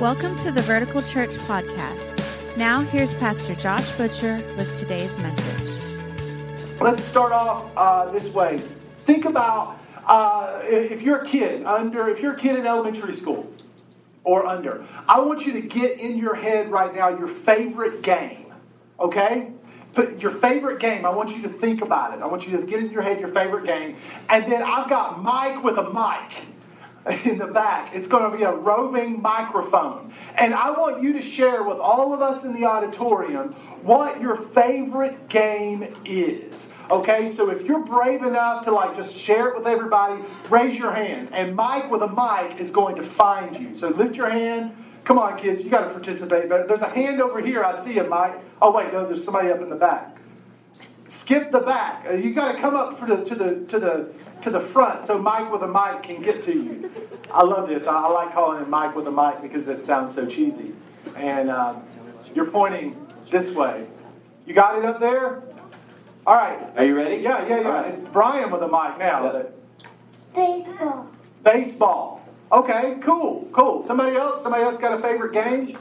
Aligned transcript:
Welcome 0.00 0.36
to 0.36 0.52
the 0.52 0.60
Vertical 0.60 1.00
Church 1.00 1.36
Podcast. 1.36 2.56
Now, 2.58 2.80
here's 2.80 3.14
Pastor 3.14 3.54
Josh 3.54 3.90
Butcher 3.92 4.42
with 4.58 4.76
today's 4.76 5.16
message. 5.16 5.80
Let's 6.78 7.02
start 7.02 7.32
off 7.32 7.70
uh, 7.78 8.10
this 8.10 8.28
way. 8.28 8.58
Think 9.06 9.24
about 9.24 9.78
uh, 10.04 10.60
if 10.64 11.00
you're 11.00 11.22
a 11.22 11.26
kid 11.26 11.64
under, 11.64 12.10
if 12.10 12.20
you're 12.20 12.34
a 12.34 12.38
kid 12.38 12.56
in 12.56 12.66
elementary 12.66 13.14
school 13.14 13.50
or 14.22 14.44
under. 14.44 14.84
I 15.08 15.18
want 15.20 15.46
you 15.46 15.54
to 15.54 15.62
get 15.62 15.98
in 15.98 16.18
your 16.18 16.34
head 16.34 16.70
right 16.70 16.94
now 16.94 17.08
your 17.08 17.28
favorite 17.28 18.02
game. 18.02 18.52
Okay, 19.00 19.50
Put 19.94 20.20
your 20.20 20.32
favorite 20.32 20.78
game. 20.78 21.06
I 21.06 21.08
want 21.08 21.34
you 21.34 21.40
to 21.40 21.48
think 21.48 21.80
about 21.80 22.12
it. 22.12 22.20
I 22.20 22.26
want 22.26 22.46
you 22.46 22.54
to 22.58 22.66
get 22.66 22.80
in 22.80 22.90
your 22.90 23.00
head 23.00 23.18
your 23.18 23.30
favorite 23.30 23.64
game, 23.64 23.96
and 24.28 24.52
then 24.52 24.62
I've 24.62 24.90
got 24.90 25.22
Mike 25.22 25.64
with 25.64 25.78
a 25.78 25.84
mic 25.84 26.44
in 27.24 27.38
the 27.38 27.46
back. 27.46 27.94
It's 27.94 28.06
going 28.06 28.30
to 28.30 28.36
be 28.36 28.42
a 28.42 28.52
roving 28.52 29.22
microphone. 29.22 30.12
And 30.36 30.54
I 30.54 30.70
want 30.70 31.02
you 31.02 31.12
to 31.12 31.22
share 31.22 31.62
with 31.62 31.78
all 31.78 32.12
of 32.12 32.20
us 32.20 32.44
in 32.44 32.52
the 32.52 32.64
auditorium 32.64 33.52
what 33.82 34.20
your 34.20 34.36
favorite 34.36 35.28
game 35.28 35.94
is. 36.04 36.54
Okay, 36.90 37.32
so 37.34 37.50
if 37.50 37.62
you're 37.62 37.84
brave 37.84 38.22
enough 38.22 38.64
to 38.64 38.72
like 38.72 38.96
just 38.96 39.14
share 39.14 39.48
it 39.48 39.56
with 39.56 39.66
everybody, 39.66 40.22
raise 40.50 40.76
your 40.76 40.92
hand. 40.92 41.28
And 41.32 41.54
Mike 41.54 41.90
with 41.90 42.02
a 42.02 42.08
mic 42.08 42.60
is 42.60 42.70
going 42.70 42.96
to 42.96 43.02
find 43.02 43.56
you. 43.56 43.74
So 43.74 43.88
lift 43.88 44.16
your 44.16 44.30
hand. 44.30 44.72
Come 45.04 45.18
on, 45.18 45.38
kids, 45.38 45.62
you 45.62 45.70
got 45.70 45.84
to 45.84 45.90
participate 45.90 46.48
better. 46.48 46.66
There's 46.66 46.82
a 46.82 46.90
hand 46.90 47.20
over 47.20 47.40
here. 47.40 47.62
I 47.62 47.84
see 47.84 47.96
it, 47.96 48.08
Mike. 48.08 48.40
Oh, 48.60 48.72
wait, 48.72 48.92
no, 48.92 49.06
there's 49.06 49.22
somebody 49.24 49.50
up 49.50 49.60
in 49.60 49.70
the 49.70 49.76
back. 49.76 50.16
Skip 51.06 51.52
the 51.52 51.60
back. 51.60 52.04
Uh, 52.08 52.14
you 52.14 52.34
got 52.34 52.52
to 52.52 52.60
come 52.60 52.74
up 52.74 52.98
for 52.98 53.06
the, 53.06 53.24
to 53.24 53.34
the 53.36 53.64
to 53.66 53.78
the 53.78 54.12
to 54.42 54.50
the 54.50 54.60
front 54.60 55.06
so 55.06 55.18
Mike 55.18 55.50
with 55.50 55.62
a 55.62 55.68
mic 55.68 56.02
can 56.02 56.22
get 56.22 56.42
to 56.42 56.52
you. 56.52 56.90
I 57.30 57.42
love 57.44 57.68
this. 57.68 57.86
I, 57.86 57.92
I 57.92 58.08
like 58.08 58.32
calling 58.32 58.62
him 58.62 58.70
Mike 58.70 58.94
with 58.94 59.06
a 59.06 59.10
mic 59.10 59.42
because 59.42 59.66
it 59.66 59.82
sounds 59.82 60.14
so 60.14 60.26
cheesy. 60.26 60.72
And 61.16 61.50
um, 61.50 61.82
you're 62.34 62.50
pointing 62.50 63.06
this 63.30 63.50
way. 63.50 63.86
You 64.46 64.54
got 64.54 64.78
it 64.78 64.84
up 64.84 65.00
there? 65.00 65.42
All 66.26 66.34
right. 66.34 66.58
Are 66.76 66.84
you 66.84 66.96
ready? 66.96 67.16
Yeah, 67.16 67.46
yeah, 67.46 67.60
yeah. 67.60 67.68
Right. 67.68 67.94
It's 67.94 68.00
Brian 68.12 68.50
with 68.50 68.62
a 68.62 68.68
mic 68.68 68.98
now. 68.98 69.46
Baseball. 70.34 71.08
Baseball. 71.42 72.16
Okay, 72.52 72.96
cool, 73.00 73.48
cool. 73.52 73.82
Somebody 73.84 74.16
else? 74.16 74.42
Somebody 74.42 74.62
else 74.62 74.78
got 74.78 74.98
a 74.98 75.02
favorite 75.02 75.32
game? 75.32 75.76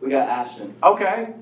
We 0.00 0.10
got 0.10 0.28
Ashton. 0.28 0.74
Okay, 0.82 1.34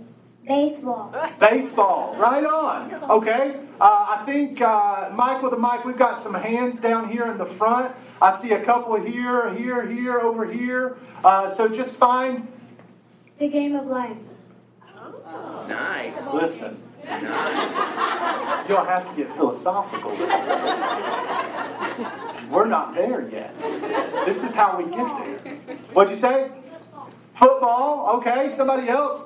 Baseball. 0.46 1.14
Baseball, 1.40 2.16
right 2.18 2.44
on. 2.44 2.92
Okay, 3.10 3.60
uh, 3.80 4.18
I 4.18 4.22
think 4.26 4.60
uh, 4.60 5.08
Mike 5.14 5.42
with 5.42 5.54
a 5.54 5.58
mic. 5.58 5.86
We've 5.86 5.96
got 5.96 6.22
some 6.22 6.34
hands 6.34 6.78
down 6.78 7.08
here 7.10 7.30
in 7.30 7.38
the 7.38 7.46
front. 7.46 7.94
I 8.20 8.38
see 8.40 8.52
a 8.52 8.62
couple 8.62 8.94
here, 9.00 9.54
here, 9.54 9.86
here, 9.86 10.20
over 10.20 10.44
here. 10.44 10.98
Uh, 11.24 11.52
so 11.54 11.66
just 11.66 11.96
find. 11.96 12.46
The 13.38 13.48
game 13.48 13.74
of 13.74 13.86
life. 13.86 14.18
Nice. 15.66 16.14
Listen, 16.34 16.76
you'll 18.68 18.84
have 18.84 19.08
to 19.08 19.14
get 19.16 19.34
philosophical. 19.34 20.10
We're 22.50 22.66
not 22.66 22.94
there 22.94 23.28
yet. 23.30 23.58
This 24.26 24.42
is 24.42 24.52
how 24.52 24.76
we 24.76 24.84
get 24.84 25.06
there. 25.06 25.56
What'd 25.94 26.10
you 26.10 26.18
say? 26.18 26.50
Football. 27.34 28.16
Okay. 28.18 28.54
Somebody 28.54 28.90
else. 28.90 29.22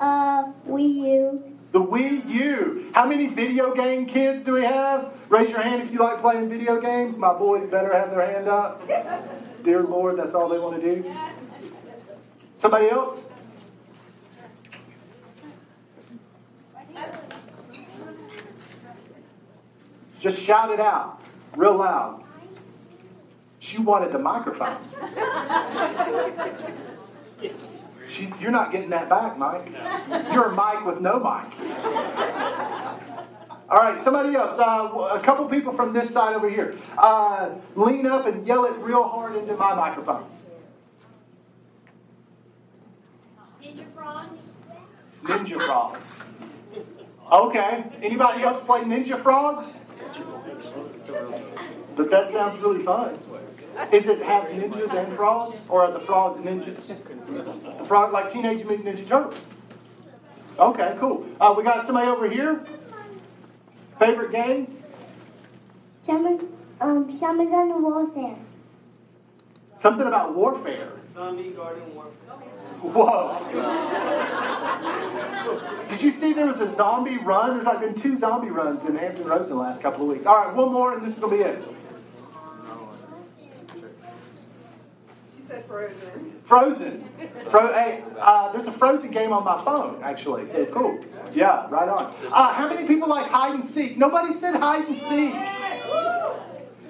Uh, 0.00 0.52
Wii 0.66 0.94
U. 0.94 1.56
The 1.72 1.78
Wii 1.78 2.28
U. 2.28 2.90
How 2.94 3.06
many 3.06 3.28
video 3.28 3.74
game 3.74 4.06
kids 4.06 4.42
do 4.42 4.52
we 4.52 4.62
have? 4.62 5.12
Raise 5.28 5.50
your 5.50 5.60
hand 5.60 5.82
if 5.82 5.92
you 5.92 5.98
like 5.98 6.20
playing 6.20 6.48
video 6.48 6.80
games. 6.80 7.16
My 7.16 7.32
boys 7.32 7.68
better 7.70 7.92
have 7.92 8.10
their 8.10 8.26
hand 8.26 8.48
up. 8.48 8.82
Dear 9.62 9.82
Lord, 9.82 10.18
that's 10.18 10.34
all 10.34 10.48
they 10.48 10.58
want 10.58 10.80
to 10.80 11.02
do. 11.02 11.14
Somebody 12.56 12.88
else? 12.88 13.20
Just 20.18 20.38
shout 20.38 20.70
it 20.70 20.80
out 20.80 21.20
real 21.56 21.76
loud. 21.76 22.24
She 23.58 23.78
wanted 23.78 24.12
the 24.12 24.18
microphone. 24.18 24.78
She's, 28.10 28.30
you're 28.40 28.50
not 28.50 28.72
getting 28.72 28.90
that 28.90 29.08
back, 29.08 29.38
Mike. 29.38 29.68
You're 30.32 30.46
a 30.46 30.54
Mike 30.54 30.84
with 30.84 31.00
no 31.00 31.20
Mike. 31.20 31.52
All 33.68 33.78
right, 33.78 34.02
somebody 34.02 34.34
else. 34.34 34.58
Uh, 34.58 35.16
a 35.16 35.20
couple 35.20 35.46
people 35.46 35.72
from 35.72 35.92
this 35.92 36.10
side 36.10 36.34
over 36.34 36.50
here. 36.50 36.76
Uh, 36.98 37.54
lean 37.76 38.06
up 38.06 38.26
and 38.26 38.44
yell 38.44 38.64
it 38.64 38.76
real 38.78 39.04
hard 39.04 39.36
into 39.36 39.54
my 39.54 39.74
microphone. 39.74 40.26
Ninja 43.62 43.94
frogs. 43.94 44.40
Ninja 45.22 45.66
frogs. 45.66 46.12
Okay. 47.30 47.84
Anybody 48.02 48.42
else 48.42 48.60
play 48.66 48.80
Ninja 48.80 49.22
frogs? 49.22 49.66
But 51.94 52.10
that 52.10 52.32
sounds 52.32 52.58
really 52.58 52.82
fun. 52.82 53.16
Is 53.92 54.06
it 54.06 54.22
have 54.22 54.44
ninjas 54.44 54.94
and 54.94 55.16
frogs, 55.16 55.58
or 55.68 55.84
are 55.84 55.92
the 55.92 56.00
frogs 56.00 56.38
ninjas? 56.40 56.88
The 57.78 57.84
frog 57.84 58.12
like 58.12 58.32
Teenage 58.32 58.64
Mutant 58.64 58.96
Ninja 58.96 59.06
Turtles. 59.06 59.40
Okay, 60.58 60.96
cool. 60.98 61.24
Uh, 61.40 61.54
we 61.56 61.62
got 61.62 61.86
somebody 61.86 62.08
over 62.08 62.28
here. 62.28 62.64
Favorite 63.98 64.32
game? 64.32 64.82
Shaman, 66.04 66.48
um, 66.80 67.16
Shaman 67.16 67.50
Gun 67.50 67.82
Warfare. 67.82 68.36
Something 69.74 70.06
about 70.06 70.34
warfare. 70.34 70.92
Zombie 71.14 71.50
Garden 71.50 71.94
Warfare. 71.94 72.12
Whoa. 72.82 73.36
Did 75.88 76.02
you 76.02 76.10
see 76.10 76.32
there 76.32 76.46
was 76.46 76.60
a 76.60 76.68
zombie 76.68 77.18
run? 77.18 77.54
There's 77.54 77.66
like 77.66 77.80
been 77.80 77.94
two 77.94 78.16
zombie 78.16 78.50
runs 78.50 78.84
in 78.84 78.96
Hampton 78.96 79.26
Roads 79.26 79.50
in 79.50 79.56
the 79.56 79.62
last 79.62 79.82
couple 79.82 80.02
of 80.02 80.08
weeks. 80.08 80.24
All 80.24 80.36
right, 80.36 80.54
one 80.54 80.72
more, 80.72 80.94
and 80.96 81.06
this 81.06 81.18
will 81.18 81.28
be 81.28 81.38
it. 81.38 81.62
She 85.36 85.42
said 85.48 85.59
Frozen. 85.70 86.32
Frozen. 86.46 87.08
Fro- 87.48 87.72
hey, 87.72 88.02
uh, 88.18 88.50
there's 88.50 88.66
a 88.66 88.72
Frozen 88.72 89.12
game 89.12 89.32
on 89.32 89.44
my 89.44 89.64
phone, 89.64 90.02
actually. 90.02 90.48
So 90.48 90.66
cool. 90.66 90.98
Yeah, 91.32 91.68
right 91.70 91.88
on. 91.88 92.12
Uh, 92.26 92.52
how 92.52 92.68
many 92.68 92.88
people 92.88 93.08
like 93.08 93.30
hide 93.30 93.54
and 93.54 93.64
seek? 93.64 93.96
Nobody 93.96 94.34
said 94.40 94.56
hide 94.56 94.88
and 94.88 94.96
seek. 94.96 95.32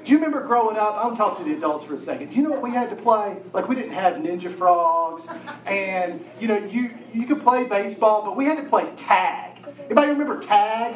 Do 0.02 0.12
you 0.12 0.16
remember 0.16 0.46
growing 0.46 0.78
up? 0.78 0.94
I'll 0.94 1.14
talk 1.14 1.36
to 1.36 1.44
the 1.44 1.52
adults 1.52 1.84
for 1.84 1.92
a 1.92 1.98
second. 1.98 2.30
Do 2.30 2.36
you 2.36 2.42
know 2.42 2.52
what 2.52 2.62
we 2.62 2.70
had 2.70 2.88
to 2.88 2.96
play? 2.96 3.36
Like 3.52 3.68
we 3.68 3.74
didn't 3.74 3.92
have 3.92 4.14
Ninja 4.14 4.50
Frogs, 4.56 5.24
and 5.66 6.24
you 6.40 6.48
know 6.48 6.56
you 6.56 6.90
you 7.12 7.26
could 7.26 7.42
play 7.42 7.64
baseball, 7.64 8.24
but 8.24 8.34
we 8.34 8.46
had 8.46 8.56
to 8.56 8.64
play 8.64 8.90
tag. 8.96 9.58
Anybody 9.84 10.12
remember 10.12 10.40
tag? 10.40 10.94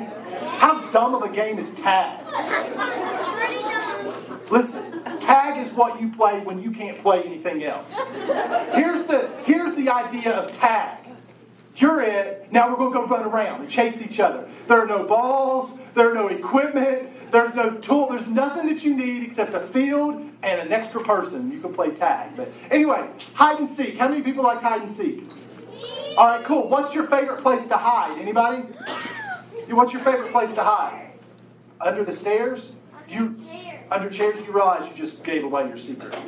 How 0.56 0.90
dumb 0.90 1.14
of 1.14 1.20
a 1.22 1.28
game 1.28 1.58
is 1.58 1.68
tag? 1.78 2.24
Listen, 4.50 4.82
tag 4.82 4.83
is 4.83 4.83
what 5.76 6.00
you 6.00 6.10
play 6.10 6.40
when 6.40 6.62
you 6.62 6.70
can't 6.70 6.98
play 6.98 7.22
anything 7.22 7.64
else. 7.64 7.94
Here's 8.74 9.06
the 9.06 9.30
here's 9.44 9.74
the 9.76 9.88
idea 9.88 10.32
of 10.32 10.50
tag. 10.50 10.98
You're 11.76 12.02
it. 12.02 12.52
Now 12.52 12.70
we're 12.70 12.76
going 12.76 12.92
to 12.92 12.98
go 12.98 13.06
run 13.06 13.24
around 13.24 13.62
and 13.62 13.70
chase 13.70 14.00
each 14.00 14.20
other. 14.20 14.48
There 14.68 14.80
are 14.80 14.86
no 14.86 15.04
balls. 15.04 15.72
There 15.94 16.10
are 16.10 16.14
no 16.14 16.28
equipment. 16.28 17.10
There's 17.32 17.52
no 17.54 17.70
tool. 17.78 18.08
There's 18.10 18.26
nothing 18.26 18.66
that 18.68 18.84
you 18.84 18.96
need 18.96 19.24
except 19.24 19.54
a 19.54 19.60
field 19.60 20.14
and 20.44 20.60
an 20.60 20.72
extra 20.72 21.02
person. 21.02 21.50
You 21.50 21.60
can 21.60 21.74
play 21.74 21.90
tag. 21.90 22.36
But 22.36 22.52
anyway, 22.70 23.08
hide 23.32 23.58
and 23.58 23.68
seek. 23.68 23.98
How 23.98 24.08
many 24.08 24.22
people 24.22 24.44
like 24.44 24.60
hide 24.60 24.82
and 24.82 24.90
seek? 24.90 25.24
All 26.16 26.28
right, 26.28 26.44
cool. 26.44 26.68
What's 26.68 26.94
your 26.94 27.08
favorite 27.08 27.42
place 27.42 27.66
to 27.66 27.76
hide? 27.76 28.20
Anybody? 28.20 28.62
What's 29.68 29.92
your 29.92 30.04
favorite 30.04 30.30
place 30.30 30.54
to 30.54 30.62
hide? 30.62 31.10
Under 31.80 32.04
the 32.04 32.14
stairs? 32.14 32.68
You 33.08 33.34
under 33.90 34.10
chairs? 34.10 34.40
You 34.40 34.52
realize 34.52 34.88
you 34.88 34.94
just 34.94 35.22
gave 35.22 35.44
away 35.44 35.68
your 35.68 35.78
secret. 35.78 36.14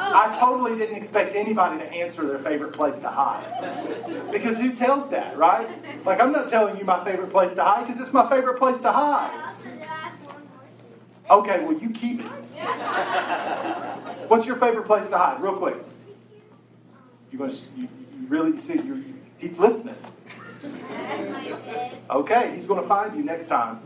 I 0.00 0.36
totally 0.40 0.76
didn't 0.78 0.96
expect 0.96 1.34
anybody 1.34 1.78
to 1.78 1.84
answer 1.86 2.26
their 2.26 2.38
favorite 2.38 2.72
place 2.72 2.98
to 3.00 3.08
hide. 3.08 4.30
Because 4.30 4.56
who 4.56 4.74
tells 4.74 5.08
that, 5.10 5.36
right? 5.36 5.68
Like, 6.04 6.20
I'm 6.20 6.32
not 6.32 6.48
telling 6.48 6.78
you 6.78 6.84
my 6.84 7.04
favorite 7.04 7.30
place 7.30 7.54
to 7.56 7.62
hide 7.62 7.86
because 7.86 8.00
it's 8.00 8.12
my 8.12 8.28
favorite 8.28 8.58
place 8.58 8.80
to 8.80 8.92
hide. 8.92 9.54
Okay, 11.30 11.64
well, 11.64 11.76
you 11.76 11.90
keep 11.90 12.20
it. 12.20 12.26
What's 14.28 14.46
your 14.46 14.56
favorite 14.56 14.86
place 14.86 15.08
to 15.10 15.18
hide, 15.18 15.42
real 15.42 15.56
quick? 15.56 15.76
You 17.30 17.38
going 17.38 17.50
to 17.50 17.56
you, 17.76 17.88
you 18.18 18.26
really 18.28 18.52
you 18.52 18.60
see 18.60 18.74
you 18.74 19.04
he's 19.36 19.58
listening. 19.58 19.94
Okay, 22.10 22.52
he's 22.54 22.66
going 22.66 22.80
to 22.80 22.88
find 22.88 23.16
you 23.16 23.22
next 23.22 23.46
time. 23.46 23.80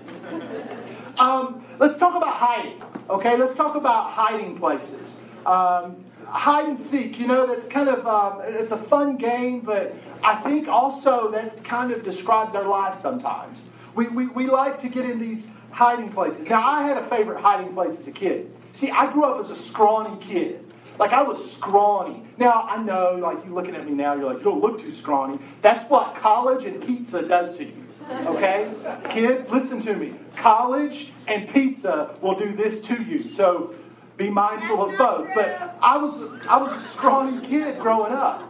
Um, 1.18 1.64
let's 1.78 1.96
talk 1.96 2.14
about 2.14 2.34
hiding. 2.34 2.82
Okay, 3.10 3.36
let's 3.36 3.54
talk 3.54 3.76
about 3.76 4.10
hiding 4.10 4.56
places. 4.56 5.14
Um, 5.44 6.04
hide 6.26 6.66
and 6.68 6.78
seek, 6.78 7.18
you 7.18 7.26
know, 7.26 7.46
that's 7.46 7.66
kind 7.66 7.88
of 7.88 8.06
um, 8.06 8.40
it's 8.44 8.70
a 8.70 8.76
fun 8.76 9.16
game, 9.16 9.60
but 9.60 9.94
I 10.22 10.36
think 10.42 10.68
also 10.68 11.30
that 11.30 11.62
kind 11.64 11.92
of 11.92 12.02
describes 12.02 12.54
our 12.54 12.66
lives 12.66 13.00
sometimes. 13.00 13.62
We, 13.94 14.08
we, 14.08 14.28
we 14.28 14.46
like 14.46 14.78
to 14.80 14.88
get 14.88 15.04
in 15.04 15.20
these 15.20 15.46
hiding 15.70 16.10
places. 16.10 16.46
Now, 16.46 16.66
I 16.66 16.82
had 16.82 16.96
a 16.96 17.06
favorite 17.08 17.40
hiding 17.40 17.74
place 17.74 17.98
as 17.98 18.06
a 18.06 18.12
kid. 18.12 18.50
See, 18.72 18.90
I 18.90 19.12
grew 19.12 19.24
up 19.24 19.38
as 19.38 19.50
a 19.50 19.56
scrawny 19.56 20.18
kid. 20.24 20.72
Like, 20.98 21.12
I 21.12 21.22
was 21.22 21.52
scrawny. 21.52 22.24
Now, 22.38 22.62
I 22.62 22.82
know, 22.82 23.16
like, 23.20 23.44
you 23.44 23.54
looking 23.54 23.76
at 23.76 23.86
me 23.86 23.92
now, 23.92 24.14
you're 24.14 24.24
like, 24.24 24.38
you 24.38 24.44
don't 24.44 24.60
look 24.60 24.78
too 24.78 24.90
scrawny. 24.90 25.38
That's 25.60 25.88
what 25.90 26.14
college 26.14 26.64
and 26.64 26.82
pizza 26.82 27.22
does 27.22 27.56
to 27.58 27.64
you. 27.64 27.81
Okay? 28.10 28.72
Kids, 29.10 29.50
listen 29.50 29.80
to 29.82 29.94
me. 29.94 30.14
College 30.36 31.12
and 31.26 31.48
pizza 31.48 32.16
will 32.20 32.38
do 32.38 32.54
this 32.54 32.80
to 32.80 33.02
you. 33.02 33.30
So 33.30 33.74
be 34.16 34.30
mindful 34.30 34.82
of 34.82 34.98
both. 34.98 35.28
But 35.34 35.76
I 35.80 35.96
was 35.96 36.42
I 36.48 36.56
was 36.58 36.72
a 36.72 36.80
scrawny 36.80 37.46
kid 37.46 37.78
growing 37.80 38.12
up. 38.12 38.48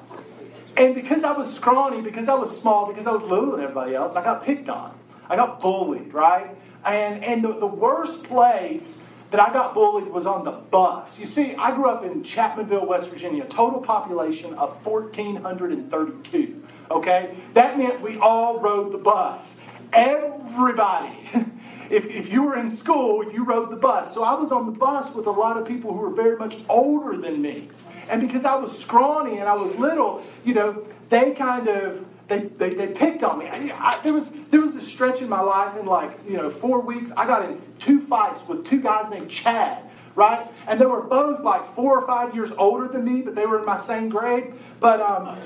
And 0.76 0.94
because 0.94 1.22
I 1.22 1.32
was 1.32 1.52
scrawny, 1.54 2.00
because 2.00 2.28
I 2.28 2.34
was 2.34 2.56
small, 2.56 2.86
because 2.86 3.06
I 3.06 3.10
was 3.10 3.22
little 3.22 3.50
than 3.52 3.60
everybody 3.60 3.94
else, 3.94 4.16
I 4.16 4.24
got 4.24 4.42
picked 4.42 4.68
on. 4.68 4.98
I 5.28 5.36
got 5.36 5.60
bullied, 5.60 6.12
right? 6.12 6.56
And 6.84 7.24
and 7.24 7.44
the, 7.44 7.58
the 7.58 7.66
worst 7.66 8.22
place 8.24 8.98
that 9.32 9.40
I 9.40 9.50
got 9.50 9.72
bullied 9.72 10.08
was 10.08 10.26
on 10.26 10.44
the 10.44 10.50
bus. 10.50 11.18
You 11.18 11.24
see, 11.24 11.54
I 11.54 11.74
grew 11.74 11.88
up 11.88 12.04
in 12.04 12.22
Chapmanville, 12.22 12.86
West 12.86 13.08
Virginia, 13.08 13.46
total 13.46 13.80
population 13.80 14.52
of 14.54 14.76
1,432. 14.84 16.62
Okay? 16.90 17.36
That 17.54 17.78
meant 17.78 18.02
we 18.02 18.18
all 18.18 18.60
rode 18.60 18.92
the 18.92 18.98
bus. 18.98 19.54
Everybody. 19.92 21.18
If, 21.90 22.06
if 22.06 22.30
you 22.30 22.42
were 22.42 22.56
in 22.56 22.74
school, 22.74 23.22
you 23.30 23.44
rode 23.44 23.70
the 23.70 23.76
bus. 23.76 24.14
So 24.14 24.22
I 24.22 24.32
was 24.32 24.50
on 24.50 24.64
the 24.64 24.72
bus 24.72 25.14
with 25.14 25.26
a 25.26 25.30
lot 25.30 25.58
of 25.58 25.68
people 25.68 25.92
who 25.92 25.98
were 25.98 26.14
very 26.14 26.38
much 26.38 26.56
older 26.70 27.18
than 27.18 27.42
me. 27.42 27.68
And 28.08 28.18
because 28.18 28.46
I 28.46 28.54
was 28.54 28.78
scrawny 28.78 29.40
and 29.40 29.46
I 29.46 29.52
was 29.52 29.72
little, 29.72 30.24
you 30.42 30.54
know, 30.54 30.86
they 31.10 31.32
kind 31.32 31.68
of 31.68 32.02
they, 32.28 32.40
they, 32.40 32.70
they 32.74 32.88
picked 32.88 33.22
on 33.22 33.38
me. 33.38 33.46
I, 33.46 33.72
I, 33.76 34.00
there 34.02 34.12
was 34.12 34.28
there 34.50 34.60
was 34.60 34.74
a 34.74 34.80
stretch 34.80 35.20
in 35.20 35.28
my 35.28 35.40
life 35.40 35.76
in 35.76 35.86
like 35.86 36.18
you 36.26 36.36
know 36.36 36.50
four 36.50 36.80
weeks. 36.80 37.10
I 37.16 37.26
got 37.26 37.48
in 37.48 37.60
two 37.78 38.06
fights 38.06 38.40
with 38.48 38.64
two 38.64 38.80
guys 38.80 39.10
named 39.10 39.30
Chad, 39.30 39.82
right? 40.14 40.46
And 40.66 40.80
they 40.80 40.86
were 40.86 41.02
both 41.02 41.40
like 41.40 41.74
four 41.74 41.98
or 41.98 42.06
five 42.06 42.34
years 42.34 42.50
older 42.56 42.88
than 42.88 43.04
me, 43.04 43.22
but 43.22 43.34
they 43.34 43.46
were 43.46 43.58
in 43.58 43.66
my 43.66 43.80
same 43.80 44.08
grade. 44.08 44.54
But 44.80 45.00
um, 45.00 45.38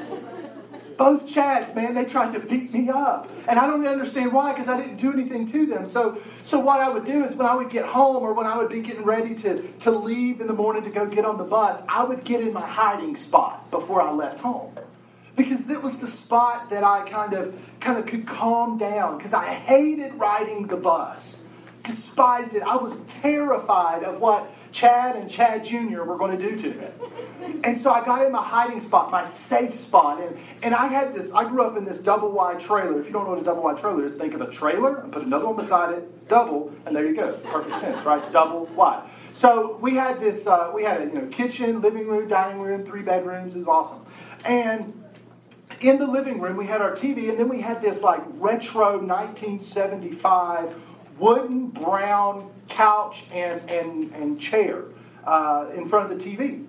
both 0.96 1.26
Chads, 1.26 1.74
man, 1.74 1.94
they 1.94 2.04
tried 2.04 2.32
to 2.32 2.40
beat 2.40 2.72
me 2.72 2.88
up. 2.88 3.30
And 3.48 3.58
I 3.58 3.66
don't 3.66 3.86
understand 3.86 4.32
why, 4.32 4.52
because 4.52 4.68
I 4.68 4.80
didn't 4.80 4.96
do 4.96 5.12
anything 5.12 5.46
to 5.52 5.66
them. 5.66 5.86
So, 5.86 6.20
so 6.42 6.58
what 6.58 6.80
I 6.80 6.88
would 6.88 7.04
do 7.04 7.24
is 7.24 7.36
when 7.36 7.46
I 7.46 7.54
would 7.54 7.70
get 7.70 7.84
home 7.84 8.22
or 8.22 8.32
when 8.32 8.46
I 8.46 8.56
would 8.56 8.70
be 8.70 8.80
getting 8.80 9.04
ready 9.04 9.34
to, 9.36 9.62
to 9.80 9.90
leave 9.90 10.40
in 10.40 10.46
the 10.46 10.52
morning 10.52 10.82
to 10.84 10.90
go 10.90 11.06
get 11.06 11.24
on 11.24 11.36
the 11.36 11.44
bus, 11.44 11.82
I 11.88 12.04
would 12.04 12.24
get 12.24 12.40
in 12.40 12.52
my 12.52 12.66
hiding 12.66 13.14
spot 13.16 13.70
before 13.70 14.00
I 14.00 14.10
left 14.12 14.40
home. 14.40 14.74
Because 15.36 15.64
that 15.64 15.82
was 15.82 15.98
the 15.98 16.06
spot 16.06 16.70
that 16.70 16.82
I 16.82 17.06
kind 17.08 17.34
of 17.34 17.54
kind 17.80 17.98
of 17.98 18.06
could 18.06 18.26
calm 18.26 18.78
down 18.78 19.18
because 19.18 19.34
I 19.34 19.52
hated 19.52 20.14
riding 20.14 20.66
the 20.66 20.76
bus 20.76 21.38
despised 21.86 22.54
it. 22.54 22.62
I 22.62 22.76
was 22.76 22.96
terrified 23.08 24.02
of 24.02 24.20
what 24.20 24.50
Chad 24.72 25.16
and 25.16 25.30
Chad 25.30 25.64
Jr. 25.64 26.02
were 26.02 26.18
going 26.18 26.36
to 26.36 26.50
do 26.50 26.56
to 26.60 26.78
me. 26.78 27.60
And 27.64 27.80
so 27.80 27.90
I 27.90 28.04
got 28.04 28.26
in 28.26 28.32
my 28.32 28.42
hiding 28.42 28.80
spot, 28.80 29.10
my 29.10 29.28
safe 29.28 29.78
spot. 29.78 30.20
And, 30.20 30.36
and 30.62 30.74
I 30.74 30.88
had 30.88 31.14
this, 31.14 31.30
I 31.32 31.44
grew 31.44 31.62
up 31.62 31.76
in 31.76 31.84
this 31.84 31.98
double 31.98 32.30
wide 32.30 32.60
trailer. 32.60 33.00
If 33.00 33.06
you 33.06 33.12
don't 33.12 33.24
know 33.24 33.30
what 33.30 33.40
a 33.40 33.44
double 33.44 33.62
wide 33.62 33.78
trailer 33.78 34.04
is, 34.04 34.14
think 34.14 34.34
of 34.34 34.40
a 34.40 34.50
trailer 34.50 34.98
and 34.98 35.12
put 35.12 35.22
another 35.22 35.46
one 35.46 35.56
beside 35.56 35.94
it, 35.94 36.28
double, 36.28 36.72
and 36.84 36.94
there 36.94 37.06
you 37.06 37.14
go. 37.14 37.38
Perfect 37.44 37.80
sense, 37.80 38.04
right? 38.04 38.30
Double 38.32 38.66
wide. 38.66 39.08
So 39.32 39.78
we 39.80 39.94
had 39.94 40.20
this, 40.20 40.46
uh, 40.46 40.70
we 40.74 40.82
had 40.82 41.00
a 41.00 41.04
you 41.04 41.12
know, 41.12 41.26
kitchen, 41.28 41.80
living 41.80 42.06
room, 42.06 42.28
dining 42.28 42.60
room, 42.60 42.84
three 42.84 43.02
bedrooms. 43.02 43.54
It 43.54 43.58
was 43.58 43.68
awesome. 43.68 44.04
And 44.44 45.02
in 45.80 45.98
the 45.98 46.06
living 46.06 46.40
room, 46.40 46.56
we 46.56 46.66
had 46.66 46.80
our 46.80 46.92
TV, 46.92 47.28
and 47.28 47.38
then 47.38 47.48
we 47.48 47.60
had 47.60 47.82
this 47.82 48.00
like 48.00 48.22
retro 48.38 48.98
1975 48.98 50.74
wooden 51.18 51.68
brown 51.68 52.50
couch 52.68 53.24
and, 53.32 53.68
and, 53.70 54.12
and 54.12 54.40
chair 54.40 54.84
uh, 55.26 55.66
in 55.74 55.88
front 55.88 56.10
of 56.10 56.18
the 56.18 56.24
TV. 56.24 56.66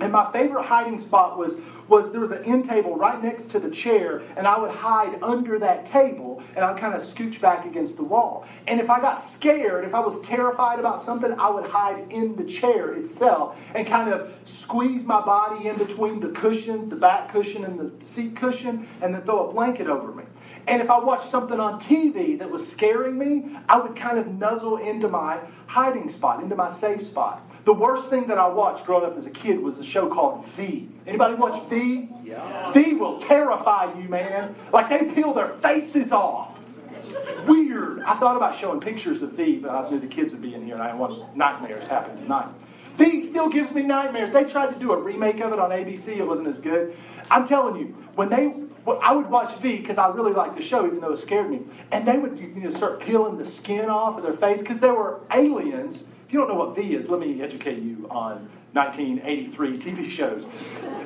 And 0.00 0.12
my 0.12 0.30
favorite 0.32 0.64
hiding 0.64 0.98
spot 0.98 1.36
was, 1.36 1.56
was 1.88 2.10
there 2.10 2.20
was 2.20 2.30
an 2.30 2.44
end 2.44 2.64
table 2.64 2.96
right 2.96 3.22
next 3.22 3.50
to 3.50 3.60
the 3.60 3.70
chair, 3.70 4.22
and 4.36 4.46
I 4.46 4.58
would 4.58 4.70
hide 4.70 5.22
under 5.22 5.58
that 5.58 5.84
table 5.84 6.42
and 6.56 6.64
I'd 6.64 6.78
kind 6.78 6.94
of 6.94 7.02
scooch 7.02 7.40
back 7.40 7.66
against 7.66 7.96
the 7.96 8.02
wall. 8.02 8.46
And 8.66 8.80
if 8.80 8.90
I 8.90 9.00
got 9.00 9.24
scared, 9.24 9.84
if 9.84 9.94
I 9.94 10.00
was 10.00 10.18
terrified 10.26 10.78
about 10.78 11.02
something, 11.02 11.32
I 11.38 11.48
would 11.50 11.64
hide 11.64 12.10
in 12.10 12.36
the 12.36 12.44
chair 12.44 12.94
itself 12.94 13.56
and 13.74 13.86
kind 13.86 14.12
of 14.12 14.32
squeeze 14.44 15.04
my 15.04 15.20
body 15.20 15.68
in 15.68 15.78
between 15.78 16.20
the 16.20 16.28
cushions, 16.30 16.88
the 16.88 16.96
back 16.96 17.32
cushion 17.32 17.64
and 17.64 17.78
the 17.78 18.04
seat 18.04 18.36
cushion, 18.36 18.88
and 19.02 19.14
then 19.14 19.22
throw 19.22 19.48
a 19.48 19.52
blanket 19.52 19.86
over 19.86 20.12
me. 20.12 20.24
And 20.66 20.82
if 20.82 20.90
I 20.90 20.98
watched 20.98 21.30
something 21.30 21.58
on 21.58 21.80
TV 21.80 22.38
that 22.38 22.50
was 22.50 22.66
scaring 22.66 23.18
me, 23.18 23.56
I 23.68 23.78
would 23.78 23.96
kind 23.96 24.18
of 24.18 24.28
nuzzle 24.28 24.76
into 24.76 25.08
my 25.08 25.40
hiding 25.66 26.08
spot, 26.08 26.42
into 26.42 26.56
my 26.56 26.70
safe 26.70 27.02
spot. 27.02 27.42
The 27.64 27.72
worst 27.72 28.08
thing 28.08 28.26
that 28.26 28.38
I 28.38 28.48
watched 28.48 28.84
growing 28.86 29.04
up 29.04 29.16
as 29.18 29.26
a 29.26 29.30
kid 29.30 29.60
was 29.60 29.78
a 29.78 29.84
show 29.84 30.08
called 30.08 30.46
V. 30.48 30.88
Anybody 31.06 31.34
watch 31.34 31.68
V? 31.68 32.08
Yeah. 32.24 32.72
V 32.72 32.94
will 32.94 33.20
terrify 33.20 33.92
you, 33.98 34.08
man. 34.08 34.54
Like 34.72 34.88
they 34.88 35.12
peel 35.14 35.34
their 35.34 35.54
faces 35.60 36.12
off. 36.12 36.58
It's 37.04 37.48
weird. 37.48 38.00
I 38.02 38.16
thought 38.18 38.36
about 38.36 38.58
showing 38.58 38.80
pictures 38.80 39.22
of 39.22 39.32
V, 39.32 39.56
but 39.56 39.70
I 39.70 39.90
knew 39.90 40.00
the 40.00 40.06
kids 40.06 40.32
would 40.32 40.42
be 40.42 40.54
in 40.54 40.64
here 40.64 40.74
and 40.74 40.82
I 40.82 40.86
didn't 40.86 41.00
want 41.00 41.36
nightmares 41.36 41.84
to 41.84 41.90
happen 41.90 42.16
tonight. 42.16 42.48
V 42.96 43.26
still 43.26 43.48
gives 43.48 43.70
me 43.70 43.82
nightmares. 43.82 44.32
They 44.32 44.44
tried 44.44 44.72
to 44.72 44.78
do 44.78 44.92
a 44.92 44.96
remake 44.96 45.40
of 45.40 45.52
it 45.52 45.58
on 45.58 45.70
ABC. 45.70 46.08
It 46.08 46.26
wasn't 46.26 46.48
as 46.48 46.58
good. 46.58 46.96
I'm 47.30 47.46
telling 47.46 47.76
you, 47.76 47.96
when 48.14 48.28
they 48.28 48.52
I 48.86 49.12
would 49.12 49.28
watch 49.28 49.58
V 49.58 49.78
because 49.78 49.98
I 49.98 50.08
really 50.08 50.32
liked 50.32 50.56
the 50.56 50.62
show, 50.62 50.86
even 50.86 51.00
though 51.00 51.12
it 51.12 51.18
scared 51.18 51.50
me. 51.50 51.60
And 51.92 52.06
they 52.06 52.18
would 52.18 52.38
you 52.38 52.48
know, 52.48 52.70
start 52.70 53.00
peeling 53.00 53.36
the 53.36 53.44
skin 53.44 53.90
off 53.90 54.16
of 54.16 54.22
their 54.22 54.36
face 54.36 54.60
because 54.60 54.80
there 54.80 54.94
were 54.94 55.20
aliens. 55.32 56.04
If 56.26 56.32
you 56.32 56.40
don't 56.40 56.48
know 56.48 56.54
what 56.54 56.76
V 56.76 56.94
is, 56.94 57.08
let 57.08 57.20
me 57.20 57.42
educate 57.42 57.82
you 57.82 58.06
on 58.10 58.48
1983 58.72 59.78
TV 59.78 60.10
shows. 60.18 60.46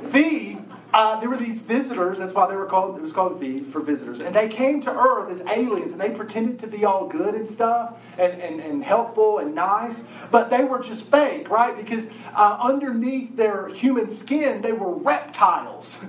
V, 0.04 0.58
uh, 0.92 1.18
there 1.18 1.28
were 1.28 1.36
these 1.36 1.58
visitors. 1.58 2.18
That's 2.18 2.32
why 2.32 2.48
they 2.48 2.54
were 2.54 2.66
called. 2.66 2.96
It 2.96 3.02
was 3.02 3.10
called 3.10 3.40
V 3.40 3.64
for 3.64 3.80
visitors. 3.80 4.20
And 4.20 4.32
they 4.32 4.48
came 4.48 4.80
to 4.82 4.90
Earth 4.92 5.28
as 5.30 5.40
aliens, 5.40 5.92
and 5.92 6.00
they 6.00 6.10
pretended 6.10 6.60
to 6.60 6.68
be 6.68 6.84
all 6.84 7.08
good 7.08 7.34
and 7.34 7.48
stuff, 7.48 7.94
and, 8.18 8.40
and, 8.40 8.60
and 8.60 8.84
helpful 8.84 9.38
and 9.38 9.54
nice. 9.54 9.96
But 10.30 10.50
they 10.50 10.62
were 10.62 10.80
just 10.80 11.02
fake, 11.10 11.48
right? 11.50 11.76
Because 11.76 12.06
uh, 12.36 12.58
underneath 12.60 13.34
their 13.34 13.68
human 13.68 14.08
skin, 14.08 14.62
they 14.62 14.72
were 14.72 14.94
reptiles. 14.94 15.96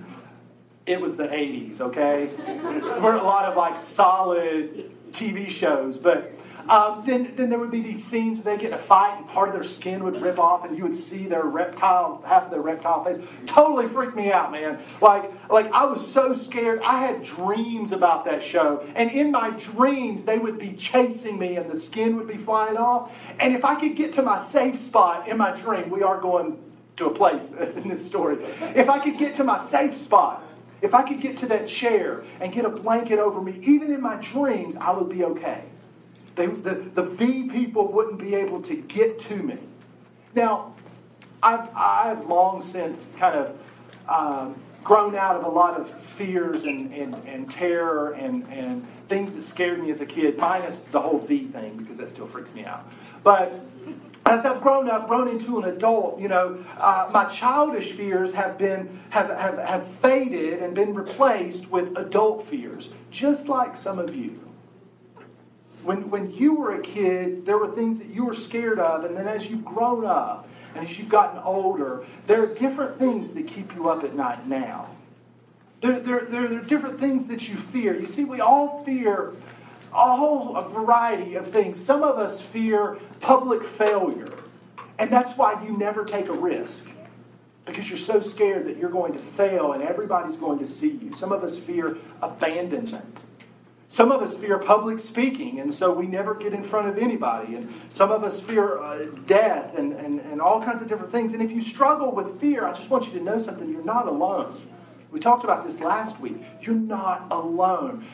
it 0.85 1.01
was 1.01 1.15
the 1.15 1.27
80s, 1.27 1.81
okay? 1.81 2.29
there 2.45 3.01
were 3.01 3.15
a 3.15 3.23
lot 3.23 3.45
of 3.45 3.57
like 3.57 3.79
solid 3.79 4.91
TV 5.11 5.49
shows, 5.49 5.97
but 5.97 6.31
um, 6.69 7.03
then, 7.05 7.31
then 7.35 7.49
there 7.49 7.59
would 7.59 7.69
be 7.69 7.81
these 7.81 8.03
scenes 8.03 8.39
where 8.39 8.55
they 8.55 8.61
get 8.61 8.71
in 8.71 8.79
a 8.79 8.81
fight 8.81 9.17
and 9.17 9.27
part 9.27 9.49
of 9.49 9.53
their 9.53 9.63
skin 9.63 10.03
would 10.03 10.19
rip 10.19 10.39
off 10.39 10.65
and 10.65 10.75
you 10.75 10.83
would 10.83 10.95
see 10.95 11.27
their 11.27 11.43
reptile, 11.43 12.23
half 12.25 12.45
of 12.45 12.51
their 12.51 12.61
reptile 12.61 13.03
face. 13.03 13.17
Totally 13.45 13.87
freaked 13.87 14.15
me 14.15 14.31
out, 14.31 14.51
man. 14.51 14.79
Like, 14.99 15.31
like 15.49 15.71
I 15.71 15.85
was 15.85 16.11
so 16.11 16.35
scared. 16.35 16.81
I 16.83 16.99
had 16.99 17.23
dreams 17.23 17.91
about 17.91 18.25
that 18.25 18.41
show. 18.41 18.83
And 18.95 19.11
in 19.11 19.31
my 19.31 19.51
dreams, 19.51 20.25
they 20.25 20.39
would 20.39 20.57
be 20.57 20.73
chasing 20.73 21.37
me 21.37 21.57
and 21.57 21.69
the 21.69 21.79
skin 21.79 22.15
would 22.15 22.27
be 22.27 22.37
flying 22.37 22.77
off. 22.77 23.11
And 23.39 23.55
if 23.55 23.63
I 23.63 23.79
could 23.79 23.95
get 23.95 24.13
to 24.13 24.23
my 24.23 24.43
safe 24.43 24.79
spot 24.79 25.27
in 25.27 25.37
my 25.37 25.55
dream, 25.55 25.91
we 25.91 26.01
are 26.01 26.19
going 26.19 26.57
to 26.97 27.05
a 27.05 27.13
place 27.13 27.43
that's 27.51 27.75
in 27.75 27.87
this 27.87 28.03
story. 28.03 28.43
If 28.75 28.89
I 28.89 28.97
could 28.97 29.19
get 29.19 29.35
to 29.35 29.43
my 29.43 29.63
safe 29.69 29.95
spot, 29.97 30.44
if 30.85 30.93
I 30.93 31.01
could 31.01 31.19
get 31.19 31.37
to 31.37 31.47
that 31.47 31.67
chair 31.67 32.23
and 32.39 32.53
get 32.53 32.63
a 32.63 32.69
blanket 32.69 33.19
over 33.19 33.41
me, 33.41 33.59
even 33.63 33.91
in 33.91 34.01
my 34.01 34.15
dreams, 34.17 34.75
I 34.79 34.91
would 34.91 35.09
be 35.09 35.23
okay. 35.23 35.63
They, 36.35 36.47
the, 36.47 36.75
the 36.93 37.03
V 37.03 37.49
people 37.49 37.91
wouldn't 37.91 38.19
be 38.19 38.35
able 38.35 38.61
to 38.61 38.75
get 38.75 39.19
to 39.21 39.35
me. 39.35 39.57
Now, 40.33 40.75
I've, 41.41 41.69
I've 41.75 42.25
long 42.25 42.61
since 42.61 43.11
kind 43.17 43.35
of 43.35 43.59
um, 44.07 44.61
grown 44.83 45.15
out 45.15 45.35
of 45.35 45.43
a 45.43 45.49
lot 45.49 45.79
of 45.79 45.91
fears 46.17 46.63
and, 46.63 46.93
and, 46.93 47.15
and 47.25 47.49
terror 47.49 48.11
and, 48.11 48.47
and 48.49 48.85
things 49.07 49.33
that 49.33 49.43
scared 49.43 49.81
me 49.81 49.91
as 49.91 50.01
a 50.01 50.05
kid, 50.05 50.37
minus 50.37 50.81
the 50.91 51.01
whole 51.01 51.19
V 51.19 51.47
thing, 51.47 51.77
because 51.77 51.97
that 51.97 52.09
still 52.09 52.27
freaks 52.27 52.53
me 52.53 52.65
out. 52.65 52.91
But 53.23 53.59
as 54.25 54.43
I've 54.43 54.61
grown 54.61 54.89
up, 54.89 55.07
grown 55.07 55.27
into 55.27 55.59
an 55.59 55.65
adult, 55.65 56.19
you 56.19 56.27
know, 56.27 56.63
uh, 56.77 57.09
my 57.13 57.25
childish 57.25 57.91
fears 57.91 58.33
have 58.33 58.57
been 58.57 58.99
have, 59.11 59.29
have, 59.29 59.57
have 59.59 59.87
faded 60.01 60.63
and 60.63 60.73
been 60.73 60.95
replaced 60.95 61.69
with 61.69 61.95
adult 61.95 62.47
fears, 62.49 62.89
just 63.11 63.47
like 63.47 63.77
some 63.77 63.99
of 63.99 64.15
you. 64.15 64.39
When, 65.83 66.09
when 66.09 66.31
you 66.31 66.55
were 66.55 66.79
a 66.79 66.81
kid, 66.81 67.45
there 67.45 67.59
were 67.59 67.71
things 67.75 67.99
that 67.99 68.07
you 68.07 68.25
were 68.25 68.33
scared 68.33 68.79
of, 68.79 69.05
and 69.05 69.15
then 69.15 69.27
as 69.27 69.45
you've 69.45 69.63
grown 69.63 70.03
up 70.03 70.47
and 70.73 70.87
as 70.87 70.97
you've 70.97 71.09
gotten 71.09 71.39
older, 71.43 72.03
there 72.25 72.41
are 72.43 72.53
different 72.55 72.97
things 72.97 73.31
that 73.35 73.47
keep 73.47 73.75
you 73.75 73.89
up 73.89 74.03
at 74.03 74.15
night 74.15 74.47
now. 74.47 74.89
There, 75.81 75.99
there, 75.99 76.25
there, 76.25 76.47
there 76.47 76.59
are 76.59 76.63
different 76.63 76.99
things 76.99 77.27
that 77.27 77.47
you 77.47 77.57
fear. 77.71 77.99
You 77.99 78.07
see, 78.07 78.23
we 78.23 78.41
all 78.41 78.83
fear 78.83 79.33
a 79.93 80.15
whole 80.17 80.59
variety 80.73 81.35
of 81.35 81.51
things. 81.51 81.81
Some 81.81 82.03
of 82.03 82.17
us 82.17 82.41
fear 82.41 82.97
public 83.19 83.67
failure, 83.77 84.33
and 84.99 85.11
that's 85.11 85.37
why 85.37 85.61
you 85.63 85.77
never 85.77 86.05
take 86.05 86.27
a 86.27 86.33
risk. 86.33 86.85
because 87.65 87.89
you're 87.89 87.97
so 87.97 88.19
scared 88.19 88.67
that 88.67 88.77
you're 88.77 88.91
going 88.91 89.13
to 89.13 89.19
fail 89.19 89.73
and 89.73 89.81
everybody's 89.81 90.35
going 90.35 90.59
to 90.59 90.67
see 90.67 90.91
you. 91.01 91.13
Some 91.13 91.31
of 91.31 91.43
us 91.43 91.57
fear 91.57 91.97
abandonment. 92.21 93.21
Some 93.87 94.11
of 94.11 94.21
us 94.21 94.35
fear 94.35 94.57
public 94.59 94.99
speaking, 94.99 95.59
and 95.59 95.73
so 95.73 95.91
we 95.91 96.05
never 96.05 96.35
get 96.35 96.53
in 96.53 96.63
front 96.63 96.89
of 96.89 96.97
anybody. 96.97 97.55
And 97.55 97.73
some 97.89 98.11
of 98.11 98.23
us 98.23 98.39
fear 98.39 98.79
uh, 98.79 99.05
death 99.25 99.75
and, 99.77 99.93
and, 99.93 100.19
and 100.21 100.41
all 100.41 100.61
kinds 100.61 100.81
of 100.81 100.87
different 100.87 101.11
things. 101.11 101.33
And 101.33 101.41
if 101.41 101.51
you 101.51 101.61
struggle 101.61 102.11
with 102.11 102.39
fear, 102.41 102.65
I 102.65 102.73
just 102.73 102.89
want 102.89 103.05
you 103.05 103.13
to 103.13 103.23
know 103.23 103.39
something 103.39 103.69
you're 103.69 103.83
not 103.83 104.07
alone. 104.07 104.61
We 105.15 105.21
talked 105.21 105.45
about 105.45 105.65
this 105.65 105.79
last 105.79 106.19
week. 106.19 106.35
You're 106.59 106.75
not 106.75 107.27
alone. 107.31 108.05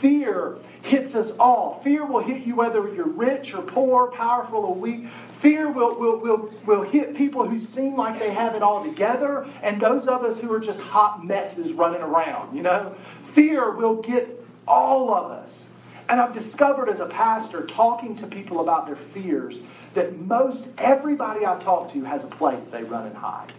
Fear 0.00 0.56
hits 0.82 1.14
us 1.14 1.30
all. 1.38 1.80
Fear 1.84 2.04
will 2.06 2.24
hit 2.24 2.44
you 2.44 2.56
whether 2.56 2.92
you're 2.92 3.06
rich 3.06 3.54
or 3.54 3.62
poor, 3.62 4.08
powerful 4.08 4.64
or 4.64 4.74
weak. 4.74 5.06
Fear 5.40 5.70
will, 5.70 5.96
will, 5.96 6.18
will, 6.18 6.52
will 6.66 6.82
hit 6.82 7.14
people 7.14 7.48
who 7.48 7.60
seem 7.60 7.96
like 7.96 8.18
they 8.18 8.34
have 8.34 8.56
it 8.56 8.62
all 8.62 8.82
together 8.82 9.48
and 9.62 9.80
those 9.80 10.08
of 10.08 10.24
us 10.24 10.38
who 10.38 10.52
are 10.52 10.58
just 10.58 10.80
hot 10.80 11.24
messes 11.24 11.70
running 11.72 12.02
around, 12.02 12.56
you 12.56 12.64
know? 12.64 12.96
Fear 13.32 13.76
will 13.76 14.02
get 14.02 14.44
all 14.66 15.14
of 15.14 15.30
us. 15.30 15.66
And 16.08 16.20
I've 16.20 16.34
discovered 16.34 16.88
as 16.88 16.98
a 16.98 17.06
pastor, 17.06 17.64
talking 17.64 18.16
to 18.16 18.26
people 18.26 18.58
about 18.58 18.86
their 18.86 18.96
fears, 18.96 19.56
that 19.94 20.18
most 20.18 20.66
everybody 20.78 21.46
I 21.46 21.60
talk 21.60 21.92
to 21.92 22.02
has 22.02 22.24
a 22.24 22.26
place 22.26 22.64
they 22.72 22.82
run 22.82 23.06
and 23.06 23.16
hide 23.16 23.52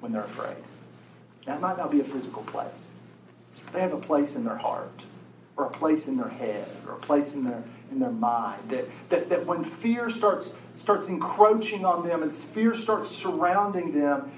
when 0.00 0.10
they're 0.10 0.24
afraid. 0.24 0.56
It 1.46 1.60
might 1.60 1.76
not 1.76 1.90
be 1.90 2.00
a 2.00 2.04
physical 2.04 2.42
place. 2.44 2.68
They 3.72 3.80
have 3.80 3.92
a 3.92 3.98
place 3.98 4.34
in 4.34 4.44
their 4.44 4.56
heart, 4.56 5.04
or 5.56 5.66
a 5.66 5.70
place 5.70 6.06
in 6.06 6.16
their 6.16 6.28
head, 6.28 6.68
or 6.86 6.94
a 6.94 6.98
place 6.98 7.32
in 7.32 7.44
their 7.44 7.62
in 7.90 7.98
their 7.98 8.10
mind. 8.10 8.70
That, 8.70 8.86
that, 9.10 9.28
that 9.28 9.46
when 9.46 9.64
fear 9.64 10.10
starts 10.10 10.50
starts 10.74 11.06
encroaching 11.06 11.84
on 11.84 12.06
them 12.06 12.22
and 12.22 12.32
fear 12.32 12.74
starts 12.74 13.10
surrounding 13.10 13.92
them, 13.92 14.32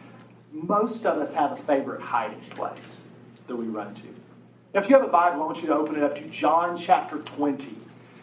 most 0.52 1.06
of 1.06 1.18
us 1.18 1.30
have 1.32 1.52
a 1.52 1.56
favorite 1.64 2.00
hiding 2.00 2.40
place 2.50 3.00
that 3.46 3.56
we 3.56 3.66
run 3.66 3.94
to. 3.94 4.02
Now, 4.74 4.82
if 4.82 4.88
you 4.88 4.96
have 4.96 5.04
a 5.04 5.10
Bible, 5.10 5.42
I 5.42 5.46
want 5.46 5.60
you 5.62 5.68
to 5.68 5.74
open 5.74 5.96
it 5.96 6.02
up 6.02 6.14
to 6.16 6.22
John 6.28 6.76
chapter 6.76 7.18
20. 7.18 7.76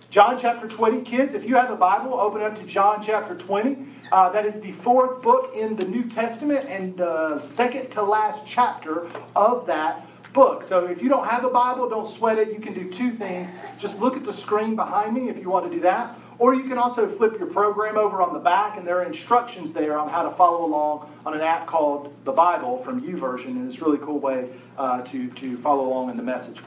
John 0.09 0.37
chapter 0.39 0.67
20, 0.67 1.01
kids, 1.01 1.33
if 1.33 1.43
you 1.43 1.55
have 1.55 1.71
a 1.71 1.75
Bible, 1.75 2.13
open 2.13 2.41
it 2.41 2.45
up 2.45 2.55
to 2.59 2.63
John 2.63 3.03
chapter 3.03 3.35
20. 3.35 3.87
Uh, 4.13 4.29
that 4.29 4.45
is 4.45 4.59
the 4.59 4.71
fourth 4.73 5.23
book 5.23 5.51
in 5.55 5.75
the 5.75 5.83
New 5.83 6.07
Testament 6.07 6.69
and 6.69 6.95
the 6.95 7.41
second 7.41 7.89
to 7.89 8.03
last 8.03 8.43
chapter 8.45 9.09
of 9.35 9.65
that 9.65 10.05
book. 10.33 10.61
So 10.61 10.85
if 10.85 11.01
you 11.01 11.09
don't 11.09 11.27
have 11.27 11.43
a 11.45 11.49
Bible, 11.49 11.89
don't 11.89 12.07
sweat 12.07 12.37
it. 12.37 12.53
You 12.53 12.59
can 12.59 12.75
do 12.75 12.91
two 12.91 13.15
things. 13.17 13.49
Just 13.79 13.97
look 13.97 14.15
at 14.15 14.23
the 14.23 14.31
screen 14.31 14.75
behind 14.75 15.15
me 15.15 15.29
if 15.29 15.39
you 15.39 15.49
want 15.49 15.65
to 15.65 15.75
do 15.75 15.81
that. 15.81 16.15
Or 16.37 16.53
you 16.53 16.65
can 16.65 16.77
also 16.77 17.07
flip 17.07 17.39
your 17.39 17.47
program 17.47 17.97
over 17.97 18.21
on 18.21 18.33
the 18.33 18.39
back, 18.39 18.77
and 18.77 18.87
there 18.87 18.99
are 18.99 19.03
instructions 19.03 19.73
there 19.73 19.97
on 19.97 20.09
how 20.09 20.21
to 20.21 20.35
follow 20.35 20.63
along 20.63 21.11
on 21.25 21.33
an 21.33 21.41
app 21.41 21.65
called 21.65 22.13
the 22.23 22.31
Bible 22.31 22.83
from 22.83 23.01
YouVersion, 23.01 23.47
and 23.47 23.67
it's 23.67 23.81
a 23.81 23.83
really 23.83 23.97
cool 23.97 24.19
way 24.19 24.47
uh, 24.77 25.01
to, 25.05 25.27
to 25.31 25.57
follow 25.57 25.87
along 25.87 26.11
in 26.11 26.17
the 26.17 26.23
message. 26.23 26.59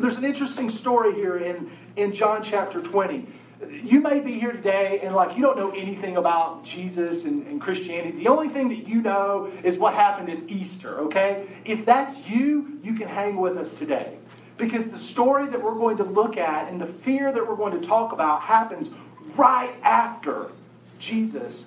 There's 0.00 0.16
an 0.16 0.24
interesting 0.24 0.68
story 0.70 1.14
here 1.14 1.36
in, 1.36 1.70
in 1.94 2.12
John 2.12 2.42
chapter 2.42 2.80
20. 2.82 3.28
You 3.60 4.00
may 4.00 4.20
be 4.20 4.38
here 4.38 4.52
today 4.52 5.00
and 5.02 5.14
like 5.14 5.36
you 5.36 5.42
don't 5.42 5.56
know 5.56 5.70
anything 5.70 6.16
about 6.16 6.64
Jesus 6.64 7.24
and, 7.24 7.46
and 7.46 7.60
Christianity. 7.60 8.18
The 8.18 8.28
only 8.28 8.48
thing 8.48 8.68
that 8.70 8.88
you 8.88 9.00
know 9.00 9.50
is 9.62 9.78
what 9.78 9.94
happened 9.94 10.28
at 10.28 10.50
Easter, 10.50 10.98
okay? 11.00 11.46
If 11.64 11.86
that's 11.86 12.18
you, 12.26 12.78
you 12.82 12.94
can 12.94 13.08
hang 13.08 13.36
with 13.36 13.56
us 13.56 13.72
today. 13.74 14.16
Because 14.56 14.86
the 14.86 14.98
story 14.98 15.46
that 15.48 15.62
we're 15.62 15.74
going 15.74 15.96
to 15.98 16.04
look 16.04 16.36
at 16.36 16.68
and 16.68 16.80
the 16.80 16.86
fear 16.86 17.32
that 17.32 17.46
we're 17.46 17.56
going 17.56 17.80
to 17.80 17.86
talk 17.86 18.12
about 18.12 18.42
happens 18.42 18.88
right 19.36 19.74
after 19.82 20.50
Jesus 20.98 21.64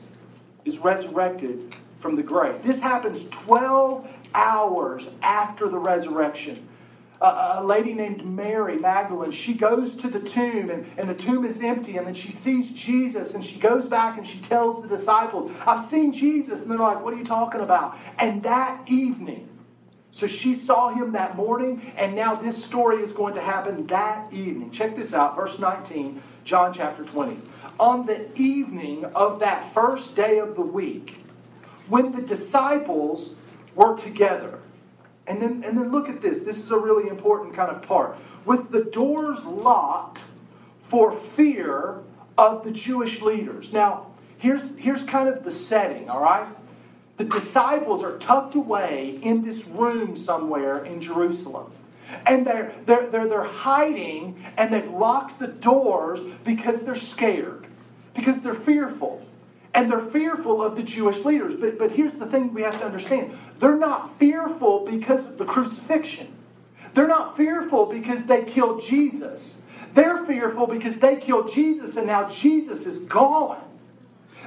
is 0.65 0.77
resurrected 0.77 1.73
from 1.99 2.15
the 2.15 2.23
grave. 2.23 2.63
This 2.63 2.79
happens 2.79 3.25
12 3.45 4.07
hours 4.33 5.07
after 5.21 5.69
the 5.69 5.77
resurrection. 5.77 6.66
A 7.21 7.63
lady 7.63 7.93
named 7.93 8.25
Mary 8.25 8.77
Magdalene, 8.77 9.31
she 9.31 9.53
goes 9.53 9.95
to 9.95 10.09
the 10.09 10.19
tomb 10.19 10.69
and, 10.69 10.85
and 10.97 11.09
the 11.09 11.15
tomb 11.15 11.45
is 11.45 11.59
empty, 11.61 11.97
and 11.97 12.05
then 12.05 12.13
she 12.13 12.31
sees 12.31 12.69
Jesus 12.69 13.33
and 13.33 13.43
she 13.43 13.57
goes 13.57 13.87
back 13.87 14.17
and 14.17 14.27
she 14.27 14.39
tells 14.39 14.81
the 14.81 14.87
disciples, 14.87 15.51
I've 15.65 15.83
seen 15.83 16.13
Jesus. 16.13 16.59
And 16.59 16.69
they're 16.69 16.77
like, 16.77 17.03
What 17.03 17.13
are 17.13 17.17
you 17.17 17.25
talking 17.25 17.61
about? 17.61 17.97
And 18.19 18.43
that 18.43 18.87
evening, 18.87 19.49
so 20.11 20.27
she 20.27 20.55
saw 20.55 20.89
him 20.89 21.11
that 21.13 21.35
morning, 21.35 21.93
and 21.95 22.15
now 22.15 22.35
this 22.35 22.63
story 22.63 23.03
is 23.03 23.13
going 23.13 23.35
to 23.35 23.41
happen 23.41 23.85
that 23.87 24.31
evening. 24.31 24.71
Check 24.71 24.95
this 24.95 25.13
out, 25.13 25.35
verse 25.35 25.59
19, 25.59 26.21
John 26.43 26.73
chapter 26.73 27.03
20. 27.03 27.39
On 27.79 28.05
the 28.05 28.35
evening 28.35 29.05
of 29.05 29.39
that 29.39 29.73
first 29.73 30.15
day 30.15 30.39
of 30.39 30.55
the 30.55 30.61
week, 30.61 31.17
when 31.89 32.11
the 32.11 32.21
disciples 32.21 33.29
were 33.75 33.95
together, 33.95 34.59
and 35.27 35.41
then, 35.41 35.63
and 35.65 35.77
then 35.77 35.91
look 35.91 36.09
at 36.09 36.21
this. 36.21 36.39
This 36.39 36.59
is 36.59 36.71
a 36.71 36.77
really 36.77 37.09
important 37.09 37.55
kind 37.55 37.69
of 37.69 37.81
part. 37.81 38.17
With 38.45 38.71
the 38.71 38.85
doors 38.85 39.39
locked 39.43 40.21
for 40.89 41.11
fear 41.35 41.99
of 42.37 42.63
the 42.63 42.71
Jewish 42.71 43.21
leaders. 43.21 43.73
Now, 43.73 44.07
here's, 44.37 44.61
here's 44.77 45.03
kind 45.03 45.27
of 45.27 45.43
the 45.43 45.51
setting, 45.51 46.09
all 46.09 46.21
right? 46.21 46.47
The 47.17 47.25
disciples 47.25 48.03
are 48.03 48.17
tucked 48.19 48.55
away 48.55 49.19
in 49.21 49.43
this 49.43 49.65
room 49.65 50.15
somewhere 50.15 50.85
in 50.85 51.01
Jerusalem. 51.01 51.71
And 52.25 52.45
they're, 52.45 52.73
they're, 52.85 53.09
they're, 53.09 53.27
they're 53.27 53.43
hiding 53.43 54.45
and 54.55 54.73
they've 54.73 54.89
locked 54.89 55.39
the 55.39 55.47
doors 55.47 56.19
because 56.45 56.83
they're 56.83 56.95
scared, 56.95 57.67
because 58.13 58.39
they're 58.41 58.53
fearful. 58.53 59.26
And 59.77 59.91
they're 59.91 60.07
fearful 60.07 60.63
of 60.63 60.75
the 60.75 60.81
Jewish 60.81 61.23
leaders. 61.23 61.53
But, 61.53 61.77
but 61.77 61.91
here's 61.91 62.15
the 62.15 62.25
thing 62.25 62.51
we 62.51 62.63
have 62.63 62.79
to 62.79 62.85
understand 62.85 63.37
they're 63.59 63.77
not 63.77 64.17
fearful 64.17 64.83
because 64.85 65.23
of 65.27 65.37
the 65.37 65.45
crucifixion, 65.45 66.35
they're 66.95 67.07
not 67.07 67.37
fearful 67.37 67.85
because 67.85 68.23
they 68.23 68.43
killed 68.43 68.81
Jesus. 68.81 69.53
They're 69.93 70.25
fearful 70.25 70.65
because 70.65 70.97
they 70.97 71.17
killed 71.17 71.53
Jesus 71.53 71.95
and 71.95 72.07
now 72.07 72.27
Jesus 72.27 72.87
is 72.87 72.97
gone. 72.97 73.63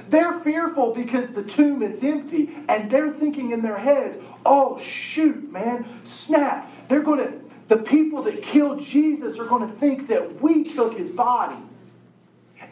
They're 0.09 0.41
fearful 0.41 0.93
because 0.93 1.29
the 1.29 1.43
tomb 1.43 1.81
is 1.81 2.03
empty 2.03 2.53
and 2.67 2.91
they're 2.91 3.13
thinking 3.13 3.51
in 3.51 3.61
their 3.61 3.77
heads, 3.77 4.17
oh, 4.45 4.79
shoot, 4.81 5.49
man, 5.49 5.85
snap. 6.03 6.69
They're 6.89 7.03
going 7.03 7.19
to, 7.19 7.39
the 7.69 7.77
people 7.77 8.21
that 8.23 8.41
killed 8.41 8.81
Jesus 8.81 9.39
are 9.39 9.45
going 9.45 9.65
to 9.65 9.73
think 9.77 10.09
that 10.09 10.41
we 10.41 10.65
took 10.65 10.97
his 10.97 11.09
body. 11.09 11.63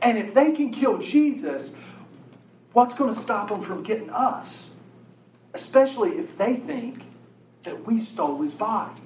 And 0.01 0.17
if 0.17 0.33
they 0.33 0.51
can 0.51 0.73
kill 0.73 0.97
Jesus, 0.97 1.71
what's 2.73 2.93
going 2.93 3.13
to 3.13 3.19
stop 3.19 3.49
them 3.49 3.61
from 3.61 3.83
getting 3.83 4.09
us? 4.09 4.69
Especially 5.53 6.11
if 6.11 6.37
they 6.37 6.57
think 6.57 7.01
that 7.63 7.85
we 7.85 7.99
stole 7.99 8.41
his 8.41 8.53
body. 8.53 9.01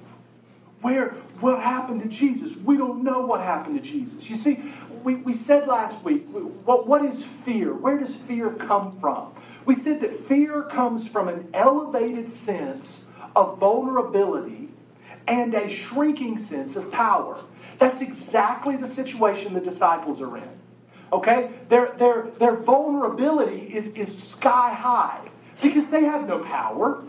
Where, 0.82 1.10
what 1.40 1.62
happened 1.62 2.02
to 2.02 2.08
Jesus? 2.08 2.56
We 2.56 2.76
don't 2.76 3.02
know 3.02 3.20
what 3.20 3.40
happened 3.40 3.82
to 3.82 3.82
Jesus. 3.82 4.28
You 4.28 4.36
see, 4.36 4.72
we, 5.02 5.14
we 5.14 5.32
said 5.32 5.66
last 5.66 6.02
week, 6.04 6.26
what, 6.64 6.86
what 6.86 7.04
is 7.04 7.24
fear? 7.44 7.72
Where 7.72 7.98
does 7.98 8.14
fear 8.28 8.50
come 8.50 8.98
from? 9.00 9.32
We 9.64 9.74
said 9.74 10.00
that 10.00 10.28
fear 10.28 10.64
comes 10.64 11.08
from 11.08 11.28
an 11.28 11.48
elevated 11.54 12.30
sense 12.30 13.00
of 13.34 13.58
vulnerability 13.58 14.68
and 15.26 15.54
a 15.54 15.68
shrinking 15.68 16.36
sense 16.36 16.76
of 16.76 16.90
power. 16.92 17.40
That's 17.78 18.02
exactly 18.02 18.76
the 18.76 18.88
situation 18.88 19.54
the 19.54 19.60
disciples 19.60 20.20
are 20.20 20.36
in. 20.36 20.50
Okay? 21.12 21.50
Their, 21.68 21.94
their, 21.98 22.28
their 22.38 22.56
vulnerability 22.56 23.72
is, 23.74 23.88
is 23.88 24.16
sky 24.16 24.72
high 24.72 25.20
because 25.62 25.86
they 25.86 26.04
have 26.04 26.26
no 26.26 26.40
power, 26.40 27.02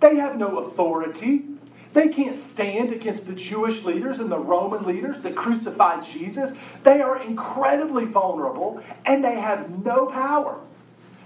they 0.00 0.16
have 0.16 0.36
no 0.36 0.58
authority, 0.58 1.44
they 1.92 2.08
can't 2.08 2.36
stand 2.36 2.92
against 2.92 3.26
the 3.26 3.32
Jewish 3.32 3.82
leaders 3.82 4.20
and 4.20 4.30
the 4.30 4.38
Roman 4.38 4.86
leaders 4.86 5.20
that 5.20 5.34
crucified 5.34 6.04
Jesus. 6.04 6.52
They 6.84 7.02
are 7.02 7.20
incredibly 7.20 8.04
vulnerable 8.04 8.80
and 9.04 9.24
they 9.24 9.34
have 9.34 9.84
no 9.84 10.06
power. 10.06 10.60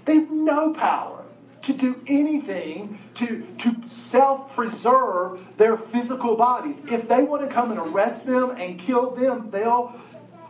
They 0.05 0.15
have 0.15 0.31
no 0.31 0.73
power 0.73 1.23
to 1.61 1.73
do 1.73 1.99
anything 2.07 2.99
to, 3.15 3.45
to 3.59 3.75
self 3.87 4.53
preserve 4.55 5.41
their 5.57 5.77
physical 5.77 6.35
bodies. 6.35 6.77
If 6.89 7.07
they 7.07 7.23
want 7.23 7.47
to 7.47 7.53
come 7.53 7.71
and 7.71 7.79
arrest 7.79 8.25
them 8.25 8.51
and 8.51 8.79
kill 8.79 9.11
them, 9.11 9.49
they'll 9.51 9.93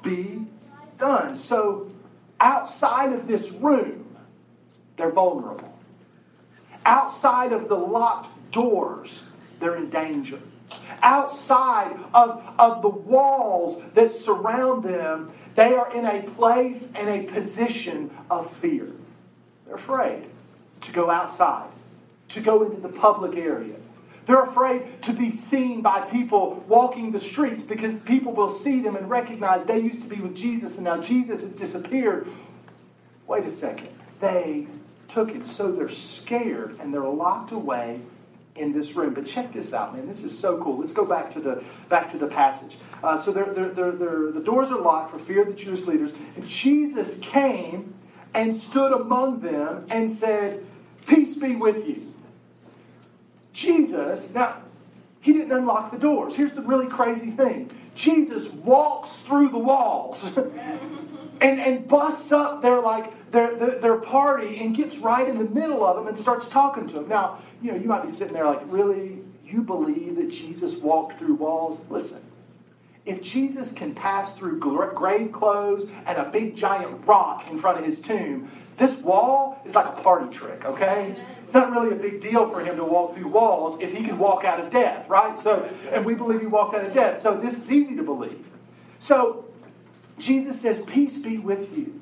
be 0.01 0.45
done. 0.97 1.35
So, 1.35 1.91
outside 2.39 3.13
of 3.13 3.27
this 3.27 3.51
room, 3.51 4.15
they're 4.97 5.11
vulnerable. 5.11 5.73
Outside 6.85 7.51
of 7.51 7.67
the 7.67 7.75
locked 7.75 8.29
doors, 8.51 9.21
they're 9.59 9.75
in 9.75 9.89
danger. 9.89 10.39
Outside 11.01 11.97
of, 12.13 12.43
of 12.57 12.81
the 12.81 12.89
walls 12.89 13.83
that 13.93 14.11
surround 14.11 14.83
them, 14.83 15.31
they 15.55 15.73
are 15.73 15.93
in 15.93 16.05
a 16.05 16.23
place 16.31 16.87
and 16.95 17.09
a 17.09 17.31
position 17.31 18.11
of 18.29 18.53
fear. 18.57 18.87
They're 19.65 19.75
afraid 19.75 20.25
to 20.81 20.91
go 20.91 21.09
outside, 21.09 21.69
to 22.29 22.41
go 22.41 22.63
into 22.63 22.81
the 22.81 22.89
public 22.89 23.37
area. 23.37 23.75
They're 24.25 24.43
afraid 24.43 25.01
to 25.03 25.13
be 25.13 25.31
seen 25.31 25.81
by 25.81 26.01
people 26.01 26.63
walking 26.67 27.11
the 27.11 27.19
streets 27.19 27.61
because 27.61 27.95
people 27.97 28.33
will 28.33 28.49
see 28.49 28.81
them 28.81 28.95
and 28.95 29.09
recognize 29.09 29.65
they 29.65 29.79
used 29.79 30.01
to 30.01 30.07
be 30.07 30.19
with 30.19 30.35
Jesus 30.35 30.75
and 30.75 30.83
now 30.83 30.99
Jesus 30.99 31.41
has 31.41 31.51
disappeared. 31.51 32.27
Wait 33.27 33.45
a 33.45 33.51
second. 33.51 33.89
They 34.19 34.67
took 35.07 35.29
it. 35.29 35.45
So 35.45 35.71
they're 35.71 35.89
scared 35.89 36.79
and 36.79 36.93
they're 36.93 37.03
locked 37.03 37.51
away 37.51 38.01
in 38.55 38.71
this 38.71 38.95
room. 38.95 39.13
But 39.13 39.25
check 39.25 39.53
this 39.53 39.73
out, 39.73 39.95
man. 39.95 40.07
This 40.07 40.21
is 40.21 40.37
so 40.37 40.61
cool. 40.61 40.79
Let's 40.79 40.93
go 40.93 41.05
back 41.05 41.29
to 41.31 41.39
the 41.39 41.63
back 41.89 42.09
to 42.11 42.17
the 42.17 42.27
passage. 42.27 42.77
Uh, 43.03 43.21
so 43.21 43.31
they're, 43.31 43.53
they're, 43.53 43.69
they're, 43.69 44.31
the 44.31 44.41
doors 44.43 44.69
are 44.69 44.79
locked 44.79 45.11
for 45.11 45.19
fear 45.19 45.41
of 45.41 45.47
the 45.47 45.53
Jewish 45.53 45.81
leaders. 45.81 46.13
And 46.35 46.47
Jesus 46.47 47.15
came 47.21 47.93
and 48.33 48.55
stood 48.55 48.91
among 48.91 49.39
them 49.39 49.85
and 49.89 50.11
said, 50.11 50.65
Peace 51.05 51.35
be 51.35 51.55
with 51.55 51.87
you. 51.87 52.13
Jesus, 53.55 54.29
now, 54.31 54.61
he 55.21 55.33
didn't 55.33 55.53
unlock 55.53 55.91
the 55.91 55.97
doors. 55.97 56.35
Here's 56.35 56.53
the 56.53 56.61
really 56.61 56.87
crazy 56.87 57.31
thing 57.31 57.71
Jesus 57.95 58.47
walks 58.47 59.15
through 59.25 59.49
the 59.49 59.57
walls 59.57 60.23
and, 61.41 61.59
and 61.59 61.87
busts 61.87 62.31
up 62.33 62.61
their, 62.61 62.81
like, 62.81 63.31
their, 63.31 63.55
their, 63.55 63.79
their 63.79 63.95
party 63.95 64.59
and 64.59 64.75
gets 64.75 64.97
right 64.97 65.27
in 65.27 65.37
the 65.37 65.45
middle 65.45 65.85
of 65.85 65.95
them 65.95 66.07
and 66.07 66.17
starts 66.17 66.49
talking 66.49 66.85
to 66.87 66.93
them. 66.95 67.07
Now, 67.07 67.39
you 67.61 67.71
know, 67.71 67.77
you 67.77 67.87
might 67.87 68.05
be 68.05 68.11
sitting 68.11 68.33
there 68.33 68.45
like, 68.45 68.61
really? 68.65 69.19
You 69.45 69.61
believe 69.61 70.17
that 70.17 70.29
Jesus 70.29 70.73
walked 70.75 71.17
through 71.17 71.35
walls? 71.35 71.79
Listen, 71.89 72.21
if 73.05 73.21
Jesus 73.21 73.71
can 73.71 73.95
pass 73.95 74.33
through 74.33 74.59
grave 74.59 75.31
clothes 75.31 75.89
and 76.05 76.17
a 76.17 76.29
big 76.29 76.57
giant 76.57 77.07
rock 77.07 77.47
in 77.49 77.57
front 77.57 77.79
of 77.79 77.85
his 77.85 77.99
tomb, 77.99 78.51
this 78.77 78.93
wall 78.97 79.61
is 79.65 79.73
like 79.73 79.85
a 79.85 80.01
party 80.01 80.35
trick, 80.35 80.65
okay? 80.65 81.15
It's 81.43 81.53
not 81.53 81.71
really 81.71 81.91
a 81.91 81.95
big 81.95 82.21
deal 82.21 82.49
for 82.49 82.59
him 82.59 82.75
to 82.75 82.83
walk 82.83 83.15
through 83.15 83.27
walls 83.29 83.81
if 83.81 83.95
he 83.95 84.03
can 84.03 84.17
walk 84.17 84.43
out 84.43 84.59
of 84.59 84.69
death, 84.71 85.07
right? 85.07 85.37
So, 85.37 85.69
and 85.91 86.05
we 86.05 86.13
believe 86.13 86.41
he 86.41 86.47
walked 86.47 86.75
out 86.75 86.83
of 86.83 86.93
death. 86.93 87.21
So 87.21 87.35
this 87.37 87.57
is 87.57 87.71
easy 87.71 87.95
to 87.95 88.03
believe. 88.03 88.45
So 88.99 89.45
Jesus 90.17 90.59
says, 90.59 90.79
Peace 90.81 91.17
be 91.17 91.37
with 91.37 91.75
you. 91.77 92.01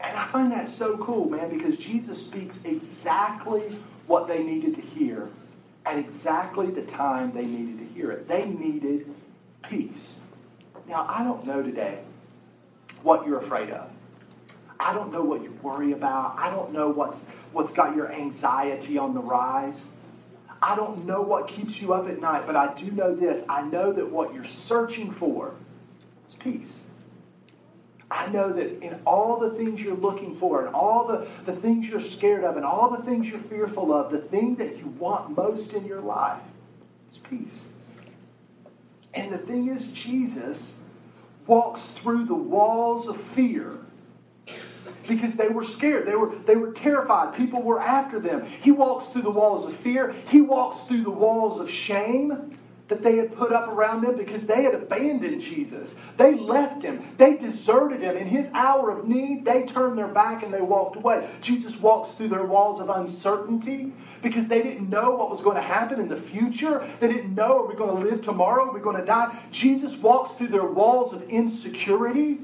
And 0.00 0.16
I 0.16 0.26
find 0.28 0.52
that 0.52 0.68
so 0.68 0.96
cool, 0.98 1.28
man, 1.28 1.50
because 1.50 1.76
Jesus 1.76 2.20
speaks 2.20 2.58
exactly 2.64 3.78
what 4.06 4.28
they 4.28 4.42
needed 4.42 4.74
to 4.76 4.80
hear 4.80 5.28
at 5.84 5.98
exactly 5.98 6.70
the 6.70 6.82
time 6.82 7.32
they 7.32 7.44
needed 7.44 7.78
to 7.78 7.94
hear 7.94 8.12
it. 8.12 8.28
They 8.28 8.46
needed 8.46 9.12
peace. 9.68 10.16
Now, 10.86 11.06
I 11.08 11.24
don't 11.24 11.44
know 11.46 11.62
today 11.62 11.98
what 13.02 13.26
you're 13.26 13.40
afraid 13.40 13.70
of. 13.70 13.90
I 14.80 14.92
don't 14.92 15.12
know 15.12 15.22
what 15.22 15.42
you 15.42 15.52
worry 15.62 15.92
about. 15.92 16.36
I 16.38 16.50
don't 16.50 16.72
know 16.72 16.88
what's, 16.88 17.18
what's 17.52 17.72
got 17.72 17.96
your 17.96 18.12
anxiety 18.12 18.96
on 18.96 19.14
the 19.14 19.20
rise. 19.20 19.78
I 20.62 20.76
don't 20.76 21.04
know 21.06 21.20
what 21.20 21.48
keeps 21.48 21.80
you 21.80 21.92
up 21.92 22.08
at 22.08 22.20
night, 22.20 22.46
but 22.46 22.56
I 22.56 22.72
do 22.74 22.90
know 22.90 23.14
this. 23.14 23.44
I 23.48 23.62
know 23.62 23.92
that 23.92 24.08
what 24.08 24.34
you're 24.34 24.44
searching 24.44 25.12
for 25.12 25.54
is 26.28 26.34
peace. 26.34 26.76
I 28.10 28.28
know 28.28 28.52
that 28.52 28.82
in 28.82 28.98
all 29.04 29.38
the 29.38 29.50
things 29.50 29.80
you're 29.80 29.96
looking 29.96 30.36
for, 30.38 30.64
and 30.64 30.74
all 30.74 31.06
the, 31.06 31.28
the 31.44 31.60
things 31.60 31.86
you're 31.86 32.00
scared 32.00 32.42
of, 32.42 32.56
and 32.56 32.64
all 32.64 32.90
the 32.90 33.02
things 33.02 33.28
you're 33.28 33.38
fearful 33.38 33.92
of, 33.92 34.10
the 34.10 34.20
thing 34.20 34.54
that 34.56 34.78
you 34.78 34.86
want 34.98 35.36
most 35.36 35.74
in 35.74 35.84
your 35.84 36.00
life 36.00 36.40
is 37.10 37.18
peace. 37.18 37.60
And 39.14 39.32
the 39.32 39.38
thing 39.38 39.68
is, 39.68 39.88
Jesus 39.88 40.74
walks 41.46 41.88
through 42.02 42.24
the 42.24 42.34
walls 42.34 43.08
of 43.08 43.20
fear 43.32 43.78
because 45.08 45.34
they 45.34 45.48
were 45.48 45.64
scared. 45.64 46.06
They 46.06 46.14
were, 46.14 46.34
they 46.46 46.56
were 46.56 46.72
terrified. 46.72 47.34
People 47.34 47.62
were 47.62 47.80
after 47.80 48.20
them. 48.20 48.44
He 48.44 48.70
walks 48.70 49.06
through 49.08 49.22
the 49.22 49.30
walls 49.30 49.64
of 49.64 49.74
fear. 49.76 50.14
He 50.28 50.40
walks 50.40 50.82
through 50.82 51.02
the 51.02 51.10
walls 51.10 51.58
of 51.58 51.70
shame 51.70 52.56
that 52.88 53.02
they 53.02 53.16
had 53.16 53.36
put 53.36 53.52
up 53.52 53.68
around 53.68 54.02
them 54.02 54.16
because 54.16 54.46
they 54.46 54.62
had 54.62 54.74
abandoned 54.74 55.40
Jesus. 55.40 55.94
They 56.16 56.34
left 56.34 56.82
him. 56.82 57.14
They 57.18 57.36
deserted 57.36 58.00
him. 58.00 58.16
In 58.16 58.26
his 58.26 58.48
hour 58.54 58.90
of 58.90 59.06
need, 59.06 59.44
they 59.44 59.64
turned 59.64 59.98
their 59.98 60.08
back 60.08 60.42
and 60.42 60.52
they 60.52 60.62
walked 60.62 60.96
away. 60.96 61.28
Jesus 61.42 61.76
walks 61.76 62.12
through 62.12 62.28
their 62.28 62.44
walls 62.44 62.80
of 62.80 62.88
uncertainty 62.88 63.92
because 64.22 64.46
they 64.46 64.62
didn't 64.62 64.88
know 64.88 65.10
what 65.10 65.30
was 65.30 65.42
going 65.42 65.56
to 65.56 65.62
happen 65.62 66.00
in 66.00 66.08
the 66.08 66.16
future. 66.16 66.88
They 66.98 67.08
didn't 67.08 67.34
know, 67.34 67.58
are 67.58 67.66
we 67.66 67.74
going 67.74 68.02
to 68.02 68.08
live 68.08 68.22
tomorrow? 68.22 68.70
Are 68.70 68.72
we 68.72 68.80
going 68.80 68.96
to 68.96 69.04
die? 69.04 69.38
Jesus 69.50 69.96
walks 69.96 70.32
through 70.32 70.48
their 70.48 70.66
walls 70.66 71.12
of 71.12 71.22
insecurity 71.28 72.38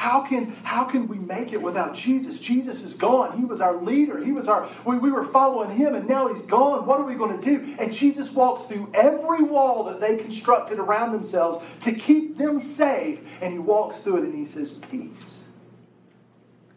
how 0.00 0.22
can, 0.22 0.52
how 0.62 0.84
can 0.84 1.06
we 1.08 1.18
make 1.18 1.52
it 1.52 1.60
without 1.60 1.94
Jesus? 1.94 2.38
Jesus 2.38 2.80
is 2.80 2.94
gone. 2.94 3.36
He 3.36 3.44
was 3.44 3.60
our 3.60 3.76
leader. 3.82 4.18
He 4.24 4.32
was 4.32 4.48
our, 4.48 4.66
we, 4.86 4.96
we 4.96 5.10
were 5.10 5.26
following 5.26 5.76
him 5.76 5.94
and 5.94 6.08
now 6.08 6.32
he's 6.32 6.40
gone. 6.40 6.86
What 6.86 7.00
are 7.00 7.04
we 7.04 7.16
going 7.16 7.38
to 7.38 7.44
do? 7.44 7.76
And 7.78 7.92
Jesus 7.92 8.30
walks 8.30 8.64
through 8.64 8.90
every 8.94 9.42
wall 9.42 9.84
that 9.84 10.00
they 10.00 10.16
constructed 10.16 10.78
around 10.78 11.12
themselves 11.12 11.62
to 11.82 11.92
keep 11.92 12.38
them 12.38 12.60
safe. 12.60 13.20
And 13.42 13.52
he 13.52 13.58
walks 13.58 13.98
through 13.98 14.22
it 14.22 14.24
and 14.24 14.34
he 14.34 14.46
says, 14.46 14.70
Peace 14.90 15.40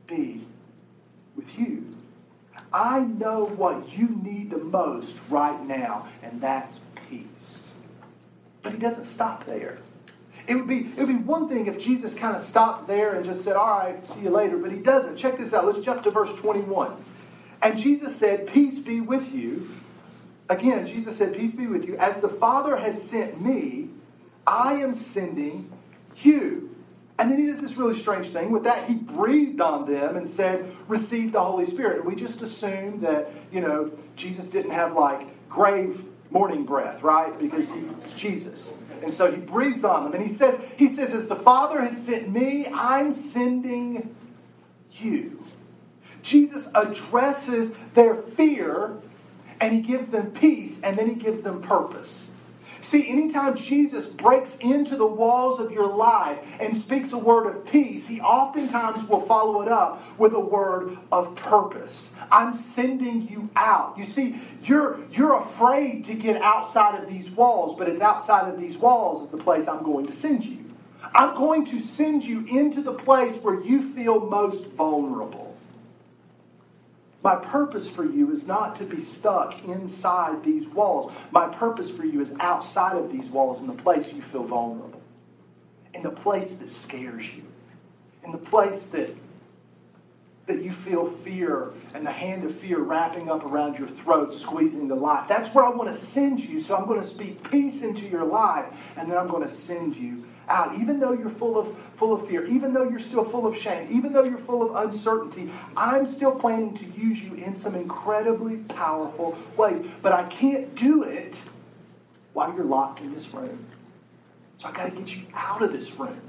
be 0.05 0.45
with 1.37 1.57
you. 1.57 1.95
I 2.73 2.99
know 2.99 3.45
what 3.55 3.87
you 3.97 4.19
need 4.21 4.49
the 4.49 4.57
most 4.57 5.15
right 5.29 5.65
now, 5.65 6.09
and 6.23 6.41
that's 6.41 6.81
peace. 7.09 7.67
But 8.63 8.73
he 8.73 8.79
doesn't 8.79 9.05
stop 9.05 9.45
there. 9.45 9.79
It 10.47 10.55
would 10.55 10.67
be 10.67 10.91
it 10.97 10.99
would 10.99 11.07
be 11.07 11.15
one 11.15 11.47
thing 11.47 11.67
if 11.67 11.79
Jesus 11.79 12.13
kind 12.13 12.35
of 12.35 12.43
stopped 12.43 12.87
there 12.87 13.15
and 13.15 13.23
just 13.23 13.43
said, 13.43 13.55
"All 13.55 13.79
right, 13.79 14.05
see 14.05 14.21
you 14.21 14.29
later," 14.29 14.57
but 14.57 14.71
he 14.71 14.79
doesn't. 14.79 15.15
Check 15.15 15.37
this 15.37 15.53
out. 15.53 15.65
Let's 15.65 15.79
jump 15.79 16.03
to 16.03 16.11
verse 16.11 16.31
21. 16.33 16.93
And 17.61 17.77
Jesus 17.77 18.15
said, 18.15 18.47
"Peace 18.47 18.77
be 18.77 18.99
with 18.99 19.33
you." 19.33 19.69
Again, 20.49 20.85
Jesus 20.85 21.15
said, 21.15 21.33
"Peace 21.33 21.51
be 21.51 21.67
with 21.67 21.85
you. 21.85 21.95
As 21.97 22.19
the 22.19 22.27
Father 22.27 22.75
has 22.75 23.01
sent 23.01 23.41
me, 23.41 23.89
I 24.45 24.73
am 24.73 24.93
sending 24.93 25.69
you." 26.17 26.69
And 27.19 27.31
then 27.31 27.37
he 27.37 27.47
does 27.47 27.61
this 27.61 27.77
really 27.77 27.97
strange 27.97 28.29
thing. 28.29 28.51
With 28.51 28.63
that, 28.63 28.85
he 28.85 28.95
breathed 28.95 29.61
on 29.61 29.89
them 29.89 30.17
and 30.17 30.27
said, 30.27 30.75
Receive 30.87 31.31
the 31.31 31.43
Holy 31.43 31.65
Spirit. 31.65 32.03
We 32.03 32.15
just 32.15 32.41
assume 32.41 33.01
that, 33.01 33.29
you 33.51 33.61
know, 33.61 33.91
Jesus 34.15 34.47
didn't 34.47 34.71
have 34.71 34.93
like 34.93 35.27
grave 35.47 36.03
morning 36.31 36.65
breath, 36.65 37.03
right? 37.03 37.37
Because 37.37 37.69
he's 37.69 38.13
Jesus. 38.17 38.71
And 39.03 39.13
so 39.13 39.29
he 39.29 39.37
breathes 39.37 39.83
on 39.83 40.03
them. 40.03 40.13
And 40.13 40.27
he 40.27 40.33
says, 40.33 40.59
he 40.77 40.89
says, 40.89 41.13
as 41.13 41.27
the 41.27 41.35
Father 41.35 41.81
has 41.81 42.03
sent 42.05 42.29
me, 42.29 42.67
I'm 42.67 43.13
sending 43.13 44.15
you. 44.91 45.43
Jesus 46.21 46.67
addresses 46.73 47.71
their 47.93 48.15
fear 48.15 48.97
and 49.59 49.73
he 49.73 49.81
gives 49.81 50.07
them 50.07 50.31
peace 50.31 50.77
and 50.83 50.97
then 50.97 51.09
he 51.09 51.15
gives 51.15 51.41
them 51.41 51.61
purpose. 51.61 52.27
See, 52.83 53.09
anytime 53.09 53.55
Jesus 53.55 54.05
breaks 54.05 54.57
into 54.59 54.97
the 54.97 55.05
walls 55.05 55.57
of 55.59 55.71
your 55.71 55.87
life 55.87 56.37
and 56.59 56.75
speaks 56.75 57.13
a 57.13 57.17
word 57.17 57.47
of 57.47 57.65
peace, 57.65 58.05
he 58.05 58.19
oftentimes 58.19 59.07
will 59.07 59.25
follow 59.25 59.61
it 59.61 59.69
up 59.69 60.03
with 60.19 60.33
a 60.33 60.39
word 60.39 60.97
of 61.09 61.33
purpose. 61.35 62.09
I'm 62.29 62.53
sending 62.53 63.27
you 63.29 63.49
out. 63.55 63.97
You 63.97 64.03
see, 64.03 64.37
you're, 64.63 64.99
you're 65.11 65.41
afraid 65.41 66.03
to 66.05 66.13
get 66.13 66.41
outside 66.41 67.01
of 67.01 67.09
these 67.09 67.31
walls, 67.31 67.79
but 67.79 67.87
it's 67.87 68.01
outside 68.01 68.53
of 68.53 68.59
these 68.59 68.77
walls 68.77 69.23
is 69.23 69.31
the 69.31 69.37
place 69.37 69.69
I'm 69.69 69.83
going 69.83 70.05
to 70.07 70.13
send 70.13 70.43
you. 70.43 70.59
I'm 71.15 71.35
going 71.35 71.65
to 71.67 71.79
send 71.79 72.23
you 72.23 72.45
into 72.47 72.81
the 72.81 72.93
place 72.93 73.37
where 73.37 73.61
you 73.61 73.93
feel 73.93 74.19
most 74.19 74.65
vulnerable. 74.71 75.42
My 77.23 77.37
purpose 77.37 77.87
for 77.87 78.03
you 78.03 78.33
is 78.33 78.45
not 78.45 78.75
to 78.75 78.83
be 78.83 79.01
stuck 79.01 79.63
inside 79.63 80.43
these 80.43 80.67
walls. 80.67 81.13
My 81.31 81.47
purpose 81.47 81.89
for 81.89 82.03
you 82.03 82.21
is 82.21 82.33
outside 82.41 82.97
of 82.97 83.11
these 83.11 83.27
walls 83.27 83.61
in 83.61 83.67
the 83.67 83.81
place 83.81 84.11
you 84.11 84.21
feel 84.21 84.43
vulnerable, 84.43 85.01
in 85.93 86.03
the 86.03 86.09
place 86.09 86.53
that 86.55 86.69
scares 86.69 87.25
you, 87.25 87.43
in 88.25 88.33
the 88.33 88.37
place 88.37 88.83
that, 88.91 89.15
that 90.47 90.61
you 90.61 90.73
feel 90.73 91.11
fear 91.23 91.71
and 91.93 92.05
the 92.05 92.11
hand 92.11 92.43
of 92.43 92.59
fear 92.59 92.79
wrapping 92.79 93.31
up 93.31 93.45
around 93.45 93.79
your 93.79 93.87
throat, 93.87 94.33
squeezing 94.33 94.89
the 94.89 94.95
life. 94.95 95.25
That's 95.29 95.47
where 95.55 95.63
I 95.63 95.69
want 95.69 95.95
to 95.95 96.05
send 96.05 96.41
you. 96.41 96.59
So 96.59 96.75
I'm 96.75 96.85
going 96.85 96.99
to 96.99 97.07
speak 97.07 97.49
peace 97.49 97.83
into 97.83 98.05
your 98.05 98.25
life, 98.25 98.65
and 98.97 99.09
then 99.09 99.17
I'm 99.17 99.29
going 99.29 99.47
to 99.47 99.53
send 99.53 99.95
you 99.95 100.25
out, 100.49 100.77
even 100.79 100.99
though 100.99 101.13
you're 101.13 101.29
full 101.29 101.57
of, 101.57 101.75
full 101.97 102.13
of 102.13 102.27
fear, 102.27 102.45
even 102.47 102.73
though 102.73 102.87
you're 102.87 102.99
still 102.99 103.23
full 103.23 103.45
of 103.45 103.57
shame, 103.57 103.87
even 103.91 104.13
though 104.13 104.23
you're 104.23 104.39
full 104.39 104.63
of 104.63 104.87
uncertainty, 104.87 105.51
I'm 105.77 106.05
still 106.05 106.31
planning 106.31 106.73
to 106.75 106.85
use 106.85 107.19
you 107.19 107.33
in 107.35 107.55
some 107.55 107.75
incredibly 107.75 108.57
powerful 108.57 109.37
ways. 109.57 109.85
But 110.01 110.13
I 110.13 110.23
can't 110.25 110.73
do 110.75 111.03
it 111.03 111.35
while 112.33 112.53
you're 112.53 112.65
locked 112.65 112.99
in 112.99 113.13
this 113.13 113.33
room. 113.33 113.65
So 114.57 114.67
I 114.67 114.71
got 114.71 114.89
to 114.89 114.95
get 114.95 115.15
you 115.15 115.23
out 115.33 115.61
of 115.61 115.71
this 115.71 115.91
room. 115.93 116.19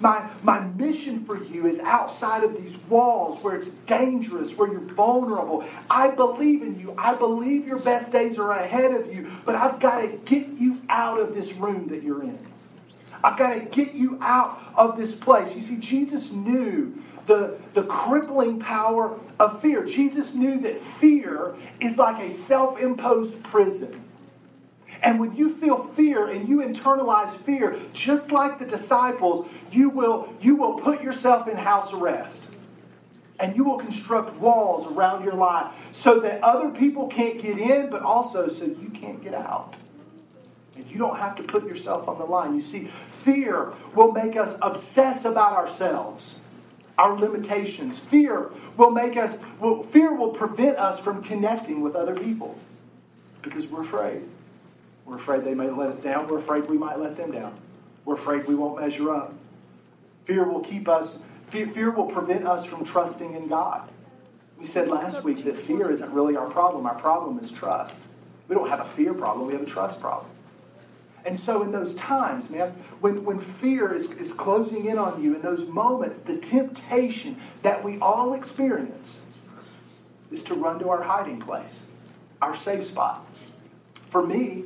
My, 0.00 0.28
my 0.42 0.60
mission 0.60 1.24
for 1.24 1.42
you 1.42 1.66
is 1.66 1.78
outside 1.78 2.42
of 2.42 2.60
these 2.60 2.76
walls 2.88 3.42
where 3.42 3.54
it's 3.54 3.68
dangerous, 3.86 4.50
where 4.52 4.70
you're 4.70 4.80
vulnerable. 4.80 5.64
I 5.88 6.10
believe 6.10 6.62
in 6.62 6.78
you. 6.80 6.94
I 6.98 7.14
believe 7.14 7.66
your 7.66 7.78
best 7.78 8.10
days 8.10 8.38
are 8.38 8.50
ahead 8.50 8.92
of 8.92 9.12
you, 9.14 9.30
but 9.44 9.54
I've 9.54 9.78
got 9.78 10.00
to 10.00 10.08
get 10.24 10.48
you 10.48 10.80
out 10.88 11.20
of 11.20 11.34
this 11.34 11.52
room 11.52 11.86
that 11.88 12.02
you're 12.02 12.22
in. 12.22 12.38
I've 13.24 13.38
got 13.38 13.54
to 13.54 13.60
get 13.60 13.94
you 13.94 14.18
out 14.20 14.60
of 14.76 14.98
this 14.98 15.14
place. 15.14 15.54
You 15.54 15.62
see, 15.62 15.76
Jesus 15.76 16.30
knew 16.30 17.02
the, 17.26 17.58
the 17.72 17.84
crippling 17.84 18.60
power 18.60 19.18
of 19.40 19.62
fear. 19.62 19.82
Jesus 19.82 20.34
knew 20.34 20.60
that 20.60 20.78
fear 21.00 21.54
is 21.80 21.96
like 21.96 22.22
a 22.22 22.34
self 22.34 22.78
imposed 22.78 23.42
prison. 23.44 24.04
And 25.02 25.18
when 25.18 25.34
you 25.34 25.56
feel 25.56 25.90
fear 25.94 26.28
and 26.28 26.46
you 26.46 26.58
internalize 26.58 27.34
fear, 27.44 27.76
just 27.94 28.30
like 28.30 28.58
the 28.58 28.66
disciples, 28.66 29.48
you 29.70 29.88
will, 29.88 30.28
you 30.42 30.54
will 30.54 30.74
put 30.74 31.02
yourself 31.02 31.48
in 31.48 31.56
house 31.56 31.92
arrest. 31.94 32.48
And 33.40 33.56
you 33.56 33.64
will 33.64 33.78
construct 33.78 34.38
walls 34.38 34.86
around 34.92 35.24
your 35.24 35.34
life 35.34 35.74
so 35.92 36.20
that 36.20 36.42
other 36.42 36.68
people 36.68 37.08
can't 37.08 37.40
get 37.40 37.58
in, 37.58 37.88
but 37.90 38.02
also 38.02 38.48
so 38.48 38.64
you 38.64 38.90
can't 38.94 39.22
get 39.24 39.34
out. 39.34 39.76
And 40.76 40.86
you 40.90 40.98
don't 40.98 41.16
have 41.16 41.36
to 41.36 41.42
put 41.42 41.66
yourself 41.66 42.08
on 42.08 42.18
the 42.18 42.24
line. 42.24 42.56
You 42.56 42.62
see, 42.62 42.90
fear 43.24 43.72
will 43.94 44.12
make 44.12 44.36
us 44.36 44.56
obsess 44.60 45.24
about 45.24 45.52
ourselves, 45.52 46.36
our 46.98 47.16
limitations. 47.16 48.00
Fear 48.10 48.50
will 48.76 48.90
make 48.90 49.16
us, 49.16 49.36
will, 49.60 49.84
fear 49.84 50.14
will 50.14 50.30
prevent 50.30 50.78
us 50.78 50.98
from 50.98 51.22
connecting 51.22 51.80
with 51.80 51.94
other 51.94 52.14
people 52.14 52.58
because 53.42 53.66
we're 53.66 53.82
afraid. 53.82 54.22
We're 55.06 55.16
afraid 55.16 55.44
they 55.44 55.54
may 55.54 55.68
let 55.68 55.90
us 55.90 55.98
down. 55.98 56.26
We're 56.26 56.38
afraid 56.38 56.68
we 56.68 56.78
might 56.78 56.98
let 56.98 57.16
them 57.16 57.30
down. 57.30 57.56
We're 58.04 58.14
afraid 58.14 58.46
we 58.46 58.54
won't 58.54 58.80
measure 58.80 59.14
up. 59.14 59.34
Fear 60.24 60.44
will 60.44 60.60
keep 60.60 60.88
us, 60.88 61.18
fear, 61.50 61.68
fear 61.68 61.90
will 61.90 62.06
prevent 62.06 62.46
us 62.46 62.64
from 62.64 62.84
trusting 62.84 63.34
in 63.34 63.46
God. 63.48 63.90
We 64.58 64.66
said 64.66 64.88
last 64.88 65.22
week 65.22 65.44
that 65.44 65.56
fear 65.56 65.90
isn't 65.90 66.10
really 66.10 66.36
our 66.36 66.48
problem. 66.48 66.86
Our 66.86 66.94
problem 66.94 67.38
is 67.40 67.50
trust. 67.50 67.94
We 68.48 68.54
don't 68.54 68.68
have 68.68 68.80
a 68.80 68.88
fear 68.94 69.12
problem, 69.14 69.46
we 69.46 69.52
have 69.54 69.62
a 69.62 69.66
trust 69.66 70.00
problem. 70.00 70.30
And 71.24 71.40
so, 71.40 71.62
in 71.62 71.72
those 71.72 71.94
times, 71.94 72.50
man, 72.50 72.72
when, 73.00 73.24
when 73.24 73.40
fear 73.40 73.94
is, 73.94 74.06
is 74.12 74.32
closing 74.32 74.86
in 74.86 74.98
on 74.98 75.22
you, 75.22 75.34
in 75.34 75.40
those 75.40 75.64
moments, 75.64 76.18
the 76.18 76.36
temptation 76.36 77.40
that 77.62 77.82
we 77.82 77.98
all 77.98 78.34
experience 78.34 79.16
is 80.30 80.42
to 80.42 80.54
run 80.54 80.78
to 80.80 80.90
our 80.90 81.02
hiding 81.02 81.40
place, 81.40 81.80
our 82.42 82.54
safe 82.54 82.84
spot. 82.84 83.26
For 84.10 84.26
me, 84.26 84.64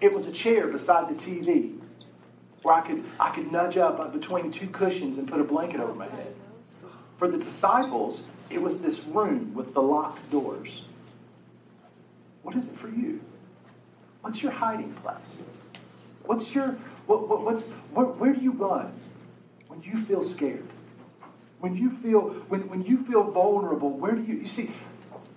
it 0.00 0.12
was 0.12 0.26
a 0.26 0.32
chair 0.32 0.66
beside 0.66 1.08
the 1.08 1.14
TV 1.14 1.78
where 2.62 2.74
I 2.74 2.80
could, 2.80 3.04
I 3.20 3.30
could 3.30 3.52
nudge 3.52 3.76
up 3.76 4.12
between 4.12 4.50
two 4.50 4.68
cushions 4.68 5.18
and 5.18 5.28
put 5.28 5.40
a 5.40 5.44
blanket 5.44 5.80
over 5.80 5.94
my 5.94 6.08
head. 6.08 6.34
For 7.16 7.28
the 7.28 7.38
disciples, 7.38 8.22
it 8.50 8.60
was 8.60 8.78
this 8.78 9.00
room 9.04 9.54
with 9.54 9.74
the 9.74 9.82
locked 9.82 10.30
doors. 10.30 10.82
What 12.42 12.56
is 12.56 12.66
it 12.66 12.76
for 12.76 12.88
you? 12.88 13.20
What's 14.22 14.42
your 14.42 14.52
hiding 14.52 14.92
place? 14.94 15.36
What's 16.26 16.54
your 16.54 16.76
what, 17.06 17.28
what, 17.28 17.42
what's 17.42 17.62
what, 17.92 18.18
where 18.18 18.32
do 18.32 18.40
you 18.40 18.52
run 18.52 18.92
when 19.68 19.82
you 19.82 19.96
feel 20.04 20.22
scared? 20.22 20.66
When 21.60 21.76
you 21.76 21.90
feel 22.02 22.30
when, 22.48 22.68
when 22.68 22.82
you 22.82 23.04
feel 23.04 23.24
vulnerable, 23.24 23.90
where 23.90 24.12
do 24.12 24.22
you 24.22 24.40
you 24.40 24.48
see? 24.48 24.70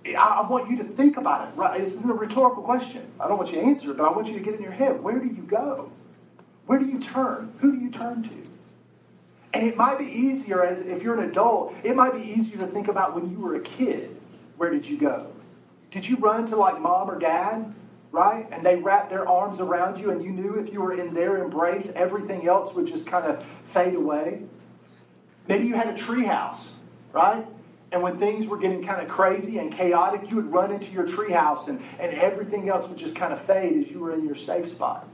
I, 0.06 0.42
I 0.42 0.48
want 0.48 0.70
you 0.70 0.76
to 0.78 0.84
think 0.84 1.16
about 1.16 1.48
it. 1.48 1.56
Right? 1.56 1.80
This 1.80 1.94
isn't 1.94 2.10
a 2.10 2.14
rhetorical 2.14 2.62
question. 2.62 3.02
I 3.18 3.28
don't 3.28 3.38
want 3.38 3.50
you 3.50 3.60
to 3.60 3.62
answer 3.62 3.90
it, 3.90 3.96
but 3.96 4.06
I 4.06 4.12
want 4.12 4.28
you 4.28 4.34
to 4.34 4.40
get 4.40 4.54
in 4.54 4.62
your 4.62 4.72
head. 4.72 5.02
Where 5.02 5.18
do 5.18 5.26
you 5.26 5.42
go? 5.42 5.90
Where 6.66 6.78
do 6.78 6.86
you 6.86 6.98
turn? 6.98 7.52
Who 7.60 7.72
do 7.72 7.78
you 7.78 7.90
turn 7.90 8.22
to? 8.24 8.46
And 9.52 9.66
it 9.66 9.76
might 9.76 9.98
be 9.98 10.04
easier 10.04 10.62
as 10.62 10.80
if 10.80 11.02
you're 11.02 11.18
an 11.18 11.30
adult, 11.30 11.74
it 11.82 11.96
might 11.96 12.12
be 12.14 12.20
easier 12.20 12.58
to 12.58 12.66
think 12.66 12.88
about 12.88 13.14
when 13.14 13.30
you 13.30 13.38
were 13.38 13.54
a 13.54 13.60
kid. 13.60 14.14
Where 14.58 14.70
did 14.70 14.84
you 14.86 14.98
go? 14.98 15.32
Did 15.90 16.06
you 16.06 16.16
run 16.16 16.46
to 16.48 16.56
like 16.56 16.80
mom 16.80 17.10
or 17.10 17.18
dad? 17.18 17.72
Right? 18.16 18.48
And 18.50 18.64
they 18.64 18.76
wrapped 18.76 19.10
their 19.10 19.28
arms 19.28 19.60
around 19.60 19.98
you, 19.98 20.10
and 20.10 20.24
you 20.24 20.30
knew 20.30 20.54
if 20.54 20.72
you 20.72 20.80
were 20.80 20.94
in 20.94 21.12
their 21.12 21.44
embrace, 21.44 21.90
everything 21.94 22.48
else 22.48 22.74
would 22.74 22.86
just 22.86 23.06
kind 23.06 23.26
of 23.26 23.44
fade 23.74 23.94
away. 23.94 24.40
Maybe 25.48 25.66
you 25.66 25.74
had 25.74 25.88
a 25.88 25.92
treehouse, 25.92 26.68
right? 27.12 27.46
And 27.92 28.02
when 28.02 28.18
things 28.18 28.46
were 28.46 28.56
getting 28.56 28.82
kind 28.82 29.02
of 29.02 29.08
crazy 29.08 29.58
and 29.58 29.70
chaotic, 29.70 30.30
you 30.30 30.36
would 30.36 30.50
run 30.50 30.72
into 30.72 30.90
your 30.90 31.06
treehouse, 31.06 31.68
and, 31.68 31.78
and 32.00 32.14
everything 32.14 32.70
else 32.70 32.88
would 32.88 32.96
just 32.96 33.14
kind 33.14 33.34
of 33.34 33.40
fade 33.42 33.84
as 33.84 33.90
you 33.90 33.98
were 33.98 34.14
in 34.14 34.24
your 34.24 34.34
safe 34.34 34.70
spot. 34.70 35.06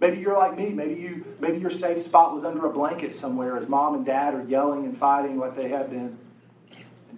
Maybe 0.00 0.16
you're 0.16 0.38
like 0.38 0.56
me. 0.56 0.70
Maybe 0.70 0.98
you 0.98 1.26
maybe 1.38 1.58
your 1.58 1.70
safe 1.70 2.02
spot 2.02 2.32
was 2.34 2.44
under 2.44 2.64
a 2.64 2.70
blanket 2.70 3.14
somewhere 3.14 3.58
as 3.58 3.68
mom 3.68 3.94
and 3.94 4.06
dad 4.06 4.32
are 4.32 4.44
yelling 4.44 4.86
and 4.86 4.96
fighting 4.96 5.36
like 5.36 5.54
they 5.54 5.68
have 5.68 5.90
been 5.90 6.16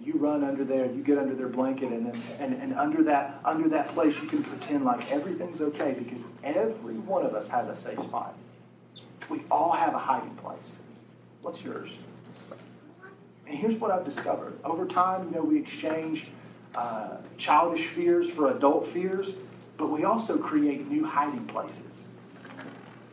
you 0.05 0.13
run 0.15 0.43
under 0.43 0.63
there, 0.63 0.85
you 0.85 1.03
get 1.03 1.17
under 1.17 1.33
their 1.33 1.47
blanket, 1.47 1.91
and, 1.91 2.05
then, 2.05 2.21
and, 2.39 2.53
and 2.53 2.73
under, 2.73 3.03
that, 3.03 3.39
under 3.45 3.69
that 3.69 3.89
place, 3.89 4.15
you 4.21 4.27
can 4.27 4.43
pretend 4.43 4.83
like 4.83 5.11
everything's 5.11 5.61
okay 5.61 5.95
because 5.97 6.23
every 6.43 6.95
one 6.95 7.25
of 7.25 7.33
us 7.33 7.47
has 7.47 7.67
a 7.67 7.75
safe 7.75 7.99
spot. 8.01 8.35
We 9.29 9.43
all 9.49 9.71
have 9.71 9.93
a 9.93 9.99
hiding 9.99 10.35
place. 10.35 10.71
What's 11.41 11.61
yours? 11.61 11.89
And 13.47 13.57
here's 13.57 13.75
what 13.75 13.91
I've 13.91 14.05
discovered. 14.05 14.53
Over 14.63 14.85
time, 14.85 15.25
you 15.29 15.35
know, 15.35 15.43
we 15.43 15.59
exchange 15.59 16.27
uh, 16.75 17.17
childish 17.37 17.87
fears 17.87 18.29
for 18.29 18.51
adult 18.51 18.87
fears, 18.87 19.29
but 19.77 19.87
we 19.87 20.03
also 20.05 20.37
create 20.37 20.89
new 20.89 21.03
hiding 21.03 21.45
places 21.45 21.79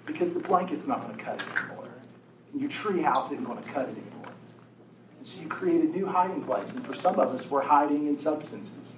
because 0.06 0.32
the 0.32 0.40
blanket's 0.40 0.86
not 0.86 1.02
going 1.02 1.16
to 1.16 1.22
cut 1.22 1.40
it 1.40 1.58
anymore. 1.58 1.88
And 2.52 2.60
your 2.60 2.70
tree 2.70 3.00
house 3.00 3.30
isn't 3.30 3.44
going 3.44 3.62
to 3.62 3.70
cut 3.70 3.88
it 3.88 3.92
anymore. 3.92 4.09
And 5.20 5.26
so 5.26 5.38
you 5.38 5.48
create 5.48 5.82
a 5.82 5.88
new 5.88 6.06
hiding 6.06 6.42
place. 6.44 6.72
And 6.72 6.82
for 6.86 6.94
some 6.94 7.20
of 7.20 7.34
us, 7.34 7.44
we're 7.50 7.60
hiding 7.60 8.06
in 8.06 8.16
substances. 8.16 8.94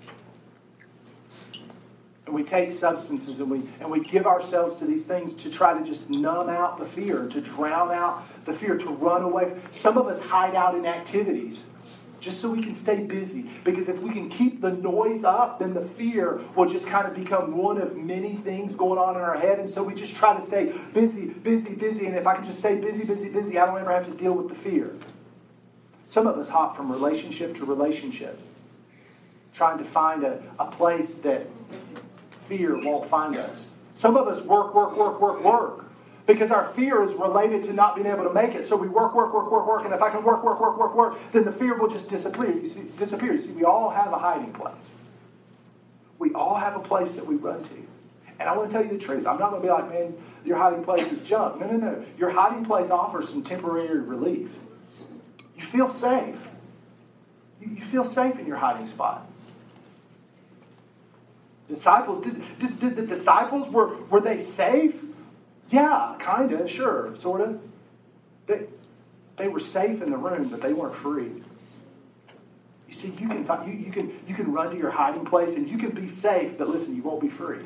And 2.26 2.32
we 2.32 2.44
take 2.44 2.70
substances 2.70 3.40
and 3.40 3.50
we, 3.50 3.62
and 3.80 3.90
we 3.90 4.04
give 4.04 4.24
ourselves 4.24 4.76
to 4.76 4.84
these 4.84 5.04
things 5.04 5.34
to 5.34 5.50
try 5.50 5.76
to 5.76 5.84
just 5.84 6.08
numb 6.08 6.48
out 6.48 6.78
the 6.78 6.86
fear, 6.86 7.26
to 7.26 7.40
drown 7.40 7.90
out 7.90 8.22
the 8.44 8.52
fear, 8.52 8.78
to 8.78 8.88
run 8.90 9.22
away. 9.22 9.52
Some 9.72 9.98
of 9.98 10.06
us 10.06 10.20
hide 10.20 10.54
out 10.54 10.76
in 10.76 10.86
activities 10.86 11.64
just 12.20 12.40
so 12.40 12.48
we 12.48 12.62
can 12.62 12.76
stay 12.76 13.00
busy. 13.00 13.50
Because 13.64 13.88
if 13.88 13.98
we 13.98 14.12
can 14.12 14.30
keep 14.30 14.60
the 14.60 14.70
noise 14.70 15.24
up, 15.24 15.58
then 15.58 15.74
the 15.74 15.84
fear 15.84 16.40
will 16.54 16.68
just 16.68 16.86
kind 16.86 17.08
of 17.08 17.16
become 17.16 17.56
one 17.56 17.78
of 17.78 17.96
many 17.96 18.36
things 18.36 18.76
going 18.76 19.00
on 19.00 19.16
in 19.16 19.20
our 19.20 19.36
head. 19.36 19.58
And 19.58 19.68
so 19.68 19.82
we 19.82 19.92
just 19.92 20.14
try 20.14 20.38
to 20.38 20.46
stay 20.46 20.72
busy, 20.94 21.30
busy, 21.30 21.74
busy. 21.74 22.06
And 22.06 22.14
if 22.14 22.28
I 22.28 22.36
can 22.36 22.44
just 22.44 22.60
stay 22.60 22.76
busy, 22.76 23.02
busy, 23.02 23.28
busy, 23.28 23.58
I 23.58 23.66
don't 23.66 23.80
ever 23.80 23.90
have 23.90 24.06
to 24.06 24.14
deal 24.14 24.34
with 24.34 24.48
the 24.48 24.54
fear. 24.54 24.94
Some 26.06 26.26
of 26.26 26.36
us 26.38 26.48
hop 26.48 26.76
from 26.76 26.90
relationship 26.90 27.56
to 27.56 27.64
relationship, 27.64 28.38
trying 29.54 29.78
to 29.78 29.84
find 29.84 30.24
a, 30.24 30.42
a 30.58 30.70
place 30.70 31.14
that 31.22 31.46
fear 32.48 32.76
won't 32.84 33.08
find 33.08 33.36
us. 33.36 33.66
Some 33.94 34.16
of 34.16 34.28
us 34.28 34.42
work, 34.44 34.74
work, 34.74 34.96
work, 34.96 35.20
work, 35.20 35.42
work. 35.44 35.84
Because 36.24 36.52
our 36.52 36.72
fear 36.74 37.02
is 37.02 37.12
related 37.14 37.64
to 37.64 37.72
not 37.72 37.96
being 37.96 38.06
able 38.06 38.22
to 38.22 38.32
make 38.32 38.54
it. 38.54 38.66
So 38.66 38.76
we 38.76 38.86
work, 38.86 39.12
work, 39.14 39.34
work, 39.34 39.50
work, 39.50 39.66
work. 39.66 39.84
And 39.84 39.92
if 39.92 40.00
I 40.00 40.08
can 40.08 40.22
work, 40.22 40.44
work, 40.44 40.60
work, 40.60 40.78
work, 40.78 40.94
work, 40.94 41.18
then 41.32 41.44
the 41.44 41.50
fear 41.50 41.76
will 41.76 41.88
just 41.88 42.08
disappear. 42.08 42.52
You 42.52 42.68
see, 42.68 42.82
disappear. 42.96 43.32
You 43.32 43.38
see, 43.38 43.50
we 43.50 43.64
all 43.64 43.90
have 43.90 44.12
a 44.12 44.18
hiding 44.18 44.52
place. 44.52 44.92
We 46.20 46.32
all 46.32 46.54
have 46.54 46.76
a 46.76 46.80
place 46.80 47.10
that 47.12 47.26
we 47.26 47.34
run 47.34 47.62
to. 47.64 47.74
And 48.38 48.48
I 48.48 48.56
want 48.56 48.70
to 48.70 48.72
tell 48.74 48.84
you 48.84 48.92
the 48.92 49.04
truth. 49.04 49.26
I'm 49.26 49.38
not 49.38 49.50
going 49.50 49.62
to 49.62 49.66
be 49.66 49.72
like, 49.72 49.90
man, 49.90 50.14
your 50.44 50.56
hiding 50.56 50.84
place 50.84 51.10
is 51.12 51.20
junk. 51.22 51.60
No, 51.60 51.66
no, 51.66 51.76
no. 51.76 52.04
Your 52.16 52.30
hiding 52.30 52.64
place 52.64 52.90
offers 52.90 53.28
some 53.28 53.42
temporary 53.42 54.00
relief. 54.00 54.48
You 55.62 55.68
feel 55.68 55.88
safe. 55.88 56.36
You, 57.60 57.84
feel 57.84 58.04
safe 58.04 58.38
in 58.38 58.46
your 58.46 58.56
hiding 58.56 58.86
spot. 58.86 59.26
Disciples, 61.68 62.22
did, 62.24 62.42
did, 62.58 62.80
did 62.80 62.96
the 62.96 63.06
disciples, 63.06 63.68
were, 63.68 63.96
were 64.10 64.20
they 64.20 64.42
safe? 64.42 64.94
Yeah, 65.70 66.16
kind 66.18 66.52
of, 66.52 66.68
sure, 66.68 67.14
sort 67.16 67.40
of. 67.40 67.60
They, 68.46 68.66
they 69.36 69.46
were 69.48 69.60
safe 69.60 70.02
in 70.02 70.10
the 70.10 70.16
room, 70.16 70.48
but 70.48 70.60
they 70.60 70.72
weren't 70.72 70.96
free. 70.96 71.30
You 72.88 72.94
see, 72.94 73.08
you 73.08 73.28
can, 73.28 73.44
find, 73.44 73.72
you, 73.72 73.78
you, 73.86 73.92
can, 73.92 74.12
you 74.26 74.34
can 74.34 74.52
run 74.52 74.70
to 74.70 74.76
your 74.76 74.90
hiding 74.90 75.24
place 75.24 75.54
and 75.54 75.68
you 75.68 75.78
can 75.78 75.90
be 75.90 76.08
safe, 76.08 76.58
but 76.58 76.68
listen, 76.68 76.94
you 76.94 77.02
won't 77.02 77.20
be 77.20 77.30
free. 77.30 77.64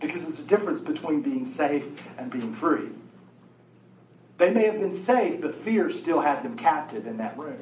Because 0.00 0.22
there's 0.22 0.38
a 0.38 0.44
difference 0.44 0.80
between 0.80 1.20
being 1.20 1.44
safe 1.44 1.84
and 2.16 2.30
being 2.30 2.54
free. 2.54 2.88
They 4.38 4.50
may 4.50 4.64
have 4.64 4.80
been 4.80 4.94
safe, 4.94 5.40
but 5.40 5.62
fear 5.64 5.90
still 5.90 6.20
had 6.20 6.44
them 6.44 6.56
captive 6.56 7.06
in 7.06 7.16
that 7.18 7.36
room. 7.36 7.58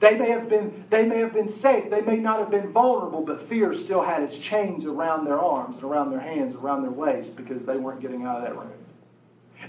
They 0.00 0.16
may 0.16 0.30
have 0.30 0.48
been, 0.48 0.84
they 0.90 1.04
may 1.04 1.18
have 1.18 1.32
been 1.32 1.48
safe. 1.48 1.90
They 1.90 2.00
may 2.00 2.16
not 2.16 2.38
have 2.38 2.50
been 2.50 2.72
vulnerable, 2.72 3.22
but 3.22 3.48
fear 3.48 3.72
still 3.72 4.02
had 4.02 4.22
its 4.22 4.36
chains 4.36 4.84
around 4.84 5.24
their 5.24 5.38
arms 5.38 5.76
and 5.76 5.84
around 5.84 6.10
their 6.10 6.20
hands, 6.20 6.54
around 6.54 6.82
their 6.82 6.90
waist, 6.90 7.36
because 7.36 7.62
they 7.62 7.76
weren't 7.76 8.00
getting 8.00 8.24
out 8.24 8.38
of 8.38 8.42
that 8.44 8.56
room. 8.56 8.72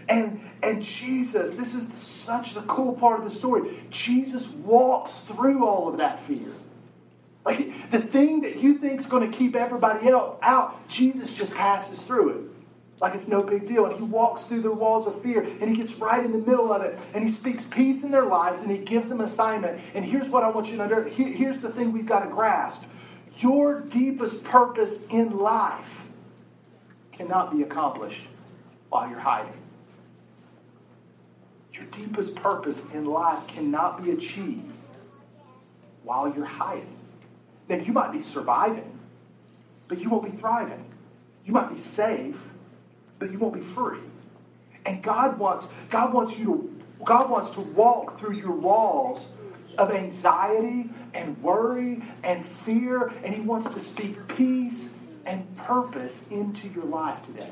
And, 0.09 0.41
and 0.63 0.81
Jesus, 0.81 1.49
this 1.55 1.73
is 1.73 1.87
such 1.99 2.53
the 2.53 2.61
cool 2.63 2.93
part 2.93 3.19
of 3.19 3.25
the 3.25 3.31
story. 3.31 3.85
Jesus 3.89 4.49
walks 4.49 5.19
through 5.21 5.65
all 5.65 5.87
of 5.87 5.97
that 5.97 6.25
fear. 6.27 6.53
Like 7.45 7.89
the 7.91 8.01
thing 8.01 8.41
that 8.41 8.57
you 8.57 8.77
think 8.77 8.99
is 8.99 9.05
going 9.05 9.29
to 9.29 9.37
keep 9.37 9.55
everybody 9.55 10.09
else 10.09 10.37
out, 10.41 10.87
Jesus 10.89 11.31
just 11.31 11.53
passes 11.53 12.03
through 12.03 12.29
it 12.29 12.56
like 12.99 13.13
it's 13.13 13.27
no 13.27 13.41
big 13.41 13.67
deal. 13.67 13.85
And 13.85 13.95
he 13.95 14.03
walks 14.03 14.43
through 14.43 14.61
the 14.61 14.71
walls 14.71 15.07
of 15.07 15.21
fear 15.21 15.41
and 15.41 15.69
he 15.69 15.75
gets 15.75 15.93
right 15.95 16.23
in 16.23 16.31
the 16.31 16.39
middle 16.39 16.73
of 16.73 16.81
it 16.81 16.97
and 17.13 17.23
he 17.23 17.31
speaks 17.31 17.63
peace 17.69 18.03
in 18.03 18.11
their 18.11 18.25
lives 18.25 18.59
and 18.61 18.71
he 18.71 18.77
gives 18.77 19.09
them 19.09 19.21
assignment. 19.21 19.79
And 19.93 20.03
here's 20.03 20.29
what 20.29 20.43
I 20.43 20.49
want 20.49 20.67
you 20.67 20.77
to 20.77 20.87
know 20.87 21.03
here's 21.03 21.59
the 21.59 21.69
thing 21.69 21.91
we've 21.91 22.05
got 22.05 22.21
to 22.21 22.29
grasp 22.29 22.83
your 23.39 23.81
deepest 23.81 24.43
purpose 24.43 24.97
in 25.11 25.37
life 25.37 26.03
cannot 27.11 27.55
be 27.55 27.63
accomplished 27.63 28.23
while 28.89 29.09
you're 29.09 29.19
hiding. 29.19 29.53
Your 31.73 31.85
deepest 31.85 32.33
purpose 32.35 32.81
in 32.93 33.05
life 33.05 33.45
cannot 33.47 34.03
be 34.03 34.11
achieved 34.11 34.73
while 36.03 36.33
you're 36.33 36.45
hiding. 36.45 36.97
Now, 37.69 37.75
you 37.75 37.93
might 37.93 38.11
be 38.11 38.21
surviving, 38.21 38.97
but 39.87 39.99
you 39.99 40.09
won't 40.09 40.31
be 40.31 40.37
thriving. 40.37 40.83
You 41.45 41.53
might 41.53 41.73
be 41.73 41.79
safe, 41.79 42.35
but 43.19 43.31
you 43.31 43.39
won't 43.39 43.53
be 43.53 43.61
free. 43.61 43.99
And 44.85 45.03
God 45.03 45.37
wants, 45.37 45.67
God 45.89 46.13
wants 46.13 46.37
you 46.37 46.45
to, 46.45 47.05
God 47.05 47.29
wants 47.29 47.49
to 47.51 47.61
walk 47.61 48.19
through 48.19 48.35
your 48.35 48.51
walls 48.51 49.25
of 49.77 49.91
anxiety 49.91 50.89
and 51.13 51.41
worry 51.41 52.01
and 52.23 52.45
fear, 52.45 53.13
and 53.23 53.33
He 53.33 53.41
wants 53.41 53.67
to 53.73 53.79
speak 53.79 54.27
peace 54.29 54.87
and 55.25 55.57
purpose 55.57 56.21
into 56.31 56.67
your 56.69 56.85
life 56.85 57.21
today. 57.23 57.51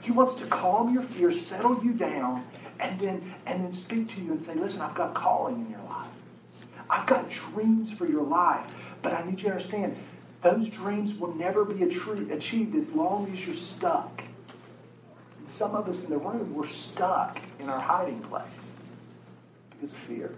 He 0.00 0.10
wants 0.10 0.34
to 0.40 0.46
calm 0.46 0.92
your 0.94 1.02
fear, 1.02 1.32
settle 1.32 1.82
you 1.84 1.92
down, 1.92 2.44
and 2.80 2.98
then, 2.98 3.34
and 3.46 3.64
then 3.64 3.72
speak 3.72 4.08
to 4.10 4.20
you 4.20 4.32
and 4.32 4.42
say, 4.42 4.54
Listen, 4.54 4.80
I've 4.80 4.94
got 4.94 5.14
calling 5.14 5.64
in 5.66 5.70
your 5.70 5.82
life. 5.82 6.10
I've 6.90 7.06
got 7.06 7.30
dreams 7.30 7.92
for 7.92 8.06
your 8.06 8.22
life, 8.22 8.66
but 9.00 9.12
I 9.12 9.24
need 9.24 9.40
you 9.40 9.48
to 9.48 9.50
understand 9.52 9.96
those 10.42 10.68
dreams 10.68 11.14
will 11.14 11.34
never 11.34 11.64
be 11.64 11.82
achieved 11.84 12.74
as 12.74 12.88
long 12.90 13.30
as 13.32 13.44
you're 13.44 13.54
stuck. 13.54 14.22
And 15.38 15.48
some 15.48 15.74
of 15.74 15.88
us 15.88 16.02
in 16.02 16.10
the 16.10 16.18
room, 16.18 16.52
we're 16.52 16.66
stuck 16.66 17.38
in 17.58 17.68
our 17.68 17.80
hiding 17.80 18.20
place 18.22 18.42
because 19.70 19.92
of 19.92 19.98
fear. 19.98 20.34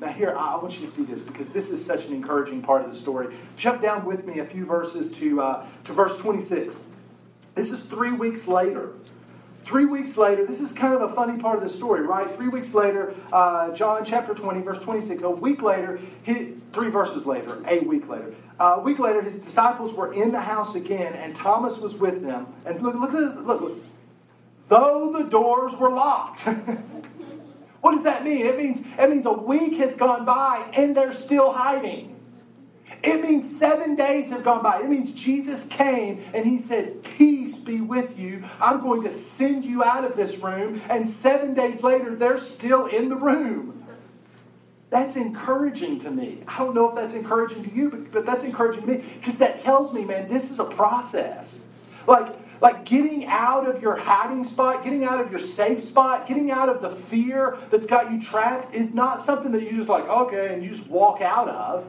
Now, 0.00 0.08
here, 0.08 0.34
I 0.36 0.56
want 0.56 0.78
you 0.78 0.84
to 0.84 0.92
see 0.92 1.04
this 1.04 1.22
because 1.22 1.48
this 1.48 1.70
is 1.70 1.82
such 1.82 2.04
an 2.04 2.12
encouraging 2.12 2.60
part 2.60 2.84
of 2.84 2.90
the 2.90 2.98
story. 2.98 3.34
Jump 3.56 3.80
down 3.80 4.04
with 4.04 4.26
me 4.26 4.40
a 4.40 4.44
few 4.44 4.66
verses 4.66 5.08
to, 5.16 5.40
uh, 5.40 5.66
to 5.84 5.92
verse 5.94 6.16
26. 6.20 6.76
This 7.54 7.70
is 7.70 7.80
three 7.82 8.12
weeks 8.12 8.46
later. 8.46 8.92
Three 9.66 9.84
weeks 9.84 10.16
later, 10.16 10.46
this 10.46 10.60
is 10.60 10.70
kind 10.70 10.94
of 10.94 11.02
a 11.02 11.12
funny 11.12 11.40
part 11.42 11.58
of 11.58 11.64
the 11.64 11.68
story, 11.68 12.02
right? 12.02 12.32
Three 12.36 12.46
weeks 12.46 12.72
later, 12.72 13.16
uh, 13.32 13.72
John 13.72 14.04
chapter 14.04 14.32
20, 14.32 14.60
verse 14.60 14.78
26. 14.78 15.24
A 15.24 15.30
week 15.30 15.60
later, 15.60 15.98
he, 16.22 16.52
three 16.72 16.88
verses 16.88 17.26
later, 17.26 17.60
a 17.66 17.80
week 17.80 18.08
later. 18.08 18.32
A 18.60 18.80
week 18.80 19.00
later, 19.00 19.20
his 19.20 19.36
disciples 19.36 19.92
were 19.92 20.12
in 20.12 20.30
the 20.30 20.40
house 20.40 20.76
again, 20.76 21.14
and 21.14 21.34
Thomas 21.34 21.78
was 21.78 21.94
with 21.94 22.22
them. 22.22 22.46
And 22.64 22.80
look, 22.80 22.94
look 22.94 23.12
at 23.12 23.34
this. 23.34 23.44
Look, 23.44 23.60
look. 23.60 23.78
Though 24.68 25.12
the 25.12 25.24
doors 25.24 25.72
were 25.74 25.90
locked. 25.90 26.40
what 27.80 27.92
does 27.92 28.04
that 28.04 28.24
mean? 28.24 28.46
It 28.46 28.56
means, 28.56 28.86
it 28.96 29.10
means 29.10 29.26
a 29.26 29.32
week 29.32 29.78
has 29.78 29.96
gone 29.96 30.24
by 30.24 30.70
and 30.74 30.96
they're 30.96 31.12
still 31.12 31.52
hiding. 31.52 32.15
It 33.02 33.20
means 33.20 33.58
seven 33.58 33.96
days 33.96 34.30
have 34.30 34.44
gone 34.44 34.62
by. 34.62 34.80
It 34.80 34.88
means 34.88 35.12
Jesus 35.12 35.64
came 35.70 36.24
and 36.34 36.44
he 36.44 36.58
said, 36.58 37.02
Peace 37.02 37.56
be 37.56 37.80
with 37.80 38.18
you. 38.18 38.44
I'm 38.60 38.80
going 38.80 39.02
to 39.02 39.16
send 39.16 39.64
you 39.64 39.84
out 39.84 40.04
of 40.04 40.16
this 40.16 40.36
room. 40.36 40.80
And 40.88 41.08
seven 41.08 41.54
days 41.54 41.82
later, 41.82 42.14
they're 42.14 42.40
still 42.40 42.86
in 42.86 43.08
the 43.08 43.16
room. 43.16 43.84
That's 44.90 45.16
encouraging 45.16 45.98
to 46.00 46.10
me. 46.10 46.42
I 46.46 46.58
don't 46.58 46.74
know 46.74 46.88
if 46.88 46.94
that's 46.94 47.14
encouraging 47.14 47.64
to 47.64 47.74
you, 47.74 47.90
but, 47.90 48.12
but 48.12 48.26
that's 48.26 48.44
encouraging 48.44 48.82
to 48.82 48.86
me 48.86 49.04
because 49.18 49.36
that 49.38 49.58
tells 49.58 49.92
me, 49.92 50.04
man, 50.04 50.28
this 50.28 50.50
is 50.50 50.58
a 50.60 50.64
process. 50.64 51.58
Like, 52.06 52.34
like 52.60 52.84
getting 52.84 53.26
out 53.26 53.68
of 53.68 53.82
your 53.82 53.96
hiding 53.96 54.44
spot, 54.44 54.84
getting 54.84 55.04
out 55.04 55.20
of 55.20 55.30
your 55.30 55.40
safe 55.40 55.82
spot, 55.82 56.26
getting 56.26 56.50
out 56.50 56.68
of 56.68 56.82
the 56.82 56.96
fear 57.06 57.58
that's 57.70 57.84
got 57.84 58.12
you 58.12 58.22
trapped 58.22 58.74
is 58.74 58.94
not 58.94 59.24
something 59.24 59.52
that 59.52 59.62
you 59.62 59.76
just 59.76 59.88
like, 59.88 60.08
okay, 60.08 60.54
and 60.54 60.62
you 60.62 60.70
just 60.70 60.86
walk 60.86 61.20
out 61.20 61.48
of. 61.48 61.84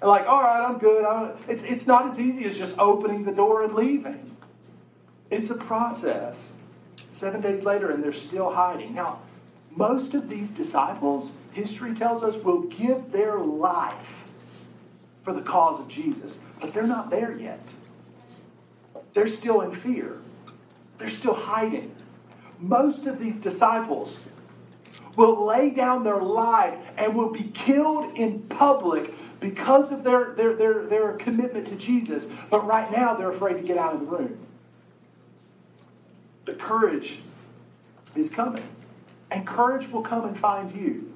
Like, 0.00 0.26
all 0.26 0.42
right, 0.42 0.64
I'm 0.64 0.78
good. 0.78 1.04
I'm, 1.04 1.32
it's, 1.48 1.62
it's 1.64 1.86
not 1.86 2.10
as 2.10 2.18
easy 2.18 2.44
as 2.44 2.56
just 2.56 2.78
opening 2.78 3.24
the 3.24 3.32
door 3.32 3.64
and 3.64 3.74
leaving. 3.74 4.36
It's 5.30 5.50
a 5.50 5.54
process. 5.54 6.38
Seven 7.08 7.40
days 7.40 7.62
later, 7.62 7.90
and 7.90 8.02
they're 8.02 8.12
still 8.12 8.52
hiding. 8.52 8.94
Now, 8.94 9.20
most 9.70 10.14
of 10.14 10.28
these 10.28 10.48
disciples, 10.50 11.32
history 11.52 11.94
tells 11.94 12.22
us, 12.22 12.36
will 12.36 12.62
give 12.62 13.10
their 13.10 13.38
life 13.38 14.24
for 15.22 15.32
the 15.32 15.42
cause 15.42 15.80
of 15.80 15.88
Jesus, 15.88 16.38
but 16.60 16.72
they're 16.72 16.86
not 16.86 17.10
there 17.10 17.36
yet. 17.36 17.72
They're 19.14 19.28
still 19.28 19.62
in 19.62 19.72
fear, 19.72 20.18
they're 20.98 21.10
still 21.10 21.34
hiding. 21.34 21.94
Most 22.60 23.06
of 23.06 23.20
these 23.20 23.36
disciples 23.36 24.16
will 25.16 25.44
lay 25.44 25.70
down 25.70 26.02
their 26.02 26.20
life 26.20 26.78
and 26.96 27.14
will 27.14 27.30
be 27.30 27.44
killed 27.54 28.16
in 28.16 28.40
public 28.42 29.12
because 29.40 29.92
of 29.92 30.04
their, 30.04 30.32
their, 30.34 30.54
their, 30.54 30.86
their 30.86 31.12
commitment 31.12 31.66
to 31.68 31.76
Jesus, 31.76 32.24
but 32.50 32.66
right 32.66 32.90
now 32.90 33.14
they're 33.14 33.30
afraid 33.30 33.54
to 33.54 33.62
get 33.62 33.78
out 33.78 33.94
of 33.94 34.00
the 34.00 34.06
room. 34.06 34.38
But 36.44 36.58
courage 36.58 37.20
is 38.16 38.28
coming. 38.28 38.66
And 39.30 39.46
courage 39.46 39.90
will 39.90 40.02
come 40.02 40.24
and 40.24 40.38
find 40.38 40.74
you. 40.74 41.12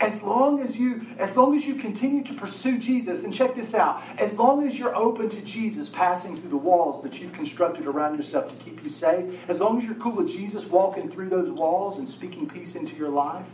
As 0.00 0.20
long 0.22 0.60
as 0.60 0.76
you 0.76 1.06
as 1.18 1.36
long 1.36 1.56
as 1.56 1.64
you 1.64 1.76
continue 1.76 2.22
to 2.24 2.34
pursue 2.34 2.78
Jesus, 2.78 3.22
and 3.22 3.32
check 3.32 3.54
this 3.54 3.74
out, 3.74 4.02
as 4.18 4.34
long 4.34 4.66
as 4.66 4.76
you're 4.76 4.94
open 4.94 5.30
to 5.30 5.40
Jesus 5.40 5.88
passing 5.88 6.36
through 6.36 6.50
the 6.50 6.56
walls 6.56 7.02
that 7.04 7.18
you've 7.20 7.32
constructed 7.32 7.86
around 7.86 8.16
yourself 8.16 8.48
to 8.48 8.56
keep 8.56 8.82
you 8.82 8.90
safe, 8.90 9.32
as 9.48 9.60
long 9.60 9.78
as 9.78 9.84
you're 9.84 9.94
cool 9.94 10.12
with 10.12 10.28
Jesus 10.28 10.64
walking 10.64 11.10
through 11.10 11.30
those 11.30 11.48
walls 11.48 11.96
and 11.98 12.08
speaking 12.08 12.46
peace 12.46 12.74
into 12.74 12.94
your 12.96 13.08
life, 13.08 13.46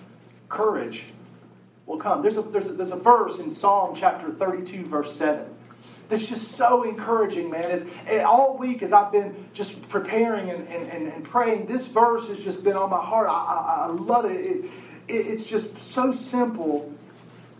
courage 0.48 1.04
will 1.90 1.98
come. 1.98 2.22
There's 2.22 2.36
a, 2.36 2.42
there's 2.42 2.68
a, 2.68 2.72
there's 2.72 2.92
a 2.92 2.96
verse 2.96 3.38
in 3.38 3.50
Psalm 3.50 3.94
chapter 3.94 4.30
32, 4.30 4.86
verse 4.86 5.14
7 5.16 5.44
that's 6.08 6.26
just 6.26 6.52
so 6.52 6.82
encouraging, 6.82 7.50
man. 7.50 7.70
Is 7.70 7.88
eh, 8.08 8.22
all 8.22 8.56
week 8.56 8.82
as 8.82 8.92
I've 8.92 9.12
been 9.12 9.48
just 9.52 9.80
preparing 9.88 10.50
and, 10.50 10.66
and, 10.66 10.88
and, 10.88 11.06
and, 11.06 11.24
praying, 11.24 11.66
this 11.66 11.86
verse 11.86 12.26
has 12.26 12.40
just 12.40 12.64
been 12.64 12.76
on 12.76 12.90
my 12.90 13.00
heart. 13.00 13.28
I, 13.28 13.32
I, 13.32 13.84
I 13.84 13.86
love 13.86 14.24
it. 14.24 14.32
It, 14.32 14.64
it. 15.06 15.26
It's 15.26 15.44
just 15.44 15.80
so 15.80 16.10
simple, 16.10 16.92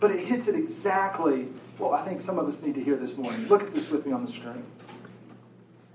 but 0.01 0.11
it 0.11 0.19
hits 0.19 0.47
it 0.47 0.55
exactly. 0.55 1.47
Well, 1.79 1.93
I 1.93 2.05
think 2.05 2.19
some 2.19 2.37
of 2.37 2.47
us 2.47 2.61
need 2.61 2.75
to 2.75 2.83
hear 2.83 2.97
this 2.97 3.15
morning. 3.15 3.47
Look 3.47 3.63
at 3.63 3.71
this 3.71 3.89
with 3.89 4.05
me 4.05 4.11
on 4.11 4.25
the 4.25 4.31
screen. 4.31 4.65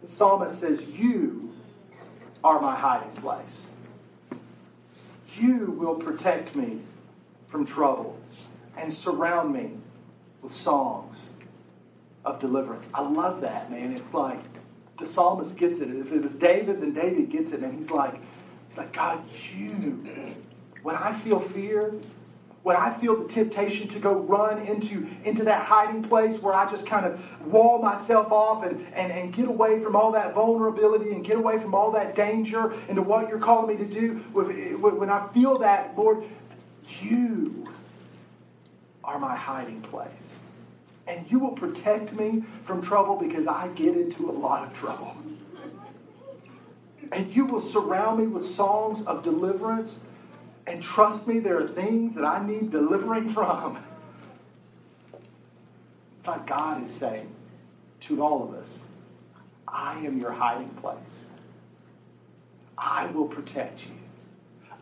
The 0.01 0.09
psalmist 0.09 0.59
says, 0.59 0.81
You 0.83 1.53
are 2.43 2.59
my 2.59 2.75
hiding 2.75 3.13
place. 3.21 3.67
You 5.37 5.67
will 5.79 5.97
protect 5.97 6.57
me 6.57 6.81
from 7.49 7.67
trouble 7.67 8.19
and 8.77 8.93
surround 8.93 9.53
me 9.53 9.71
with 10.43 10.53
songs 10.53 11.19
of 12.25 12.39
deliverance. 12.39 12.89
I 12.93 13.03
love 13.03 13.41
that, 13.41 13.71
man. 13.71 13.93
It's 13.93 14.13
like 14.13 14.41
the 14.99 15.07
psalmist 15.07 15.57
gets 15.57 15.79
it. 15.81 15.91
If 15.91 16.13
it 16.13 16.23
was 16.23 16.35
David, 16.35 16.81
then 16.81 16.93
David 16.93 17.31
gets 17.31 17.53
it, 17.53 17.61
and 17.61 17.75
he's 17.75 17.91
like, 17.91 18.15
he's 18.69 18.77
like, 18.77 18.93
God, 18.93 19.23
you. 19.55 20.35
When 20.83 20.97
I 20.97 21.13
feel 21.21 21.41
fear, 21.41 21.95
when 22.63 22.77
I 22.77 22.99
feel 22.99 23.17
the 23.23 23.29
temptation 23.29 23.87
to 23.89 24.01
go 24.01 24.13
run 24.13 24.67
into, 24.67 25.07
into 25.25 25.45
that 25.45 25.63
hiding 25.63 26.03
place 26.03 26.39
where 26.41 26.53
I 26.53 26.69
just 26.69 26.85
kind 26.85 27.07
of 27.07 27.21
wall 27.47 27.81
myself 27.81 28.33
off 28.33 28.65
and, 28.65 28.85
and, 28.93 29.13
and 29.13 29.33
get 29.33 29.47
away 29.47 29.81
from 29.81 29.95
all 29.95 30.11
that 30.13 30.35
vulnerability 30.35 31.13
and 31.13 31.25
get 31.25 31.37
away 31.37 31.61
from 31.61 31.77
all 31.77 31.93
that 31.93 32.17
danger 32.17 32.75
into 32.89 33.03
what 33.03 33.29
you're 33.29 33.39
calling 33.39 33.77
me 33.79 33.85
to 33.85 33.89
do, 33.89 34.15
when 34.33 35.11
I 35.11 35.29
feel 35.33 35.59
that, 35.59 35.97
Lord, 35.97 36.25
you 37.01 37.69
are 39.07 39.19
my 39.19 39.35
hiding 39.35 39.81
place. 39.81 40.11
And 41.07 41.25
you 41.31 41.39
will 41.39 41.53
protect 41.53 42.13
me 42.13 42.43
from 42.65 42.83
trouble 42.83 43.17
because 43.17 43.47
I 43.47 43.69
get 43.69 43.97
into 43.97 44.29
a 44.29 44.33
lot 44.33 44.67
of 44.67 44.73
trouble. 44.73 45.17
And 47.13 47.35
you 47.35 47.47
will 47.47 47.61
surround 47.61 48.19
me 48.19 48.27
with 48.27 48.45
songs 48.45 49.07
of 49.07 49.23
deliverance. 49.23 49.97
And 50.67 50.83
trust 50.83 51.29
me, 51.29 51.39
there 51.39 51.59
are 51.59 51.69
things 51.69 52.17
that 52.17 52.25
I 52.25 52.45
need 52.45 52.73
delivering 52.73 53.33
from. 53.33 53.79
It's 56.19 56.27
like 56.27 56.45
God 56.47 56.85
is 56.85 56.93
saying 56.93 57.33
to 58.01 58.23
all 58.23 58.43
of 58.43 58.55
us 58.55 58.79
I 59.69 59.99
am 59.99 60.19
your 60.19 60.33
hiding 60.33 60.71
place. 60.71 61.27
I 62.77 63.07
will 63.07 63.27
protect 63.27 63.81
you. 63.87 64.06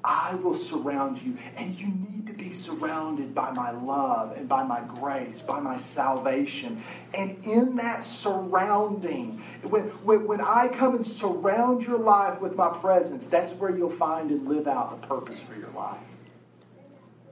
I 0.05 0.35
will 0.35 0.55
surround 0.55 1.19
you. 1.23 1.37
And 1.57 1.75
you 1.75 1.87
need 1.87 2.27
to 2.27 2.35
be 2.35 2.53
surrounded 2.53 3.35
by 3.35 3.51
my 3.53 3.71
love 3.71 4.37
and 4.37 4.47
by 4.47 4.63
my 4.63 4.83
grace, 4.83 5.41
by 5.41 5.61
my 5.61 5.79
salvation. 5.79 6.83
And 7.15 7.43
in 7.45 7.75
that 7.77 8.05
surrounding, 8.05 9.43
when, 9.63 9.85
when, 10.05 10.27
when 10.27 10.43
I 10.43 10.69
come 10.69 10.95
and 10.95 11.07
surround 11.07 11.83
your 11.83 11.99
life 11.99 12.39
with 12.41 12.55
my 12.55 12.69
presence, 12.69 13.25
that's 13.27 13.53
where 13.53 13.75
you'll 13.75 13.91
find 13.91 14.31
and 14.31 14.47
live 14.47 14.69
out 14.69 15.01
the 15.01 15.07
purpose 15.07 15.41
for 15.41 15.59
your 15.59 15.71
life. 15.71 15.97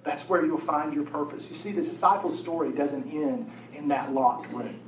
That's 0.02 0.28
where 0.28 0.44
you'll 0.44 0.58
find 0.58 0.94
your 0.94 1.04
purpose. 1.04 1.46
You 1.48 1.54
see, 1.54 1.72
the 1.72 1.82
disciples' 1.82 2.38
story 2.38 2.72
doesn't 2.72 3.12
end 3.12 3.52
in 3.74 3.86
that 3.88 4.12
locked 4.14 4.50
room. 4.52 4.80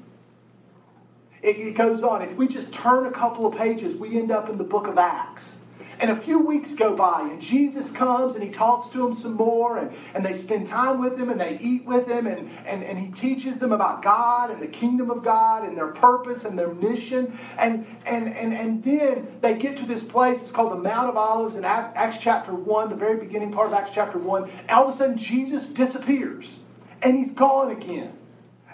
It, 1.43 1.59
it 1.59 1.77
goes 1.77 2.03
on. 2.03 2.23
If 2.23 2.35
we 2.35 2.49
just 2.49 2.73
turn 2.73 3.05
a 3.05 3.13
couple 3.13 3.47
of 3.47 3.55
pages, 3.55 3.95
we 3.95 4.19
end 4.19 4.33
up 4.33 4.49
in 4.49 4.57
the 4.57 4.65
book 4.65 4.87
of 4.87 4.97
Acts. 4.97 5.53
And 6.01 6.11
a 6.11 6.17
few 6.17 6.41
weeks 6.41 6.73
go 6.73 6.95
by, 6.95 7.29
and 7.31 7.41
Jesus 7.41 7.91
comes 7.91 8.35
and 8.35 8.43
he 8.43 8.51
talks 8.51 8.89
to 8.91 8.99
them 8.99 9.15
some 9.15 9.35
more, 9.35 9.79
and, 9.79 9.93
and 10.15 10.25
they 10.25 10.33
spend 10.33 10.67
time 10.67 11.01
with 11.01 11.19
him 11.19 11.31
and 11.31 11.41
they 11.41 11.59
eat 11.61 11.85
with 11.85 12.07
him, 12.07 12.27
and, 12.27 12.51
and, 12.67 12.83
and 12.83 12.99
he 12.99 13.09
teaches 13.09 13.59
them 13.59 13.73
about 13.73 14.03
God 14.03 14.51
and 14.51 14.61
the 14.61 14.67
kingdom 14.67 15.11
of 15.11 15.23
God 15.23 15.65
and 15.65 15.77
their 15.77 15.89
purpose 15.89 16.45
and 16.45 16.59
their 16.59 16.75
mission. 16.75 17.39
And, 17.59 17.87
and, 18.07 18.29
and, 18.29 18.53
and 18.55 18.83
then 18.83 19.29
they 19.41 19.55
get 19.55 19.77
to 19.79 19.87
this 19.87 20.03
place, 20.03 20.43
it's 20.43 20.51
called 20.51 20.73
the 20.73 20.83
Mount 20.83 21.09
of 21.11 21.17
Olives 21.17 21.57
in 21.57 21.65
Acts 21.65 22.19
chapter 22.19 22.55
1, 22.55 22.91
the 22.91 22.97
very 22.97 23.17
beginning 23.17 23.53
part 23.53 23.69
of 23.69 23.75
Acts 23.75 23.91
chapter 23.95 24.19
1. 24.19 24.51
And 24.51 24.71
all 24.71 24.89
of 24.89 24.95
a 24.95 24.97
sudden, 24.97 25.17
Jesus 25.17 25.67
disappears, 25.67 26.59
and 27.03 27.17
he's 27.17 27.31
gone 27.31 27.71
again. 27.71 28.13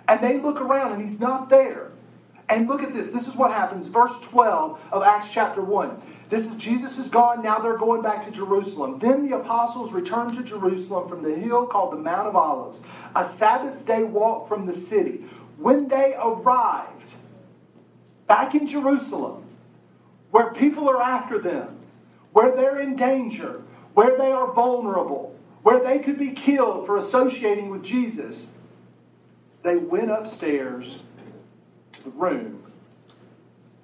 And 0.09 0.20
they 0.20 0.40
look 0.40 0.61
around, 0.61 0.92
and 0.92 1.09
he's 1.09 1.20
not 1.20 1.48
there. 1.48 1.92
And 2.48 2.66
look 2.66 2.83
at 2.83 2.92
this. 2.92 3.06
This 3.06 3.28
is 3.28 3.37
what 3.37 3.52
happens. 3.52 3.87
Verse 3.87 4.12
12 4.22 4.80
of 4.90 5.02
Acts 5.04 5.28
chapter 5.30 5.62
1. 5.62 6.02
This 6.30 6.46
is 6.46 6.54
Jesus 6.54 6.96
is 6.96 7.08
gone. 7.08 7.42
Now 7.42 7.58
they're 7.58 7.76
going 7.76 8.02
back 8.02 8.24
to 8.24 8.30
Jerusalem. 8.30 9.00
Then 9.00 9.28
the 9.28 9.36
apostles 9.36 9.92
returned 9.92 10.36
to 10.36 10.44
Jerusalem 10.44 11.08
from 11.08 11.24
the 11.24 11.34
hill 11.34 11.66
called 11.66 11.92
the 11.92 11.98
Mount 11.98 12.28
of 12.28 12.36
Olives, 12.36 12.78
a 13.16 13.28
Sabbath 13.28 13.84
day 13.84 14.04
walk 14.04 14.48
from 14.48 14.64
the 14.64 14.74
city. 14.74 15.24
When 15.58 15.88
they 15.88 16.14
arrived 16.14 17.12
back 18.28 18.54
in 18.54 18.68
Jerusalem, 18.68 19.42
where 20.30 20.52
people 20.52 20.88
are 20.88 21.02
after 21.02 21.40
them, 21.40 21.76
where 22.32 22.54
they're 22.54 22.80
in 22.80 22.94
danger, 22.94 23.62
where 23.94 24.16
they 24.16 24.30
are 24.30 24.52
vulnerable, 24.52 25.36
where 25.64 25.82
they 25.82 25.98
could 25.98 26.16
be 26.16 26.30
killed 26.30 26.86
for 26.86 26.96
associating 26.96 27.70
with 27.70 27.82
Jesus, 27.82 28.46
they 29.64 29.74
went 29.74 30.12
upstairs 30.12 30.98
to 31.92 32.04
the 32.04 32.10
room 32.10 32.62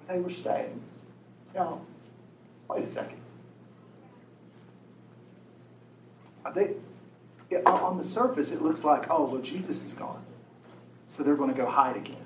where 0.05 0.15
they 0.15 0.23
were 0.23 0.31
staying. 0.31 0.81
Now, 1.53 1.81
wait 2.69 2.83
a 2.83 2.87
second. 2.87 3.19
They, 6.55 6.75
on 7.65 7.97
the 7.97 8.03
surface, 8.03 8.49
it 8.49 8.61
looks 8.61 8.83
like, 8.83 9.09
oh, 9.09 9.25
well, 9.25 9.41
Jesus 9.41 9.81
is 9.81 9.93
gone. 9.93 10.23
So 11.07 11.23
they're 11.23 11.35
going 11.35 11.51
to 11.51 11.57
go 11.57 11.65
hide 11.65 11.97
again. 11.97 12.25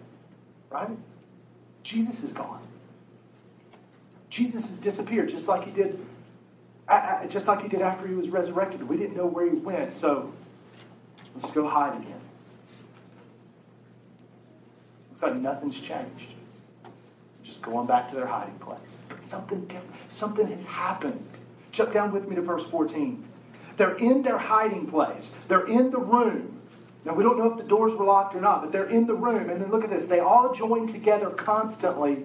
Right? 0.69 0.89
Jesus 1.83 2.21
is 2.23 2.31
gone. 2.31 2.61
Jesus 4.29 4.67
has 4.67 4.77
disappeared, 4.77 5.29
just 5.29 5.47
like 5.47 5.63
he 5.65 5.71
did, 5.71 5.99
just 7.29 7.47
like 7.47 7.61
he 7.61 7.67
did 7.67 7.81
after 7.81 8.07
he 8.07 8.13
was 8.13 8.29
resurrected. 8.29 8.87
We 8.87 8.95
didn't 8.95 9.17
know 9.17 9.25
where 9.25 9.45
he 9.49 9.55
went, 9.55 9.91
so 9.91 10.31
let's 11.35 11.51
go 11.51 11.67
hide 11.67 11.99
again. 11.99 12.21
Looks 15.09 15.21
like 15.23 15.35
nothing's 15.35 15.79
changed. 15.79 16.33
Just 17.51 17.63
going 17.63 17.85
back 17.85 18.07
to 18.09 18.15
their 18.15 18.27
hiding 18.27 18.57
place. 18.59 18.95
But 19.09 19.21
something 19.21 19.65
different, 19.65 19.93
something 20.07 20.47
has 20.47 20.63
happened. 20.63 21.27
Jump 21.73 21.91
down 21.91 22.13
with 22.13 22.25
me 22.25 22.35
to 22.37 22.41
verse 22.41 22.63
14. 22.63 23.27
They're 23.75 23.97
in 23.97 24.21
their 24.21 24.37
hiding 24.37 24.87
place. 24.87 25.31
They're 25.49 25.67
in 25.67 25.91
the 25.91 25.99
room. 25.99 26.61
Now, 27.03 27.13
we 27.13 27.23
don't 27.23 27.37
know 27.37 27.51
if 27.51 27.57
the 27.57 27.65
doors 27.65 27.93
were 27.93 28.05
locked 28.05 28.35
or 28.35 28.39
not, 28.39 28.61
but 28.61 28.71
they're 28.71 28.87
in 28.87 29.05
the 29.05 29.13
room. 29.13 29.49
And 29.49 29.59
then 29.59 29.69
look 29.69 29.83
at 29.83 29.89
this. 29.89 30.05
They 30.05 30.19
all 30.19 30.53
join 30.53 30.87
together 30.87 31.29
constantly 31.29 32.23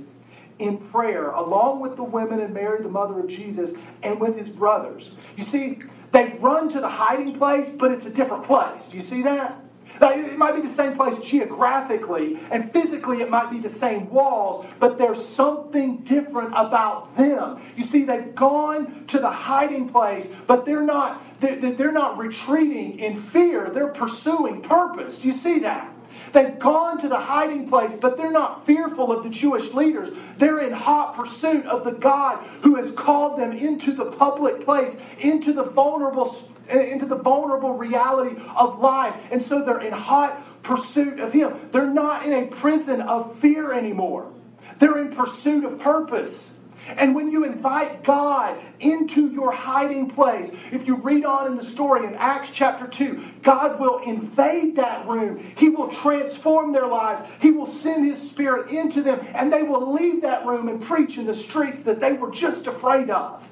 in 0.60 0.78
prayer, 0.78 1.30
along 1.30 1.80
with 1.80 1.96
the 1.96 2.04
women 2.04 2.38
and 2.38 2.54
Mary, 2.54 2.80
the 2.80 2.88
mother 2.88 3.18
of 3.18 3.26
Jesus, 3.26 3.72
and 4.04 4.20
with 4.20 4.38
his 4.38 4.48
brothers. 4.48 5.10
You 5.36 5.42
see, 5.42 5.80
they 6.12 6.38
run 6.40 6.68
to 6.68 6.80
the 6.80 6.88
hiding 6.88 7.34
place, 7.34 7.68
but 7.68 7.90
it's 7.90 8.06
a 8.06 8.10
different 8.10 8.44
place. 8.44 8.84
Do 8.84 8.96
you 8.96 9.02
see 9.02 9.22
that? 9.22 9.60
It 10.00 10.38
might 10.38 10.54
be 10.54 10.60
the 10.60 10.74
same 10.74 10.94
place 10.94 11.16
geographically, 11.24 12.38
and 12.50 12.72
physically 12.72 13.22
it 13.22 13.30
might 13.30 13.50
be 13.50 13.58
the 13.58 13.68
same 13.68 14.10
walls, 14.10 14.66
but 14.78 14.98
there's 14.98 15.24
something 15.24 15.98
different 15.98 16.52
about 16.54 17.16
them. 17.16 17.60
You 17.76 17.84
see, 17.84 18.04
they've 18.04 18.34
gone 18.34 19.06
to 19.06 19.18
the 19.18 19.30
hiding 19.30 19.88
place, 19.88 20.28
but 20.46 20.66
they're 20.66 20.82
not, 20.82 21.22
they're 21.40 21.92
not 21.92 22.18
retreating 22.18 22.98
in 22.98 23.22
fear, 23.22 23.70
they're 23.72 23.88
pursuing 23.88 24.60
purpose. 24.62 25.18
Do 25.18 25.28
you 25.28 25.34
see 25.34 25.60
that? 25.60 25.92
They've 26.32 26.58
gone 26.58 27.00
to 27.02 27.08
the 27.08 27.18
hiding 27.18 27.68
place, 27.68 27.92
but 28.00 28.16
they're 28.16 28.32
not 28.32 28.66
fearful 28.66 29.12
of 29.12 29.22
the 29.22 29.30
Jewish 29.30 29.72
leaders. 29.72 30.16
They're 30.38 30.60
in 30.60 30.72
hot 30.72 31.14
pursuit 31.14 31.64
of 31.66 31.84
the 31.84 31.92
God 31.92 32.44
who 32.62 32.76
has 32.76 32.90
called 32.92 33.38
them 33.38 33.52
into 33.52 33.92
the 33.92 34.12
public 34.12 34.64
place, 34.64 34.96
into 35.18 35.52
the 35.52 35.64
vulnerable 35.64 36.42
into 36.68 37.06
the 37.06 37.16
vulnerable 37.16 37.72
reality 37.72 38.36
of 38.54 38.78
life. 38.80 39.14
And 39.30 39.40
so 39.40 39.64
they're 39.64 39.80
in 39.80 39.92
hot 39.92 40.62
pursuit 40.62 41.20
of 41.20 41.32
Him. 41.32 41.68
They're 41.72 41.86
not 41.86 42.26
in 42.26 42.32
a 42.32 42.46
prison 42.46 43.00
of 43.00 43.38
fear 43.38 43.72
anymore, 43.72 44.32
they're 44.78 44.98
in 44.98 45.14
pursuit 45.14 45.64
of 45.64 45.78
purpose. 45.78 46.50
And 46.88 47.14
when 47.14 47.32
you 47.32 47.44
invite 47.44 48.04
God 48.04 48.56
into 48.78 49.28
your 49.32 49.50
hiding 49.50 50.08
place, 50.08 50.50
if 50.70 50.86
you 50.86 50.96
read 50.96 51.24
on 51.24 51.46
in 51.48 51.56
the 51.56 51.64
story 51.64 52.06
in 52.06 52.14
Acts 52.14 52.50
chapter 52.52 52.86
2, 52.86 53.24
God 53.42 53.80
will 53.80 53.98
invade 53.98 54.76
that 54.76 55.06
room. 55.08 55.38
He 55.56 55.68
will 55.68 55.88
transform 55.88 56.72
their 56.72 56.86
lives. 56.86 57.28
He 57.40 57.50
will 57.50 57.66
send 57.66 58.06
His 58.06 58.30
Spirit 58.30 58.70
into 58.70 59.02
them, 59.02 59.26
and 59.34 59.52
they 59.52 59.64
will 59.64 59.92
leave 59.92 60.22
that 60.22 60.46
room 60.46 60.68
and 60.68 60.80
preach 60.80 61.18
in 61.18 61.26
the 61.26 61.34
streets 61.34 61.82
that 61.82 61.98
they 61.98 62.12
were 62.12 62.30
just 62.30 62.68
afraid 62.68 63.10
of. 63.10 63.42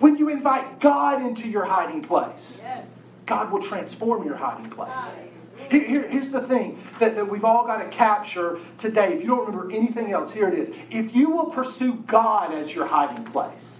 When 0.00 0.16
you 0.16 0.30
invite 0.30 0.80
God 0.80 1.22
into 1.22 1.46
your 1.46 1.64
hiding 1.64 2.02
place, 2.02 2.58
yes. 2.62 2.86
God 3.26 3.52
will 3.52 3.62
transform 3.62 4.24
your 4.24 4.34
hiding 4.34 4.70
place. 4.70 4.90
Here, 5.70 5.84
here, 5.84 6.08
here's 6.08 6.30
the 6.30 6.40
thing 6.40 6.82
that, 6.98 7.14
that 7.14 7.30
we've 7.30 7.44
all 7.44 7.66
got 7.66 7.78
to 7.78 7.88
capture 7.90 8.58
today. 8.78 9.12
If 9.12 9.20
you 9.20 9.28
don't 9.28 9.46
remember 9.46 9.70
anything 9.70 10.10
else, 10.10 10.32
here 10.32 10.48
it 10.48 10.58
is. 10.58 10.74
If 10.90 11.14
you 11.14 11.30
will 11.30 11.46
pursue 11.46 11.94
God 12.06 12.52
as 12.52 12.74
your 12.74 12.86
hiding 12.86 13.24
place, 13.24 13.72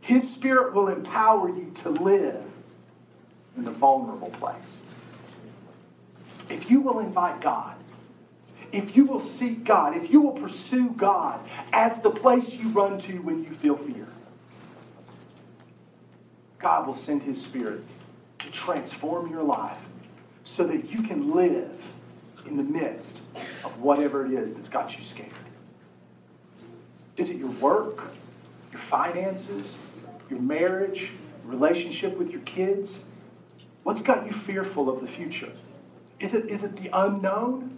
His 0.00 0.28
Spirit 0.28 0.72
will 0.72 0.88
empower 0.88 1.50
you 1.50 1.70
to 1.82 1.90
live 1.90 2.42
in 3.56 3.64
the 3.64 3.70
vulnerable 3.70 4.30
place. 4.30 4.78
If 6.48 6.70
you 6.70 6.80
will 6.80 7.00
invite 7.00 7.42
God, 7.42 7.74
if 8.72 8.96
you 8.96 9.04
will 9.04 9.20
seek 9.20 9.64
God, 9.64 9.96
if 9.96 10.10
you 10.10 10.20
will 10.22 10.32
pursue 10.32 10.90
God 10.90 11.40
as 11.72 12.00
the 12.00 12.10
place 12.10 12.54
you 12.54 12.70
run 12.70 12.98
to 13.00 13.18
when 13.18 13.44
you 13.44 13.50
feel 13.56 13.76
fear, 13.76 14.06
God 16.58 16.86
will 16.86 16.94
send 16.94 17.22
His 17.22 17.40
Spirit 17.40 17.82
to 18.40 18.50
transform 18.50 19.30
your 19.30 19.42
life 19.42 19.78
so 20.44 20.64
that 20.64 20.90
you 20.90 21.02
can 21.02 21.32
live 21.32 21.80
in 22.46 22.56
the 22.56 22.62
midst 22.62 23.20
of 23.64 23.78
whatever 23.80 24.24
it 24.24 24.32
is 24.32 24.54
that's 24.54 24.68
got 24.68 24.96
you 24.96 25.04
scared. 25.04 25.28
Is 27.16 27.30
it 27.30 27.36
your 27.36 27.50
work, 27.50 28.12
your 28.72 28.80
finances, 28.82 29.74
your 30.30 30.40
marriage, 30.40 31.10
relationship 31.44 32.16
with 32.16 32.30
your 32.30 32.40
kids? 32.42 32.98
What's 33.82 34.02
got 34.02 34.26
you 34.26 34.32
fearful 34.32 34.88
of 34.88 35.00
the 35.00 35.08
future? 35.08 35.52
Is 36.20 36.34
it, 36.34 36.48
is 36.48 36.62
it 36.62 36.76
the 36.76 36.90
unknown? 36.92 37.77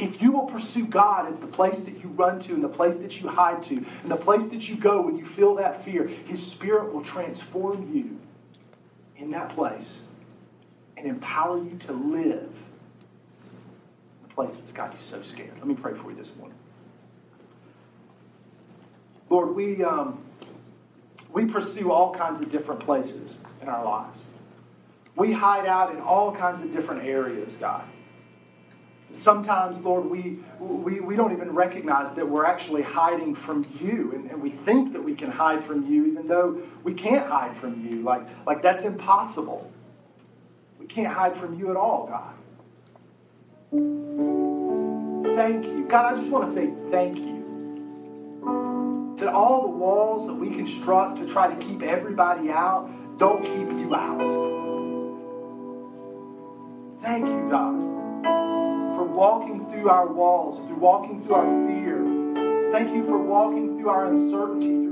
If 0.00 0.22
you 0.22 0.32
will 0.32 0.46
pursue 0.46 0.86
God 0.86 1.28
as 1.28 1.38
the 1.40 1.46
place 1.46 1.78
that 1.80 2.02
you 2.02 2.08
run 2.08 2.40
to 2.40 2.54
and 2.54 2.64
the 2.64 2.70
place 2.70 2.96
that 3.02 3.20
you 3.20 3.28
hide 3.28 3.62
to 3.64 3.74
and 3.74 4.10
the 4.10 4.16
place 4.16 4.46
that 4.46 4.66
you 4.66 4.76
go 4.76 5.02
when 5.02 5.18
you 5.18 5.26
feel 5.26 5.54
that 5.56 5.84
fear, 5.84 6.06
His 6.06 6.44
Spirit 6.44 6.90
will 6.90 7.04
transform 7.04 7.94
you 7.94 8.18
in 9.22 9.30
that 9.32 9.54
place 9.54 9.98
and 10.96 11.06
empower 11.06 11.62
you 11.62 11.76
to 11.80 11.92
live 11.92 12.48
in 12.48 14.28
the 14.28 14.34
place 14.34 14.52
that's 14.52 14.72
got 14.72 14.94
you 14.94 15.00
so 15.00 15.20
scared. 15.20 15.52
Let 15.58 15.66
me 15.66 15.74
pray 15.74 15.92
for 15.92 16.10
you 16.10 16.16
this 16.16 16.34
morning. 16.38 16.56
Lord, 19.28 19.54
we, 19.54 19.84
um, 19.84 20.24
we 21.30 21.44
pursue 21.44 21.92
all 21.92 22.14
kinds 22.14 22.40
of 22.40 22.50
different 22.50 22.80
places 22.80 23.36
in 23.60 23.68
our 23.68 23.84
lives. 23.84 24.20
We 25.14 25.30
hide 25.30 25.66
out 25.66 25.94
in 25.94 26.00
all 26.00 26.34
kinds 26.34 26.62
of 26.62 26.72
different 26.72 27.04
areas, 27.04 27.54
God. 27.60 27.84
Sometimes, 29.12 29.80
Lord, 29.80 30.06
we, 30.06 30.38
we, 30.60 31.00
we 31.00 31.16
don't 31.16 31.32
even 31.32 31.52
recognize 31.52 32.12
that 32.14 32.28
we're 32.28 32.44
actually 32.44 32.82
hiding 32.82 33.34
from 33.34 33.66
you. 33.80 34.12
And, 34.14 34.30
and 34.30 34.40
we 34.40 34.50
think 34.50 34.92
that 34.92 35.02
we 35.02 35.14
can 35.14 35.30
hide 35.30 35.64
from 35.64 35.90
you, 35.90 36.06
even 36.06 36.28
though 36.28 36.62
we 36.84 36.94
can't 36.94 37.26
hide 37.26 37.56
from 37.56 37.84
you. 37.84 38.02
Like, 38.02 38.22
like 38.46 38.62
that's 38.62 38.82
impossible. 38.82 39.70
We 40.78 40.86
can't 40.86 41.12
hide 41.12 41.36
from 41.36 41.58
you 41.58 41.70
at 41.70 41.76
all, 41.76 42.06
God. 42.06 42.34
Thank 45.36 45.64
you. 45.64 45.86
God, 45.88 46.14
I 46.14 46.16
just 46.16 46.30
want 46.30 46.46
to 46.46 46.52
say 46.52 46.70
thank 46.90 47.18
you. 47.18 47.40
That 49.18 49.28
all 49.28 49.62
the 49.62 49.76
walls 49.76 50.26
that 50.26 50.34
we 50.34 50.50
construct 50.50 51.18
to 51.18 51.26
try 51.26 51.52
to 51.52 51.66
keep 51.66 51.82
everybody 51.82 52.48
out 52.50 52.88
don't 53.18 53.42
keep 53.42 53.68
you 53.76 53.94
out. 53.94 54.18
Thank 57.02 57.26
you, 57.26 57.48
God 57.50 57.99
walking 59.20 59.70
through 59.70 59.90
our 59.90 60.10
walls, 60.10 60.66
through 60.66 60.78
walking 60.78 61.22
through 61.22 61.34
our 61.34 61.44
fear. 61.68 62.72
Thank 62.72 62.94
you 62.94 63.04
for 63.04 63.18
walking 63.18 63.76
through 63.76 63.90
our 63.90 64.06
uncertainty. 64.06 64.88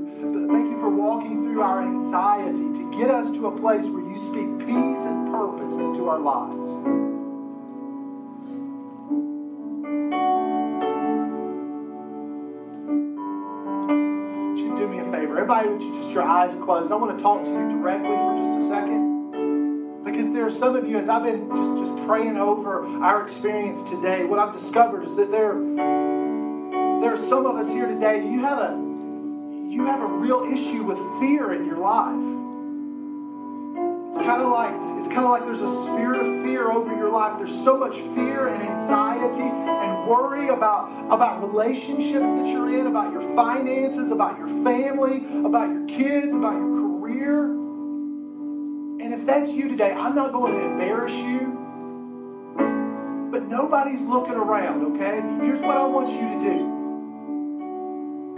Thank 0.53 0.69
you 0.69 0.79
for 0.81 0.91
walking 0.91 1.45
through 1.45 1.63
our 1.63 1.81
anxiety 1.81 2.69
to 2.79 2.99
get 2.99 3.09
us 3.09 3.31
to 3.31 3.47
a 3.47 3.59
place 3.59 3.85
where 3.85 4.03
you 4.03 4.19
speak 4.19 4.59
peace 4.69 5.03
and 5.09 5.33
purpose 5.33 5.73
into 5.73 6.11
our 6.11 6.19
lives. 6.19 6.69
Would 14.45 14.59
you 14.59 14.77
do 14.77 14.89
me 14.89 14.99
a 14.99 15.05
favor? 15.05 15.39
Everybody, 15.39 15.71
would 15.71 15.81
you 15.81 15.95
just 15.95 16.11
your 16.11 16.25
eyes 16.25 16.55
closed? 16.63 16.93
I 16.93 16.97
want 16.97 17.17
to 17.17 17.23
talk 17.23 17.45
to 17.45 17.51
you 17.51 17.69
directly 17.81 18.11
for 18.11 18.37
just 18.37 18.51
a. 18.51 18.58
Are 20.49 20.51
some 20.51 20.77
of 20.77 20.89
you, 20.89 20.97
as 20.97 21.11
I've 21.11 21.25
been 21.25 21.47
just, 21.51 21.91
just 21.91 22.07
praying 22.07 22.39
over 22.39 22.87
our 23.05 23.23
experience 23.23 23.83
today, 23.91 24.25
what 24.25 24.39
I've 24.39 24.59
discovered 24.59 25.05
is 25.05 25.15
that 25.17 25.31
there, 25.31 25.53
there 25.53 27.13
are 27.13 27.27
some 27.29 27.45
of 27.45 27.57
us 27.57 27.69
here 27.69 27.85
today, 27.87 28.27
you 28.27 28.41
have 28.41 28.57
a 28.57 28.71
you 29.69 29.85
have 29.85 30.01
a 30.01 30.07
real 30.07 30.49
issue 30.51 30.85
with 30.85 30.97
fear 31.21 31.53
in 31.53 31.67
your 31.67 31.77
life. 31.77 32.17
It's 34.09 34.25
kind 34.27 34.41
of 34.41 34.49
like 34.49 34.73
it's 34.99 35.09
kind 35.09 35.27
of 35.27 35.33
like 35.33 35.45
there's 35.45 35.61
a 35.61 35.83
spirit 35.85 36.17
of 36.17 36.43
fear 36.43 36.73
over 36.73 36.97
your 36.97 37.11
life. 37.11 37.37
There's 37.37 37.63
so 37.63 37.77
much 37.77 37.97
fear 38.17 38.49
and 38.49 38.63
anxiety 38.63 39.43
and 39.43 40.09
worry 40.09 40.49
about, 40.49 40.89
about 41.13 41.47
relationships 41.47 42.25
that 42.25 42.47
you're 42.47 42.81
in, 42.81 42.87
about 42.87 43.13
your 43.13 43.37
finances, 43.37 44.11
about 44.11 44.39
your 44.39 44.49
family, 44.65 45.27
about 45.45 45.69
your 45.69 45.85
kids, 45.85 46.35
about 46.35 46.55
your 46.55 46.73
career. 46.73 47.58
And 49.09 49.19
if 49.19 49.25
that's 49.27 49.51
you 49.51 49.69
today, 49.69 49.93
I'm 49.93 50.15
not 50.15 50.33
going 50.33 50.53
to 50.53 50.61
embarrass 50.61 51.15
you. 51.15 51.57
But 53.31 53.49
nobody's 53.49 54.03
looking 54.03 54.35
around, 54.35 54.97
okay? 54.97 55.23
Here's 55.47 55.61
what 55.61 55.79
I 55.79 55.87
want 55.87 56.11
you 56.11 56.19
to 56.19 56.39
do. 56.45 56.59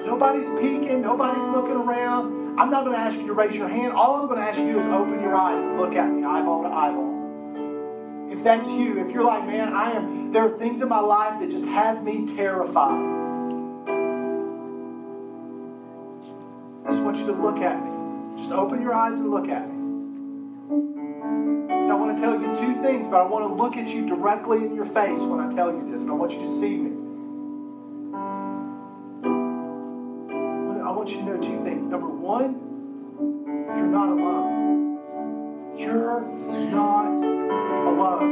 Nobody's 0.07 0.47
peeking, 0.61 1.03
nobody's 1.03 1.45
looking 1.47 1.75
around. 1.75 2.57
I'm 2.57 2.71
not 2.71 2.85
going 2.85 2.95
to 2.95 3.03
ask 3.03 3.19
you 3.19 3.27
to 3.27 3.33
raise 3.33 3.53
your 3.53 3.67
hand. 3.67 3.95
All 3.95 4.15
I'm 4.15 4.29
going 4.29 4.39
to 4.39 4.45
ask 4.45 4.61
you 4.61 4.67
to 4.67 4.73
do 4.75 4.79
is 4.79 4.85
open 4.85 5.21
your 5.21 5.35
eyes 5.35 5.61
and 5.61 5.77
look 5.77 5.97
at 5.97 6.09
me, 6.09 6.23
eyeball 6.23 6.63
to 6.63 6.69
eyeball. 6.69 8.31
If 8.31 8.45
that's 8.45 8.69
you, 8.69 9.05
if 9.05 9.11
you're 9.13 9.25
like, 9.25 9.45
man, 9.49 9.73
I 9.73 9.91
am, 9.91 10.31
there 10.31 10.45
are 10.45 10.57
things 10.57 10.83
in 10.83 10.89
my 10.89 11.01
life 11.01 11.41
that 11.41 11.51
just 11.51 11.65
have 11.65 12.05
me 12.05 12.33
terrified. 12.37 12.95
I 16.87 16.91
just 16.91 17.03
want 17.03 17.17
you 17.17 17.27
to 17.27 17.33
look 17.33 17.57
at 17.57 17.83
me. 17.83 17.91
Just 18.39 18.53
open 18.53 18.81
your 18.81 18.95
eyes 18.95 19.19
and 19.19 19.33
look 19.33 19.49
at 19.49 19.69
me. 19.69 19.80
Want 22.11 22.23
to 22.23 22.27
tell 22.27 22.41
you 22.43 22.49
two 22.59 22.83
things, 22.83 23.07
but 23.07 23.21
I 23.21 23.23
want 23.23 23.47
to 23.47 23.55
look 23.55 23.77
at 23.77 23.87
you 23.87 24.05
directly 24.05 24.59
in 24.65 24.75
your 24.75 24.87
face 24.87 25.21
when 25.21 25.39
I 25.39 25.49
tell 25.55 25.71
you 25.71 25.93
this, 25.93 26.03
and 26.03 26.11
I 26.11 26.15
want 26.15 26.33
you 26.33 26.41
to 26.41 26.59
see 26.59 26.77
me. 26.77 26.91
I 30.83 30.91
want 30.91 31.11
you 31.11 31.19
to 31.19 31.23
know 31.23 31.37
two 31.37 31.63
things. 31.63 31.87
Number 31.87 32.09
one, 32.09 32.59
you're 33.47 33.87
not 33.87 34.09
alone. 34.09 34.99
You're 35.79 36.21
not 36.73 37.07
alone. 37.07 38.29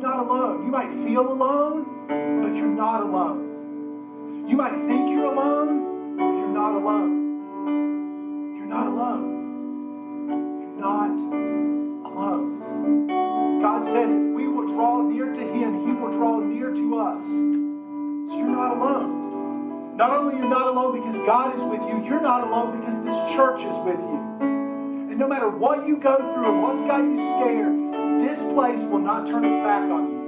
You're 0.00 0.08
not 0.08 0.20
alone. 0.20 0.64
You 0.64 0.70
might 0.70 0.94
feel 1.04 1.32
alone, 1.32 2.06
but 2.06 2.54
you're 2.54 2.66
not 2.68 3.02
alone. 3.02 4.46
You 4.48 4.56
might 4.56 4.86
think 4.86 5.10
you're 5.10 5.32
alone, 5.32 6.16
but 6.16 6.30
you're 6.30 6.46
not 6.46 6.76
alone. 6.76 8.56
You're 8.56 8.66
not 8.66 8.86
alone. 8.86 10.30
You're 10.60 10.80
not 10.80 11.81
alone. 12.12 13.60
God 13.60 13.84
says 13.84 14.10
if 14.10 14.34
we 14.34 14.48
will 14.48 14.66
draw 14.68 15.02
near 15.02 15.32
to 15.32 15.40
Him, 15.40 15.86
He 15.86 15.92
will 15.92 16.12
draw 16.12 16.40
near 16.40 16.70
to 16.70 16.98
us. 16.98 17.24
So 17.24 18.38
you're 18.38 18.46
not 18.46 18.76
alone. 18.76 19.96
Not 19.96 20.10
only 20.10 20.36
you're 20.36 20.48
not 20.48 20.68
alone 20.68 21.00
because 21.00 21.16
God 21.26 21.54
is 21.54 21.62
with 21.62 21.82
you, 21.82 22.02
you're 22.04 22.20
not 22.20 22.46
alone 22.46 22.80
because 22.80 23.00
this 23.04 23.34
church 23.34 23.60
is 23.60 23.76
with 23.84 24.00
you. 24.00 24.20
And 24.40 25.18
no 25.18 25.28
matter 25.28 25.48
what 25.48 25.86
you 25.86 25.96
go 25.96 26.16
through 26.16 26.46
and 26.46 26.62
what's 26.62 26.82
got 26.82 27.04
you 27.04 27.18
scared, 27.36 27.92
this 28.22 28.38
place 28.54 28.80
will 28.80 29.00
not 29.00 29.26
turn 29.26 29.44
its 29.44 29.62
back 29.64 29.82
on 29.90 30.10
you. 30.10 30.18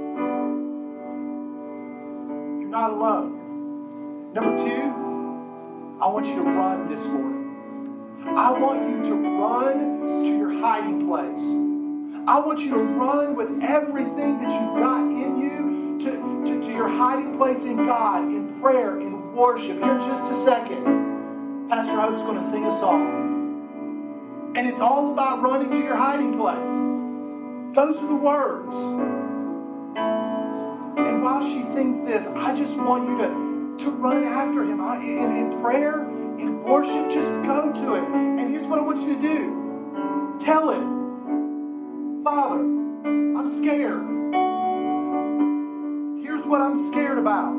You're 2.60 2.68
not 2.68 2.90
alone. 2.90 4.32
Number 4.34 4.56
two, 4.58 5.04
I 6.02 6.08
want 6.08 6.26
you 6.26 6.34
to 6.34 6.42
run 6.42 6.88
this 6.88 7.04
morning. 7.06 7.34
I 8.36 8.50
want 8.50 8.88
you 8.90 9.02
to 9.10 9.14
run 9.14 10.22
to 10.24 10.36
your 10.36 10.52
hiding 10.60 11.06
place. 11.06 11.73
I 12.26 12.40
want 12.40 12.58
you 12.60 12.70
to 12.70 12.78
run 12.78 13.36
with 13.36 13.50
everything 13.62 14.40
that 14.40 14.48
you've 14.48 14.76
got 14.82 15.02
in 15.02 15.40
you 15.42 15.98
to, 16.00 16.10
to, 16.46 16.66
to 16.66 16.72
your 16.72 16.88
hiding 16.88 17.36
place 17.36 17.58
in 17.58 17.76
God, 17.76 18.22
in 18.22 18.60
prayer, 18.62 18.98
in 18.98 19.34
worship. 19.34 19.78
Here 19.82 19.98
just 19.98 20.32
a 20.32 20.44
second, 20.44 21.68
Pastor 21.68 22.00
Hope's 22.00 22.22
going 22.22 22.40
to 22.40 22.50
sing 22.50 22.64
a 22.64 22.70
song. 22.80 24.52
And 24.56 24.66
it's 24.66 24.80
all 24.80 25.12
about 25.12 25.42
running 25.42 25.70
to 25.70 25.76
your 25.76 25.96
hiding 25.96 26.38
place. 26.38 27.76
Those 27.76 27.98
are 28.02 28.06
the 28.06 28.14
words. 28.14 28.74
And 30.98 31.22
while 31.22 31.42
she 31.42 31.62
sings 31.74 32.06
this, 32.06 32.26
I 32.36 32.54
just 32.54 32.74
want 32.74 33.06
you 33.06 33.18
to, 33.18 33.84
to 33.84 33.90
run 33.90 34.24
after 34.24 34.64
him 34.64 34.80
I, 34.80 34.96
in, 34.96 35.36
in 35.36 35.60
prayer, 35.60 36.08
in 36.38 36.62
worship. 36.62 37.10
Just 37.10 37.28
go 37.44 37.70
to 37.70 37.94
it. 37.96 38.04
And 38.14 38.50
here's 38.50 38.66
what 38.66 38.78
I 38.78 38.82
want 38.82 39.06
you 39.06 39.14
to 39.14 39.20
do 39.20 39.60
tell 40.40 40.70
him, 40.70 40.93
Father, 42.24 42.60
I'm 42.60 43.48
scared. 43.58 44.02
Here's 46.24 46.42
what 46.46 46.62
I'm 46.62 46.90
scared 46.90 47.18
about. 47.18 47.52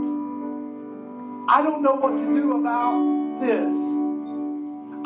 I 1.47 1.61
don't 1.61 1.84
know 1.84 1.93
what 1.93 2.18
to 2.18 2.26
do 2.26 2.57
about 2.57 2.97
this. 3.41 3.72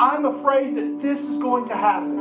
I'm 0.00 0.24
afraid 0.24 0.76
that 0.76 1.02
this 1.02 1.20
is 1.20 1.36
going 1.36 1.68
to 1.68 1.76
happen. 1.76 2.16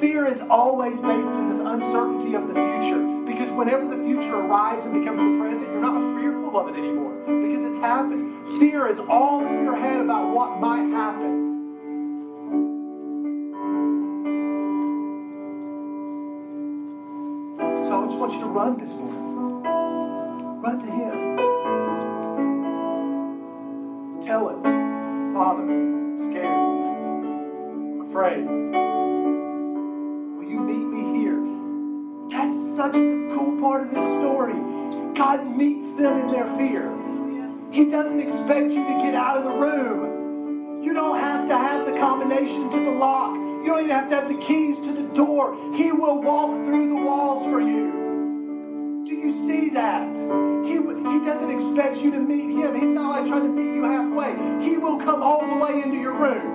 Fear 0.00 0.26
is 0.26 0.40
always 0.50 0.96
based 0.96 1.30
in 1.30 1.58
the 1.58 1.70
uncertainty 1.70 2.34
of 2.34 2.48
the 2.48 2.54
future 2.54 2.98
because 3.28 3.48
whenever 3.52 3.86
the 3.86 4.02
future 4.02 4.34
arrives 4.34 4.84
and 4.86 4.92
becomes 4.98 5.20
the 5.20 5.38
present, 5.38 5.70
you're 5.70 5.80
not 5.80 6.20
fearful 6.20 6.58
of 6.58 6.66
it 6.66 6.76
anymore 6.76 7.14
because 7.20 7.62
it's 7.62 7.78
happened. 7.78 8.58
Fear 8.58 8.88
is 8.88 8.98
all 9.08 9.46
in 9.46 9.62
your 9.62 9.76
head 9.76 10.00
about 10.00 10.34
what 10.34 10.58
might 10.58 10.90
happen. 10.90 11.45
Want 18.26 18.40
you 18.40 18.44
to 18.44 18.50
run 18.50 18.76
this 18.76 18.90
morning. 18.90 19.62
Run 20.60 20.78
to 20.80 20.86
Him. 20.86 21.36
Tell 24.20 24.48
him, 24.48 24.62
Father, 25.32 25.62
I'm 25.62 26.18
scared. 26.18 26.46
I'm 26.46 28.00
afraid. 28.08 28.44
Will 30.38 30.48
you 30.50 30.58
meet 30.58 30.86
me 30.88 31.20
here? 31.20 31.40
That's 32.32 32.56
such 32.74 32.94
the 32.94 33.30
cool 33.32 33.60
part 33.60 33.82
of 33.86 33.90
this 33.94 34.18
story. 34.18 34.54
God 35.14 35.46
meets 35.46 35.86
them 35.92 36.22
in 36.22 36.32
their 36.32 36.48
fear. 36.56 36.92
He 37.70 37.84
doesn't 37.92 38.20
expect 38.20 38.72
you 38.72 38.82
to 38.82 39.02
get 39.04 39.14
out 39.14 39.36
of 39.36 39.44
the 39.44 39.50
room. 39.50 40.82
You 40.82 40.94
don't 40.94 41.20
have 41.20 41.46
to 41.46 41.56
have 41.56 41.86
the 41.86 41.92
combination 41.92 42.70
to 42.70 42.76
the 42.76 42.90
lock. 42.90 43.36
You 43.36 43.66
don't 43.66 43.84
even 43.84 43.90
have 43.90 44.08
to 44.08 44.16
have 44.16 44.26
the 44.26 44.38
keys 44.44 44.80
to 44.80 44.92
the 44.92 45.14
door. 45.14 45.56
He 45.76 45.92
will 45.92 46.20
walk 46.20 46.50
through 46.64 46.88
the 46.88 47.02
walls 47.04 47.44
for 47.44 47.60
you. 47.60 48.05
You 49.16 49.32
see 49.32 49.70
that? 49.70 50.14
He, 50.64 50.74
he 50.74 51.24
doesn't 51.24 51.50
expect 51.50 51.96
you 51.96 52.10
to 52.10 52.18
meet 52.18 52.54
him. 52.56 52.74
He's 52.74 52.84
not 52.84 53.18
like 53.18 53.26
trying 53.26 53.42
to 53.42 53.48
meet 53.48 53.74
you 53.74 53.84
halfway. 53.84 54.36
He 54.64 54.76
will 54.76 54.98
come 54.98 55.22
all 55.22 55.40
the 55.40 55.56
way 55.56 55.82
into 55.82 55.96
your 55.96 56.12
room. 56.12 56.54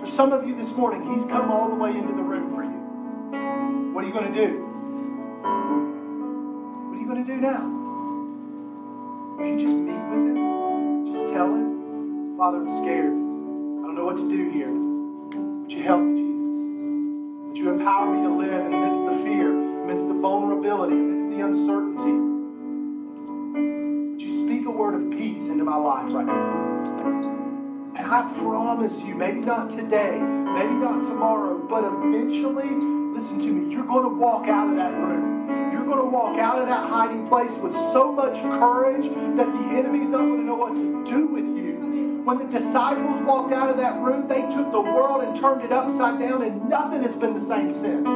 For 0.00 0.06
some 0.06 0.32
of 0.32 0.46
you 0.48 0.56
this 0.56 0.70
morning, 0.70 1.12
he's 1.12 1.24
come 1.26 1.50
all 1.50 1.68
the 1.68 1.74
way 1.76 1.90
into 1.90 2.14
the 2.14 2.22
room 2.22 2.50
for 2.54 2.64
you. 2.64 3.92
What 3.94 4.04
are 4.04 4.06
you 4.06 4.12
going 4.12 4.32
to 4.32 4.46
do? 4.46 4.66
What 6.88 6.96
are 6.96 7.00
you 7.00 7.06
going 7.06 7.24
to 7.24 7.32
do 7.32 7.40
now? 7.40 7.68
Will 9.36 9.46
you 9.46 9.56
just 9.58 9.76
meet 9.76 10.02
with 10.10 10.26
him? 10.30 11.12
Just 11.12 11.32
tell 11.32 11.54
him, 11.54 12.36
Father, 12.38 12.58
I'm 12.58 12.70
scared. 12.82 13.12
I 13.12 13.86
don't 13.86 13.94
know 13.94 14.04
what 14.06 14.16
to 14.16 14.28
do 14.28 14.48
here. 14.50 14.72
Would 14.72 15.70
you 15.70 15.82
help 15.82 16.00
me, 16.00 16.29
you 17.60 17.68
empower 17.68 18.16
me 18.16 18.22
to 18.22 18.32
live 18.32 18.72
amidst 18.72 19.04
the 19.04 19.22
fear, 19.22 19.50
amidst 19.50 20.08
the 20.08 20.14
vulnerability, 20.14 20.96
amidst 20.96 21.28
the 21.28 21.44
uncertainty? 21.44 22.16
Would 24.12 24.22
you 24.22 24.46
speak 24.46 24.66
a 24.66 24.70
word 24.70 24.94
of 24.94 25.10
peace 25.10 25.46
into 25.46 25.64
my 25.64 25.76
life 25.76 26.10
right 26.10 26.24
now? 26.24 27.92
And 27.96 28.06
I 28.06 28.32
promise 28.38 28.94
you, 29.00 29.14
maybe 29.14 29.40
not 29.40 29.68
today, 29.68 30.18
maybe 30.18 30.72
not 30.72 31.02
tomorrow, 31.02 31.58
but 31.58 31.84
eventually, 31.84 32.70
listen 33.12 33.38
to 33.40 33.52
me, 33.52 33.74
you're 33.74 33.84
going 33.84 34.04
to 34.04 34.16
walk 34.16 34.48
out 34.48 34.70
of 34.70 34.76
that 34.76 34.94
room. 34.94 35.46
You're 35.70 35.84
going 35.84 35.98
to 35.98 36.08
walk 36.08 36.38
out 36.38 36.58
of 36.60 36.66
that 36.66 36.88
hiding 36.88 37.28
place 37.28 37.52
with 37.58 37.74
so 37.74 38.10
much 38.10 38.40
courage 38.58 39.04
that 39.36 39.46
the 39.52 39.76
enemy's 39.76 40.08
not 40.08 40.20
going 40.20 40.38
to 40.38 40.44
know 40.44 40.54
what 40.54 40.76
to 40.76 41.04
do 41.04 41.26
with 41.26 41.44
you. 41.44 41.70
When 42.30 42.38
the 42.48 42.58
disciples 42.60 43.26
walked 43.26 43.52
out 43.52 43.70
of 43.70 43.76
that 43.78 44.00
room, 44.00 44.28
they 44.28 44.42
took 44.42 44.70
the 44.70 44.80
world 44.80 45.24
and 45.24 45.36
turned 45.36 45.62
it 45.62 45.72
upside 45.72 46.20
down, 46.20 46.42
and 46.42 46.68
nothing 46.68 47.02
has 47.02 47.16
been 47.16 47.34
the 47.34 47.40
same 47.40 47.72
since. 47.72 48.06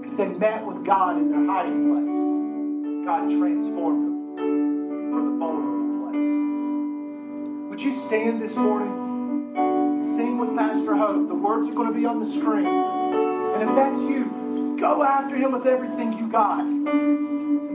Because 0.00 0.16
they 0.16 0.26
met 0.26 0.64
with 0.64 0.82
God 0.82 1.18
in 1.18 1.30
their 1.30 1.44
hiding 1.44 1.84
place. 1.92 3.04
God 3.04 3.28
transformed 3.38 4.38
them 4.38 5.12
for 5.12 5.20
the 5.20 5.32
vulnerable 5.36 6.08
place. 6.08 7.68
Would 7.68 7.82
you 7.82 7.92
stand 8.06 8.40
this 8.40 8.56
morning? 8.56 10.00
Sing 10.16 10.38
with 10.38 10.56
Pastor 10.56 10.96
Hope. 10.96 11.28
The 11.28 11.34
words 11.34 11.68
are 11.68 11.72
going 11.72 11.92
to 11.92 11.94
be 11.94 12.06
on 12.06 12.20
the 12.20 12.30
screen. 12.32 12.66
And 12.66 13.68
if 13.68 13.76
that's 13.76 14.00
you, 14.00 14.78
go 14.80 15.02
after 15.02 15.36
him 15.36 15.52
with 15.52 15.66
everything 15.66 16.14
you 16.14 16.26
got. 16.26 16.64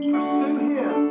Pursue 0.02 0.58
him 0.58 1.05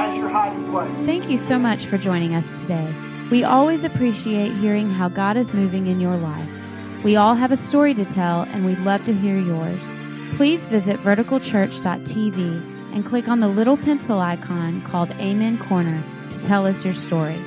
as 0.00 0.16
your 0.16 0.28
hiding 0.28 0.70
place. 0.70 0.90
Thank 1.06 1.30
you 1.30 1.38
so 1.38 1.58
much 1.58 1.86
for 1.86 1.98
joining 1.98 2.34
us 2.34 2.60
today. 2.60 2.92
We 3.30 3.44
always 3.44 3.84
appreciate 3.84 4.52
hearing 4.56 4.90
how 4.90 5.08
God 5.08 5.36
is 5.36 5.52
moving 5.52 5.86
in 5.86 6.00
your 6.00 6.16
life. 6.16 6.62
We 7.04 7.16
all 7.16 7.34
have 7.34 7.52
a 7.52 7.56
story 7.56 7.94
to 7.94 8.04
tell, 8.04 8.42
and 8.42 8.66
we'd 8.66 8.80
love 8.80 9.04
to 9.04 9.12
hear 9.12 9.38
yours. 9.38 9.92
Please 10.32 10.66
visit 10.66 11.00
verticalchurch.tv 11.00 12.94
and 12.94 13.06
click 13.06 13.28
on 13.28 13.40
the 13.40 13.48
little 13.48 13.76
pencil 13.76 14.20
icon 14.20 14.82
called 14.82 15.10
Amen 15.12 15.58
Corner 15.58 16.02
to 16.30 16.42
tell 16.44 16.66
us 16.66 16.84
your 16.84 16.94
story. 16.94 17.40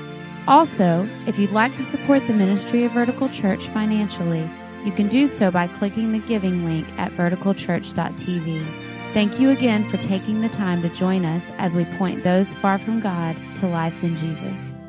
Also, 0.48 1.08
if 1.26 1.38
you'd 1.40 1.52
like 1.52 1.76
to 1.76 1.84
support 1.84 2.26
the 2.28 2.34
ministry 2.34 2.84
of 2.84 2.92
Vertical 2.92 3.30
Church 3.30 3.68
financially, 3.70 4.50
you 4.86 4.92
can 4.92 5.08
do 5.08 5.28
so 5.28 5.50
by 5.52 5.68
clicking 5.68 6.12
the 6.12 6.20
giving 6.20 6.66
link 6.66 6.88
at 6.98 7.12
verticalchurch.tv. 7.14 8.93
Thank 9.14 9.40
you 9.40 9.52
again 9.52 9.84
for 9.84 9.98
taking 9.98 10.42
the 10.42 10.50
time 10.50 10.82
to 10.82 10.90
join 10.90 11.24
us 11.24 11.52
as 11.60 11.76
we 11.76 11.86
point 11.86 12.24
those 12.24 12.56
far 12.56 12.80
from 12.80 13.00
God 13.00 13.38
to 13.58 13.68
life 13.68 14.02
in 14.02 14.16
Jesus. 14.16 14.80